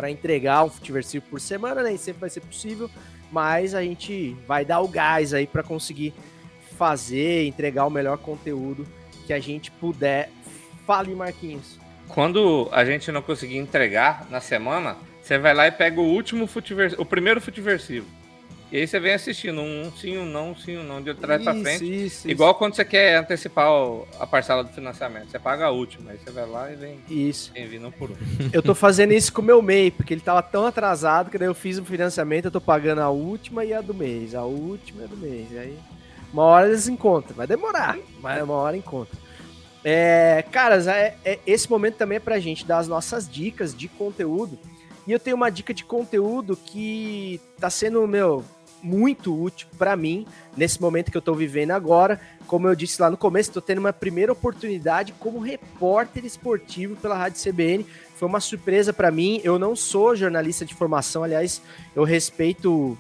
para 0.00 0.10
entregar 0.10 0.64
um 0.64 0.70
Futiversivo 0.70 1.26
por 1.28 1.38
semana, 1.38 1.82
nem 1.82 1.98
sempre 1.98 2.22
vai 2.22 2.30
ser 2.30 2.40
possível, 2.40 2.90
mas 3.30 3.74
a 3.74 3.82
gente 3.82 4.34
vai 4.48 4.64
dar 4.64 4.80
o 4.80 4.88
gás 4.88 5.34
aí 5.34 5.46
para 5.46 5.62
conseguir 5.62 6.14
fazer, 6.78 7.44
entregar 7.46 7.84
o 7.84 7.90
melhor 7.90 8.16
conteúdo 8.16 8.86
que 9.26 9.32
a 9.34 9.38
gente 9.38 9.70
puder. 9.70 10.30
Fale, 10.86 11.14
Marquinhos. 11.14 11.78
Quando 12.08 12.66
a 12.72 12.82
gente 12.82 13.12
não 13.12 13.20
conseguir 13.20 13.58
entregar 13.58 14.26
na 14.30 14.40
semana, 14.40 14.96
você 15.22 15.36
vai 15.38 15.52
lá 15.52 15.66
e 15.66 15.70
pega 15.70 16.00
o 16.00 16.04
último 16.04 16.46
futiversivo, 16.46 17.02
o 17.02 17.04
primeiro 17.04 17.38
futiversivo. 17.38 18.06
E 18.72 18.76
aí 18.76 18.86
você 18.86 19.00
vem 19.00 19.12
assistindo 19.14 19.60
um 19.60 19.90
sim, 19.96 20.16
um 20.16 20.24
não, 20.24 20.52
um 20.52 20.56
sim, 20.56 20.78
um 20.78 20.84
não, 20.84 21.02
de 21.02 21.12
trás 21.14 21.42
pra 21.42 21.52
frente. 21.54 22.04
Isso, 22.06 22.30
Igual 22.30 22.54
quando 22.54 22.76
você 22.76 22.84
quer 22.84 23.16
antecipar 23.16 23.66
a 24.20 24.26
parcela 24.26 24.62
do 24.62 24.70
financiamento. 24.72 25.28
Você 25.30 25.40
paga 25.40 25.66
a 25.66 25.70
última, 25.70 26.12
aí 26.12 26.18
você 26.18 26.30
vai 26.30 26.46
lá 26.46 26.70
e 26.70 26.76
vem, 26.76 26.98
Isso. 27.08 27.50
vem 27.52 27.66
vindo 27.66 27.88
um 27.88 27.90
por 27.90 28.12
um. 28.12 28.14
Eu 28.52 28.62
tô 28.62 28.72
fazendo 28.74 29.12
isso 29.12 29.32
com 29.32 29.42
o 29.42 29.44
meu 29.44 29.60
MEI, 29.60 29.90
porque 29.90 30.14
ele 30.14 30.20
tava 30.20 30.40
tão 30.40 30.66
atrasado 30.66 31.30
que 31.30 31.38
daí 31.38 31.48
eu 31.48 31.54
fiz 31.54 31.78
o 31.78 31.84
financiamento, 31.84 32.44
eu 32.44 32.50
tô 32.50 32.60
pagando 32.60 33.00
a 33.00 33.10
última 33.10 33.64
e 33.64 33.74
a 33.74 33.80
do 33.80 33.92
mês. 33.92 34.34
A 34.36 34.44
última 34.44 35.02
e 35.02 35.04
a 35.04 35.08
do 35.08 35.16
mês. 35.16 35.48
E 35.50 35.58
aí, 35.58 35.78
uma 36.32 36.44
hora 36.44 36.68
eles 36.68 36.86
encontram. 36.86 37.34
Vai 37.34 37.48
demorar, 37.48 37.98
mas 38.20 38.40
uma 38.42 38.54
hora 38.54 38.76
encontra. 38.76 39.18
É, 39.84 40.44
caras, 40.52 40.86
é, 40.86 41.16
é- 41.24 41.38
esse 41.46 41.68
momento 41.68 41.96
também 41.96 42.16
é 42.16 42.20
pra 42.20 42.38
gente 42.38 42.64
dar 42.64 42.78
as 42.78 42.86
nossas 42.86 43.28
dicas 43.28 43.74
de 43.76 43.88
conteúdo. 43.88 44.56
E 45.06 45.12
eu 45.12 45.18
tenho 45.18 45.36
uma 45.36 45.50
dica 45.50 45.72
de 45.74 45.84
conteúdo 45.84 46.54
que 46.56 47.40
tá 47.58 47.68
sendo, 47.70 48.06
meu, 48.06 48.44
muito 48.82 49.38
útil 49.38 49.68
pra 49.78 49.96
mim 49.96 50.26
nesse 50.56 50.80
momento 50.80 51.10
que 51.10 51.16
eu 51.16 51.22
tô 51.22 51.34
vivendo 51.34 51.72
agora. 51.72 52.20
Como 52.46 52.66
eu 52.66 52.74
disse 52.74 53.00
lá 53.00 53.10
no 53.10 53.16
começo, 53.16 53.52
tô 53.52 53.60
tendo 53.60 53.78
uma 53.78 53.92
primeira 53.92 54.32
oportunidade 54.32 55.12
como 55.18 55.38
repórter 55.38 56.24
esportivo 56.24 56.96
pela 56.96 57.16
Rádio 57.16 57.42
CBN. 57.42 57.86
Foi 58.16 58.28
uma 58.28 58.40
surpresa 58.40 58.92
pra 58.92 59.10
mim. 59.10 59.40
Eu 59.44 59.58
não 59.58 59.76
sou 59.76 60.16
jornalista 60.16 60.64
de 60.64 60.74
formação, 60.74 61.22
aliás, 61.22 61.62
eu 61.94 62.04
respeito 62.04 62.98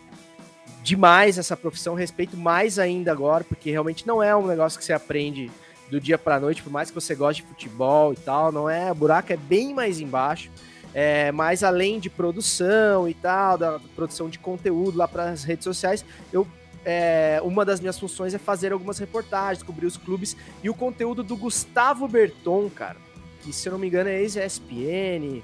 demais 0.82 1.38
essa 1.38 1.56
profissão, 1.56 1.94
respeito 1.94 2.36
mais 2.36 2.78
ainda 2.78 3.12
agora, 3.12 3.44
porque 3.44 3.70
realmente 3.70 4.06
não 4.06 4.22
é 4.22 4.34
um 4.34 4.46
negócio 4.46 4.78
que 4.78 4.84
você 4.84 4.92
aprende 4.92 5.50
do 5.90 6.00
dia 6.00 6.16
pra 6.16 6.40
noite, 6.40 6.62
por 6.62 6.72
mais 6.72 6.88
que 6.88 6.94
você 6.94 7.14
goste 7.14 7.42
de 7.42 7.48
futebol 7.48 8.12
e 8.12 8.16
tal, 8.16 8.52
não 8.52 8.70
é, 8.70 8.90
o 8.90 8.94
buraco 8.94 9.32
é 9.32 9.36
bem 9.36 9.74
mais 9.74 10.00
embaixo. 10.00 10.50
É, 10.92 11.30
mas 11.32 11.62
além 11.62 12.00
de 12.00 12.10
produção 12.10 13.08
e 13.08 13.14
tal, 13.14 13.56
da 13.56 13.78
produção 13.94 14.28
de 14.28 14.38
conteúdo 14.38 14.98
lá 14.98 15.06
para 15.06 15.30
as 15.30 15.44
redes 15.44 15.64
sociais, 15.64 16.04
eu 16.32 16.46
é, 16.84 17.40
uma 17.44 17.64
das 17.64 17.78
minhas 17.78 17.98
funções 17.98 18.32
é 18.32 18.38
fazer 18.38 18.72
algumas 18.72 18.98
reportagens, 18.98 19.62
cobrir 19.62 19.86
os 19.86 19.96
clubes 19.96 20.36
e 20.62 20.70
o 20.70 20.74
conteúdo 20.74 21.22
do 21.22 21.36
Gustavo 21.36 22.08
Berton, 22.08 22.70
cara, 22.70 22.96
que 23.42 23.52
se 23.52 23.68
eu 23.68 23.72
não 23.72 23.78
me 23.78 23.86
engano 23.86 24.08
é 24.08 24.20
ex-ESPN, 24.20 25.42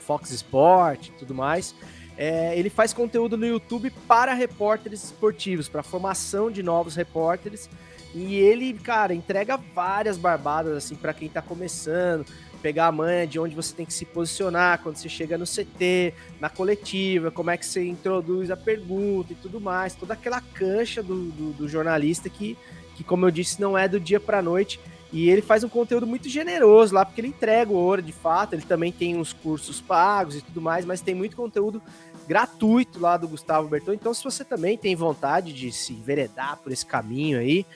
Fox 0.00 0.30
Sport 0.30 1.08
e 1.08 1.12
tudo 1.12 1.34
mais. 1.34 1.74
É, 2.16 2.56
ele 2.56 2.70
faz 2.70 2.92
conteúdo 2.92 3.36
no 3.36 3.44
YouTube 3.44 3.90
para 4.06 4.32
repórteres 4.34 5.02
esportivos, 5.04 5.68
para 5.68 5.82
formação 5.82 6.50
de 6.50 6.62
novos 6.62 6.94
repórteres. 6.94 7.68
E 8.14 8.36
ele, 8.36 8.72
cara, 8.74 9.12
entrega 9.12 9.56
várias 9.56 10.16
barbadas 10.16 10.76
assim 10.76 10.94
para 10.94 11.12
quem 11.12 11.28
tá 11.28 11.42
começando, 11.42 12.24
pegar 12.64 12.86
a 12.86 12.92
manha 12.92 13.26
de 13.26 13.38
onde 13.38 13.54
você 13.54 13.74
tem 13.74 13.84
que 13.84 13.92
se 13.92 14.06
posicionar 14.06 14.82
quando 14.82 14.96
você 14.96 15.06
chega 15.06 15.36
no 15.36 15.44
CT, 15.44 16.14
na 16.40 16.48
coletiva, 16.48 17.30
como 17.30 17.50
é 17.50 17.58
que 17.58 17.66
você 17.66 17.86
introduz 17.86 18.50
a 18.50 18.56
pergunta 18.56 19.34
e 19.34 19.36
tudo 19.36 19.60
mais, 19.60 19.94
toda 19.94 20.14
aquela 20.14 20.40
cancha 20.40 21.02
do, 21.02 21.26
do, 21.26 21.52
do 21.52 21.68
jornalista 21.68 22.30
que, 22.30 22.56
que, 22.96 23.04
como 23.04 23.26
eu 23.26 23.30
disse, 23.30 23.60
não 23.60 23.76
é 23.76 23.86
do 23.86 24.00
dia 24.00 24.18
para 24.18 24.40
noite. 24.40 24.80
E 25.12 25.28
ele 25.28 25.42
faz 25.42 25.62
um 25.62 25.68
conteúdo 25.68 26.06
muito 26.06 26.26
generoso 26.26 26.94
lá, 26.94 27.04
porque 27.04 27.20
ele 27.20 27.28
entrega 27.28 27.70
o 27.70 27.76
ouro 27.76 28.00
de 28.00 28.12
fato. 28.12 28.54
Ele 28.54 28.62
também 28.62 28.90
tem 28.90 29.14
uns 29.14 29.34
cursos 29.34 29.82
pagos 29.82 30.36
e 30.36 30.40
tudo 30.40 30.62
mais, 30.62 30.86
mas 30.86 31.02
tem 31.02 31.14
muito 31.14 31.36
conteúdo 31.36 31.82
gratuito 32.26 32.98
lá 32.98 33.18
do 33.18 33.28
Gustavo 33.28 33.68
Berton. 33.68 33.92
Então, 33.92 34.14
se 34.14 34.24
você 34.24 34.42
também 34.42 34.78
tem 34.78 34.96
vontade 34.96 35.52
de 35.52 35.70
se 35.70 35.92
enveredar 35.92 36.56
por 36.56 36.72
esse 36.72 36.86
caminho 36.86 37.38
aí, 37.38 37.66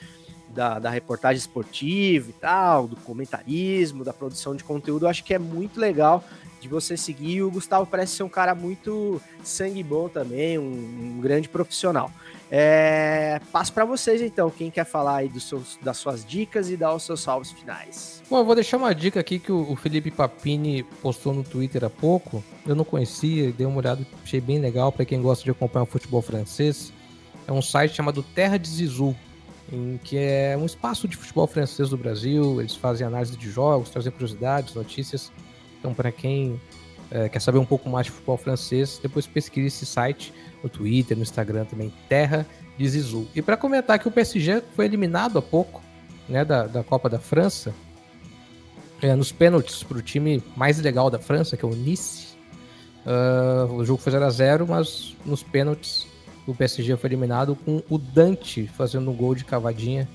da, 0.53 0.79
da 0.79 0.89
reportagem 0.89 1.37
esportiva 1.37 2.29
e 2.29 2.33
tal, 2.33 2.87
do 2.87 2.95
comentarismo, 2.97 4.03
da 4.03 4.13
produção 4.13 4.55
de 4.55 4.63
conteúdo, 4.63 5.05
eu 5.05 5.09
acho 5.09 5.23
que 5.23 5.33
é 5.33 5.39
muito 5.39 5.79
legal 5.79 6.23
de 6.59 6.67
você 6.67 6.97
seguir. 6.97 7.35
E 7.35 7.43
o 7.43 7.51
Gustavo 7.51 7.85
parece 7.85 8.17
ser 8.17 8.23
um 8.23 8.29
cara 8.29 8.53
muito 8.53 9.21
sangue 9.43 9.81
bom 9.81 10.09
também, 10.09 10.57
um, 10.57 11.15
um 11.17 11.21
grande 11.21 11.47
profissional. 11.47 12.11
É, 12.51 13.39
passo 13.51 13.71
para 13.71 13.85
vocês 13.85 14.21
então, 14.21 14.49
quem 14.49 14.71
quer 14.71 14.83
falar 14.83 15.17
aí 15.17 15.31
das 15.81 15.97
suas 15.97 16.25
dicas 16.25 16.69
e 16.69 16.75
dar 16.75 16.93
os 16.95 17.03
seus 17.03 17.21
salvos 17.21 17.51
finais. 17.51 18.23
Bom, 18.27 18.39
eu 18.39 18.45
vou 18.45 18.55
deixar 18.55 18.77
uma 18.77 18.93
dica 18.93 19.19
aqui 19.19 19.37
que 19.37 19.51
o 19.51 19.69
o 19.69 19.75
Felipe 19.75 20.09
Papini 20.09 20.81
postou 20.81 21.31
no 21.31 21.43
Twitter 21.43 21.83
há 21.83 21.89
pouco. 21.89 22.43
Eu 22.65 22.75
não 22.75 22.83
conhecia, 22.83 23.51
dei 23.51 23.67
uma 23.67 23.77
olhada, 23.77 24.05
achei 24.23 24.41
bem 24.41 24.57
legal 24.57 24.91
para 24.91 25.05
quem 25.05 25.21
gosta 25.21 25.43
de 25.43 25.51
acompanhar 25.51 25.83
o 25.83 25.85
futebol 25.85 26.21
francês. 26.21 26.91
É 27.47 27.51
um 27.51 27.61
site 27.61 27.95
chamado 27.95 28.23
Terra 28.23 28.57
de 28.57 28.67
Zizou, 28.67 29.15
em 29.71 29.99
que 30.03 30.17
é 30.17 30.57
um 30.57 30.65
espaço 30.65 31.07
de 31.07 31.15
futebol 31.15 31.47
francês 31.47 31.89
do 31.89 31.97
Brasil. 31.97 32.59
Eles 32.59 32.75
fazem 32.75 33.05
análise 33.05 33.35
de 33.35 33.49
jogos, 33.49 33.89
trazem 33.89 34.11
curiosidades, 34.11 34.73
notícias. 34.73 35.31
Então, 35.79 35.93
para 35.93 36.11
quem 36.11 36.59
é, 37.11 37.29
quer 37.29 37.39
saber 37.39 37.59
um 37.59 37.65
pouco 37.65 37.89
mais 37.89 38.05
de 38.07 38.11
futebol 38.11 38.37
francês, 38.37 38.99
depois 39.01 39.25
pesquise 39.27 39.67
esse 39.67 39.85
site 39.85 40.33
no 40.63 40.69
Twitter, 40.69 41.15
no 41.15 41.23
Instagram 41.23 41.65
também, 41.65 41.93
Terra 42.07 42.45
de 42.77 42.89
Zizou. 42.89 43.27
E 43.35 43.41
para 43.41 43.55
comentar 43.55 43.99
que 43.99 44.07
o 44.07 44.11
PSG 44.11 44.61
foi 44.75 44.85
eliminado 44.85 45.37
há 45.37 45.41
pouco 45.41 45.81
né, 46.27 46.43
da, 46.43 46.67
da 46.67 46.83
Copa 46.83 47.09
da 47.09 47.19
França, 47.19 47.73
é, 49.01 49.15
nos 49.15 49.31
pênaltis 49.31 49.83
para 49.83 49.97
o 49.97 50.01
time 50.01 50.43
mais 50.55 50.79
legal 50.79 51.09
da 51.09 51.19
França, 51.19 51.55
que 51.55 51.63
é 51.63 51.67
o 51.67 51.71
Nice. 51.75 52.29
Ah, 53.05 53.67
o 53.69 53.83
jogo 53.85 54.01
foi 54.01 54.11
0x0, 54.13 54.67
mas 54.67 55.15
nos 55.25 55.41
pênaltis 55.41 56.05
o 56.51 56.55
PSG 56.55 56.95
foi 56.97 57.09
eliminado 57.09 57.55
com 57.55 57.81
o 57.89 57.97
Dante 57.97 58.67
fazendo 58.67 59.09
um 59.11 59.13
gol 59.13 59.35
de 59.35 59.45
cavadinha 59.45 60.07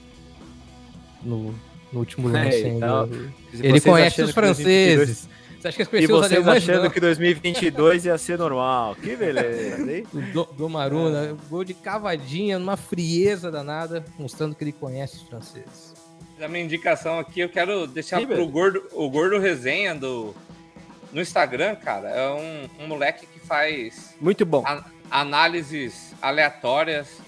no, 1.22 1.54
no 1.92 2.00
último 2.00 2.28
lance. 2.28 2.62
É, 2.62 2.66
ainda. 2.66 2.76
então, 2.76 3.08
Ele 3.52 3.80
conhece 3.80 4.22
os 4.22 4.32
que 4.32 4.40
2022 4.40 4.94
franceses. 4.96 5.28
Você 5.60 5.68
acha 5.68 5.76
que 5.76 5.96
eles 5.96 6.04
E 6.04 6.08
conheciam 6.08 6.18
os 6.20 6.26
vocês 6.26 6.38
alemães? 6.46 6.62
achando 6.68 6.82
Não. 6.84 6.90
que 6.90 7.00
2022 7.00 8.04
ia 8.04 8.18
ser 8.18 8.38
normal. 8.38 8.94
Que 8.96 9.16
beleza, 9.16 9.90
hein? 9.92 10.04
O 10.12 10.20
Do, 10.20 10.44
Domaruna, 10.58 11.34
gol 11.48 11.64
de 11.64 11.72
cavadinha, 11.72 12.58
numa 12.58 12.76
frieza 12.76 13.50
danada, 13.50 14.04
mostrando 14.18 14.54
que 14.54 14.62
ele 14.62 14.72
conhece 14.72 15.16
os 15.16 15.22
franceses. 15.22 15.94
Da 16.38 16.48
minha 16.48 16.62
indicação 16.64 17.18
aqui, 17.18 17.40
eu 17.40 17.48
quero 17.48 17.86
deixar 17.86 18.20
Sim, 18.20 18.26
pro 18.26 18.46
gordo, 18.46 18.82
o 18.92 19.08
Gordo 19.08 19.38
Resenha 19.38 19.94
do, 19.94 20.34
no 21.12 21.22
Instagram, 21.22 21.76
cara. 21.76 22.10
É 22.10 22.30
um, 22.78 22.84
um 22.84 22.88
moleque 22.88 23.24
que 23.24 23.38
faz 23.40 24.14
Muito 24.20 24.44
bom. 24.44 24.62
a- 24.66 24.84
análises 25.10 26.12
aleatórias. 26.24 27.20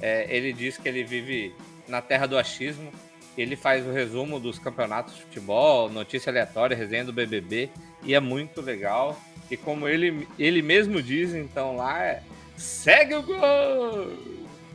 É, 0.00 0.26
ele 0.28 0.52
diz 0.52 0.76
que 0.76 0.88
ele 0.88 1.04
vive 1.04 1.54
na 1.86 2.02
terra 2.02 2.26
do 2.26 2.36
achismo. 2.36 2.90
Ele 3.38 3.56
faz 3.56 3.86
o 3.86 3.92
resumo 3.92 4.40
dos 4.40 4.58
campeonatos 4.58 5.14
de 5.14 5.22
futebol, 5.22 5.88
notícia 5.88 6.30
aleatória, 6.30 6.76
resenha 6.76 7.04
do 7.04 7.12
BBB, 7.12 7.70
e 8.02 8.14
é 8.14 8.20
muito 8.20 8.60
legal. 8.60 9.18
E 9.50 9.56
como 9.56 9.88
ele, 9.88 10.28
ele 10.38 10.62
mesmo 10.62 11.02
diz, 11.02 11.32
então 11.32 11.76
lá 11.76 12.02
é 12.04 12.22
segue 12.56 13.14
o 13.14 13.22
gol! 13.22 13.38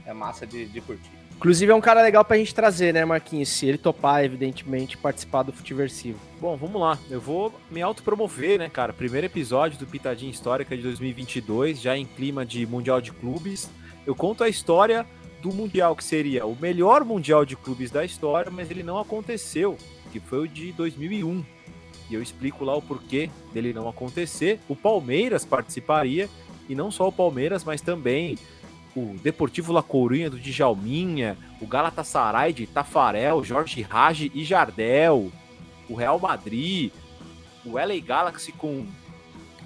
É 0.05 0.13
massa 0.13 0.47
de, 0.47 0.65
de 0.65 0.81
curtir. 0.81 1.14
Inclusive 1.37 1.71
é 1.71 1.75
um 1.75 1.81
cara 1.81 2.01
legal 2.01 2.23
pra 2.23 2.37
gente 2.37 2.55
trazer, 2.55 2.93
né, 2.93 3.03
Marquinhos? 3.03 3.49
Se 3.49 3.67
ele 3.67 3.77
topar, 3.77 4.23
evidentemente, 4.23 4.97
participar 4.97 5.43
do 5.43 5.51
Futiversivo. 5.51 6.17
Bom, 6.39 6.55
vamos 6.55 6.81
lá. 6.81 6.97
Eu 7.09 7.19
vou 7.19 7.53
me 7.69 7.81
autopromover, 7.81 8.57
né, 8.57 8.69
cara? 8.69 8.93
Primeiro 8.93 9.27
episódio 9.27 9.77
do 9.77 9.85
Pitadinha 9.85 10.31
Histórica 10.31 10.75
de 10.75 10.81
2022, 10.81 11.79
já 11.81 11.97
em 11.97 12.05
clima 12.05 12.45
de 12.45 12.65
Mundial 12.65 13.01
de 13.01 13.11
Clubes. 13.11 13.69
Eu 14.05 14.15
conto 14.15 14.43
a 14.43 14.49
história 14.49 15.05
do 15.41 15.53
Mundial, 15.53 15.95
que 15.95 16.03
seria 16.03 16.45
o 16.45 16.57
melhor 16.59 17.03
Mundial 17.03 17.45
de 17.45 17.55
Clubes 17.55 17.91
da 17.91 18.03
história, 18.05 18.49
mas 18.49 18.71
ele 18.71 18.81
não 18.81 18.97
aconteceu, 18.97 19.77
que 20.11 20.19
foi 20.19 20.39
o 20.39 20.47
de 20.47 20.71
2001. 20.71 21.45
E 22.09 22.13
eu 22.13 22.21
explico 22.21 22.63
lá 22.63 22.75
o 22.75 22.81
porquê 22.81 23.29
dele 23.53 23.73
não 23.73 23.89
acontecer. 23.89 24.59
O 24.69 24.75
Palmeiras 24.75 25.43
participaria, 25.43 26.29
e 26.67 26.73
não 26.73 26.89
só 26.89 27.07
o 27.07 27.11
Palmeiras, 27.11 27.63
mas 27.63 27.81
também 27.81 28.37
o 28.95 29.15
Deportivo 29.21 29.73
La 29.73 29.83
Coruña 29.83 30.29
do 30.29 30.39
Djalminha, 30.39 31.37
o 31.59 31.67
Galatasaray 31.67 32.53
de 32.53 32.65
Tafarel, 32.65 33.43
Jorge 33.43 33.81
Rage 33.81 34.31
e 34.33 34.43
Jardel, 34.43 35.31
o 35.89 35.95
Real 35.95 36.17
Madrid, 36.17 36.91
o 37.65 37.73
LA 37.73 37.99
Galaxy 38.05 38.51
com 38.51 38.85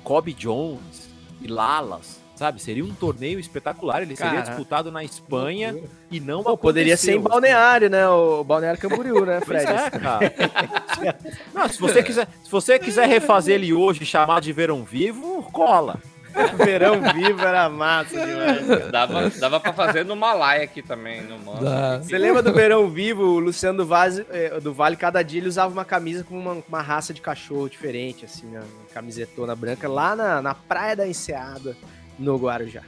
Kobe 0.04 0.34
Jones 0.34 1.10
e 1.42 1.48
Lalas, 1.48 2.20
sabe? 2.36 2.62
Seria 2.62 2.84
um 2.84 2.94
torneio 2.94 3.40
espetacular, 3.40 4.02
ele 4.02 4.16
seria 4.16 4.42
disputado 4.42 4.92
na 4.92 5.04
Espanha 5.04 5.78
e 6.10 6.20
não 6.20 6.44
Pô, 6.44 6.58
poderia 6.58 6.98
ser 6.98 7.16
em 7.16 7.22
Balneário, 7.22 7.90
né? 7.90 8.08
O 8.10 8.44
Balneário 8.44 8.80
Camboriú, 8.80 9.26
né, 9.26 9.42
Fred? 9.46 9.66
é. 9.68 11.16
Não, 11.54 11.68
se 11.70 11.80
você 11.80 12.02
quiser, 12.02 12.28
se 12.44 12.50
você 12.50 12.80
quiser 12.80 13.08
refazer 13.08 13.56
ele 13.56 13.74
hoje 13.74 14.04
e 14.04 14.06
chamar 14.06 14.42
de 14.42 14.52
Verão 14.52 14.84
Vivo, 14.84 15.44
cola. 15.52 16.02
Verão 16.58 17.02
vivo 17.14 17.42
era 17.42 17.70
massa 17.70 18.26
demais. 18.26 18.92
Dava, 18.92 19.30
dava 19.30 19.60
pra 19.60 19.74
fazer 19.74 20.06
no 20.06 20.16
Malaya 20.16 20.64
aqui 20.64 20.82
também, 20.82 21.22
no 21.24 21.40
Mano. 21.40 21.64
Dá. 21.64 22.00
Você 22.00 22.18
lembra 22.18 22.42
do 22.42 22.54
Verão 22.54 22.90
Vivo? 22.90 23.24
O 23.24 23.40
Luciano 23.40 23.80
do 23.80 23.86
Vale, 23.86 24.26
eh, 24.30 24.60
do 24.60 24.74
vale 24.74 24.96
cada 24.96 25.22
dia 25.22 25.40
ele 25.40 25.48
usava 25.48 25.72
uma 25.72 25.86
camisa 25.86 26.24
com 26.24 26.38
uma, 26.38 26.64
uma 26.68 26.82
raça 26.82 27.14
de 27.14 27.22
cachorro 27.22 27.70
diferente, 27.70 28.26
assim, 28.26 28.48
né? 28.48 28.60
Uma 28.60 28.90
camisetona 28.94 29.56
branca, 29.56 29.88
lá 29.88 30.16
na, 30.16 30.42
na 30.42 30.54
Praia 30.54 30.96
da 30.96 31.08
Enseada, 31.08 31.76
no 32.18 32.38
Guarujá. 32.38 32.84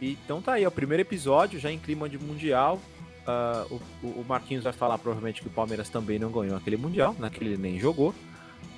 E, 0.00 0.12
então 0.24 0.42
tá 0.42 0.54
aí, 0.54 0.64
é 0.64 0.68
o 0.68 0.72
primeiro 0.72 1.00
episódio, 1.00 1.58
já 1.58 1.70
em 1.70 1.78
clima 1.78 2.08
de 2.08 2.18
Mundial. 2.18 2.80
Ah, 3.26 3.64
o, 3.70 3.80
o 4.06 4.24
Marquinhos 4.28 4.64
vai 4.64 4.72
falar 4.72 4.98
provavelmente 4.98 5.40
que 5.40 5.48
o 5.48 5.50
Palmeiras 5.50 5.88
também 5.88 6.18
não 6.18 6.30
ganhou 6.30 6.56
aquele 6.56 6.76
Mundial, 6.76 7.16
naquele 7.18 7.50
ele 7.50 7.62
nem 7.62 7.78
jogou. 7.78 8.14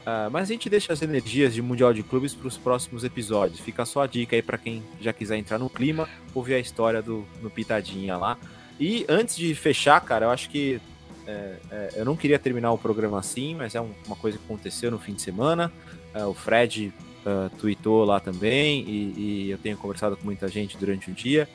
Ah, 0.09 0.29
mas 0.31 0.49
a 0.49 0.53
gente 0.53 0.71
deixa 0.71 0.93
as 0.93 1.03
energias 1.03 1.53
de 1.53 1.61
Mundial 1.61 1.93
de 1.93 2.01
Clubes 2.05 2.33
para 2.33 2.47
os 2.47 2.57
próximos 2.57 3.03
episódios. 3.03 3.59
Fica 3.59 3.85
só 3.85 4.03
a 4.03 4.07
dica 4.07 4.37
aí 4.37 4.41
para 4.43 4.57
quem 4.57 4.81
já 5.01 5.13
quiser 5.13 5.37
entrar 5.37 5.59
no 5.59 5.69
clima, 5.69 6.09
ouvir 6.33 6.55
a 6.55 6.61
história 6.61 7.03
do 7.03 7.27
no 7.43 7.51
Pitadinha 7.51 8.17
lá. 8.17 8.39
E 8.79 9.05
antes 9.09 9.35
de 9.35 9.53
fechar, 9.53 10.01
cara, 10.01 10.27
eu 10.27 10.31
acho 10.31 10.49
que 10.49 10.81
é, 11.27 11.57
é, 11.73 11.91
eu 11.97 12.05
não 12.05 12.15
queria 12.15 12.39
terminar 12.39 12.71
o 12.71 12.79
programa 12.79 13.19
assim, 13.19 13.57
mas 13.57 13.75
é 13.75 13.81
um- 13.81 13.91
uma 14.07 14.15
coisa 14.15 14.39
que 14.39 14.45
aconteceu 14.45 14.93
no 14.93 14.99
fim 15.01 15.13
de 15.13 15.23
semana. 15.23 15.73
É, 16.15 16.25
o 16.25 16.33
Fred 16.33 16.93
uh, 17.27 17.51
tweetou 17.59 18.05
lá 18.05 18.21
também 18.21 18.85
e, 18.89 19.15
e 19.47 19.51
eu 19.51 19.59
tenho 19.59 19.77
conversado 19.77 20.17
com 20.17 20.25
muita 20.25 20.47
gente 20.47 20.77
durante 20.79 21.11
o 21.11 21.15
dia. 21.15 21.49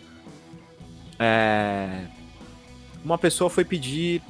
É, 1.18 2.04
uma 3.02 3.18
pessoa 3.18 3.50
foi 3.50 3.64
pedir 3.64 4.22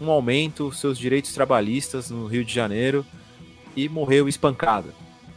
um 0.00 0.08
aumento, 0.08 0.72
seus 0.72 0.96
direitos 0.96 1.32
trabalhistas 1.32 2.10
no 2.10 2.26
Rio 2.26 2.44
de 2.44 2.54
Janeiro 2.54 3.04
e 3.76 3.88
morreu 3.88 4.28
espancada 4.28 4.92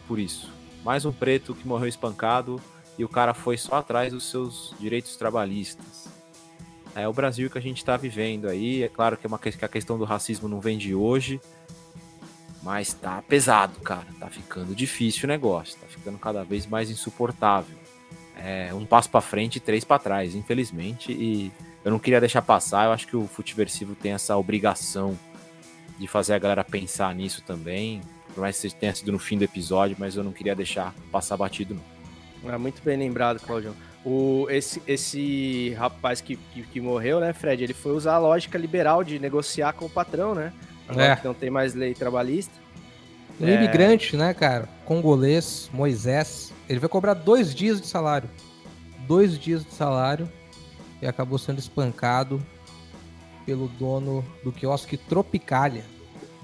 por 0.08 0.20
isso. 0.20 0.52
Mais 0.84 1.06
um 1.06 1.12
preto 1.12 1.54
que 1.54 1.68
morreu 1.68 1.88
espancado 1.88 2.62
e 2.98 3.04
o 3.04 3.10
cara 3.10 3.34
foi 3.34 3.58
só 3.58 3.76
atrás 3.76 4.14
dos 4.14 4.30
seus 4.30 4.74
direitos 4.80 5.16
trabalhistas. 5.18 6.08
É 6.96 7.08
o 7.08 7.14
Brasil 7.14 7.50
que 7.50 7.58
a 7.58 7.62
gente 7.62 7.78
está 7.78 7.96
vivendo 7.98 8.48
aí. 8.48 8.82
É 8.82 8.88
claro 8.88 9.18
que, 9.18 9.28
é 9.28 9.30
uma, 9.30 9.38
que 9.38 9.64
a 9.64 9.68
questão 9.68 10.00
do 10.00 10.06
racismo 10.06 10.48
não 10.48 10.60
vem 10.60 10.78
de 10.78 10.96
hoje, 10.96 11.40
mas 12.64 12.94
tá 12.94 13.22
pesado, 13.22 13.80
cara. 13.82 14.08
Tá 14.20 14.28
ficando 14.30 14.74
difícil 14.74 15.26
o 15.26 15.28
negócio. 15.28 15.78
Tá 15.80 15.86
ficando 15.88 16.18
cada 16.18 16.44
vez 16.44 16.66
mais 16.66 16.90
insuportável. 16.90 17.78
É 18.36 18.74
um 18.74 18.86
passo 18.86 19.10
para 19.10 19.22
frente 19.22 19.58
e 19.58 19.60
três 19.60 19.84
para 19.84 20.00
trás, 20.00 20.34
infelizmente. 20.34 21.12
E 21.12 21.52
eu 21.86 21.92
não 21.92 22.00
queria 22.00 22.20
deixar 22.20 22.42
passar. 22.42 22.86
Eu 22.86 22.92
acho 22.92 23.06
que 23.06 23.16
o 23.16 23.28
Futiversivo 23.28 23.94
tem 23.94 24.14
essa 24.14 24.36
obrigação 24.36 25.18
de 26.00 26.08
fazer 26.08 26.34
a 26.34 26.40
galera 26.40 26.64
pensar 26.64 27.14
nisso 27.14 27.44
também. 27.44 28.02
Por 28.38 28.42
mais 28.42 28.62
que 28.62 28.70
tenha 28.70 28.94
sido 28.94 29.12
no 29.12 29.18
fim 29.18 29.36
do 29.36 29.44
episódio, 29.44 29.96
mas 29.98 30.16
eu 30.16 30.24
não 30.24 30.32
queria 30.32 30.56
deixar 30.56 30.94
passar 31.12 31.36
batido, 31.36 31.76
não. 32.44 32.54
É 32.54 32.56
muito 32.56 32.84
bem 32.84 32.96
lembrado, 32.96 33.40
Claudião. 33.40 33.74
O, 34.06 34.46
esse, 34.52 34.80
esse 34.86 35.74
rapaz 35.76 36.22
que, 36.22 36.36
que, 36.54 36.62
que 36.62 36.80
morreu, 36.80 37.20
né, 37.20 37.34
Fred? 37.34 37.64
Ele 37.64 37.74
foi 37.74 37.94
usar 37.94 38.14
a 38.14 38.20
lógica 38.20 38.56
liberal 38.56 39.04
de 39.04 39.18
negociar 39.18 39.74
com 39.74 39.86
o 39.86 39.90
patrão, 39.90 40.36
né? 40.36 40.54
Agora 40.88 41.08
É. 41.08 41.16
que 41.16 41.26
não 41.26 41.34
tem 41.34 41.50
mais 41.50 41.74
lei 41.74 41.96
trabalhista. 41.96 42.54
Um 43.42 43.48
imigrante, 43.48 44.16
né, 44.16 44.36
cara? 44.36 44.70
Congolês, 44.86 45.68
Moisés. 45.74 46.54
Ele 46.70 46.80
vai 46.80 46.90
cobrar 46.90 47.16
dois 47.16 47.56
dias 47.56 47.82
de 47.82 47.88
salário. 47.88 48.30
Dois 49.08 49.40
dias 49.40 49.66
de 49.66 49.74
salário. 49.74 50.32
E 51.02 51.08
acabou 51.08 51.40
sendo 51.40 51.58
espancado 51.58 52.40
pelo 53.48 53.68
dono 53.68 54.24
do 54.44 54.52
quiosque 54.52 54.96
Tropicália. 54.96 55.84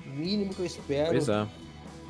O 0.07 0.09
mínimo 0.09 0.55
que 0.55 0.61
eu 0.61 0.65
espero 0.65 1.11
Pois 1.11 1.29
é. 1.29 1.45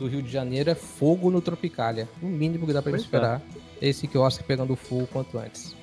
Do 0.04 0.10
Rio 0.10 0.22
de 0.22 0.30
Janeiro 0.30 0.70
é 0.70 0.76
fogo 0.76 1.32
no 1.32 1.42
Tropicália. 1.42 2.10
O 2.22 2.26
mínimo 2.26 2.68
que 2.68 2.74
dá 2.74 2.82
pra 2.82 2.92
Pois 2.92 3.02
é. 3.02 3.06
esperar. 3.06 3.42
É 3.82 3.88
esse 3.88 4.08
quiosque 4.08 4.44
pegando 4.44 4.76
fogo 4.76 5.08
quanto 5.08 5.38
antes. 5.38 5.76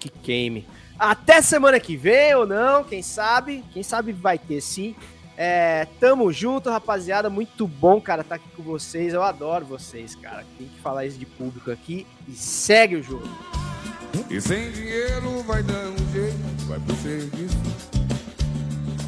Que 0.00 0.08
queime. 0.08 0.66
Até 0.98 1.40
semana 1.40 1.78
que 1.78 1.96
vem 1.96 2.34
ou 2.34 2.46
não, 2.46 2.82
quem 2.82 3.02
sabe? 3.02 3.64
Quem 3.72 3.82
sabe 3.82 4.12
vai 4.12 4.38
ter 4.38 4.60
sim. 4.60 4.94
É, 5.36 5.86
tamo 6.00 6.32
junto, 6.32 6.70
rapaziada. 6.70 7.30
Muito 7.30 7.68
bom, 7.68 8.00
cara, 8.00 8.22
estar 8.22 8.34
aqui 8.36 8.48
com 8.56 8.62
vocês. 8.62 9.14
Eu 9.14 9.22
adoro 9.22 9.64
vocês, 9.64 10.14
cara. 10.16 10.44
Tem 10.58 10.66
que 10.66 10.80
falar 10.80 11.06
isso 11.06 11.18
de 11.18 11.26
público 11.26 11.70
aqui. 11.70 12.06
E 12.26 12.32
segue 12.32 12.96
o 12.96 13.02
jogo. 13.02 13.28
E 14.30 14.40
sem 14.40 14.72
dinheiro 14.72 15.42
vai 15.42 15.62
dando 15.62 16.12
jeito, 16.12 16.66
vai 16.66 16.80
pro 16.80 16.96
serviço. 16.96 17.56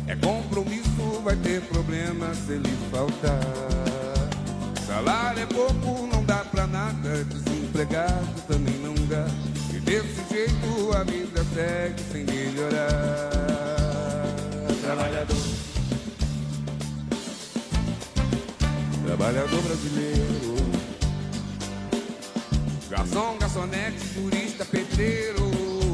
É 0.07 0.15
compromisso, 0.17 1.21
vai 1.25 1.35
ter 1.37 1.61
problema 1.63 2.33
se 2.35 2.53
ele 2.53 2.69
faltar. 2.91 3.88
Salário 4.89 5.43
é 5.43 5.45
pouco, 5.45 6.07
não 6.07 6.25
dá 6.25 6.39
pra 6.47 6.67
nada. 6.67 7.23
Desempregado 7.25 8.27
também 8.49 8.73
não 8.79 8.95
dá. 8.95 9.27
E 9.71 9.81
desse 9.81 10.27
jeito 10.31 10.97
a 10.97 11.05
vida 11.05 11.45
segue 11.55 12.03
sem 12.11 12.25
melhorar. 12.25 13.29
Trabalhador. 14.81 15.37
Trabalhador 19.05 19.63
brasileiro. 19.63 20.57
Garçom, 22.89 23.37
garçonete, 23.39 23.99
jurista, 24.15 24.65
pedreiro 24.65 25.88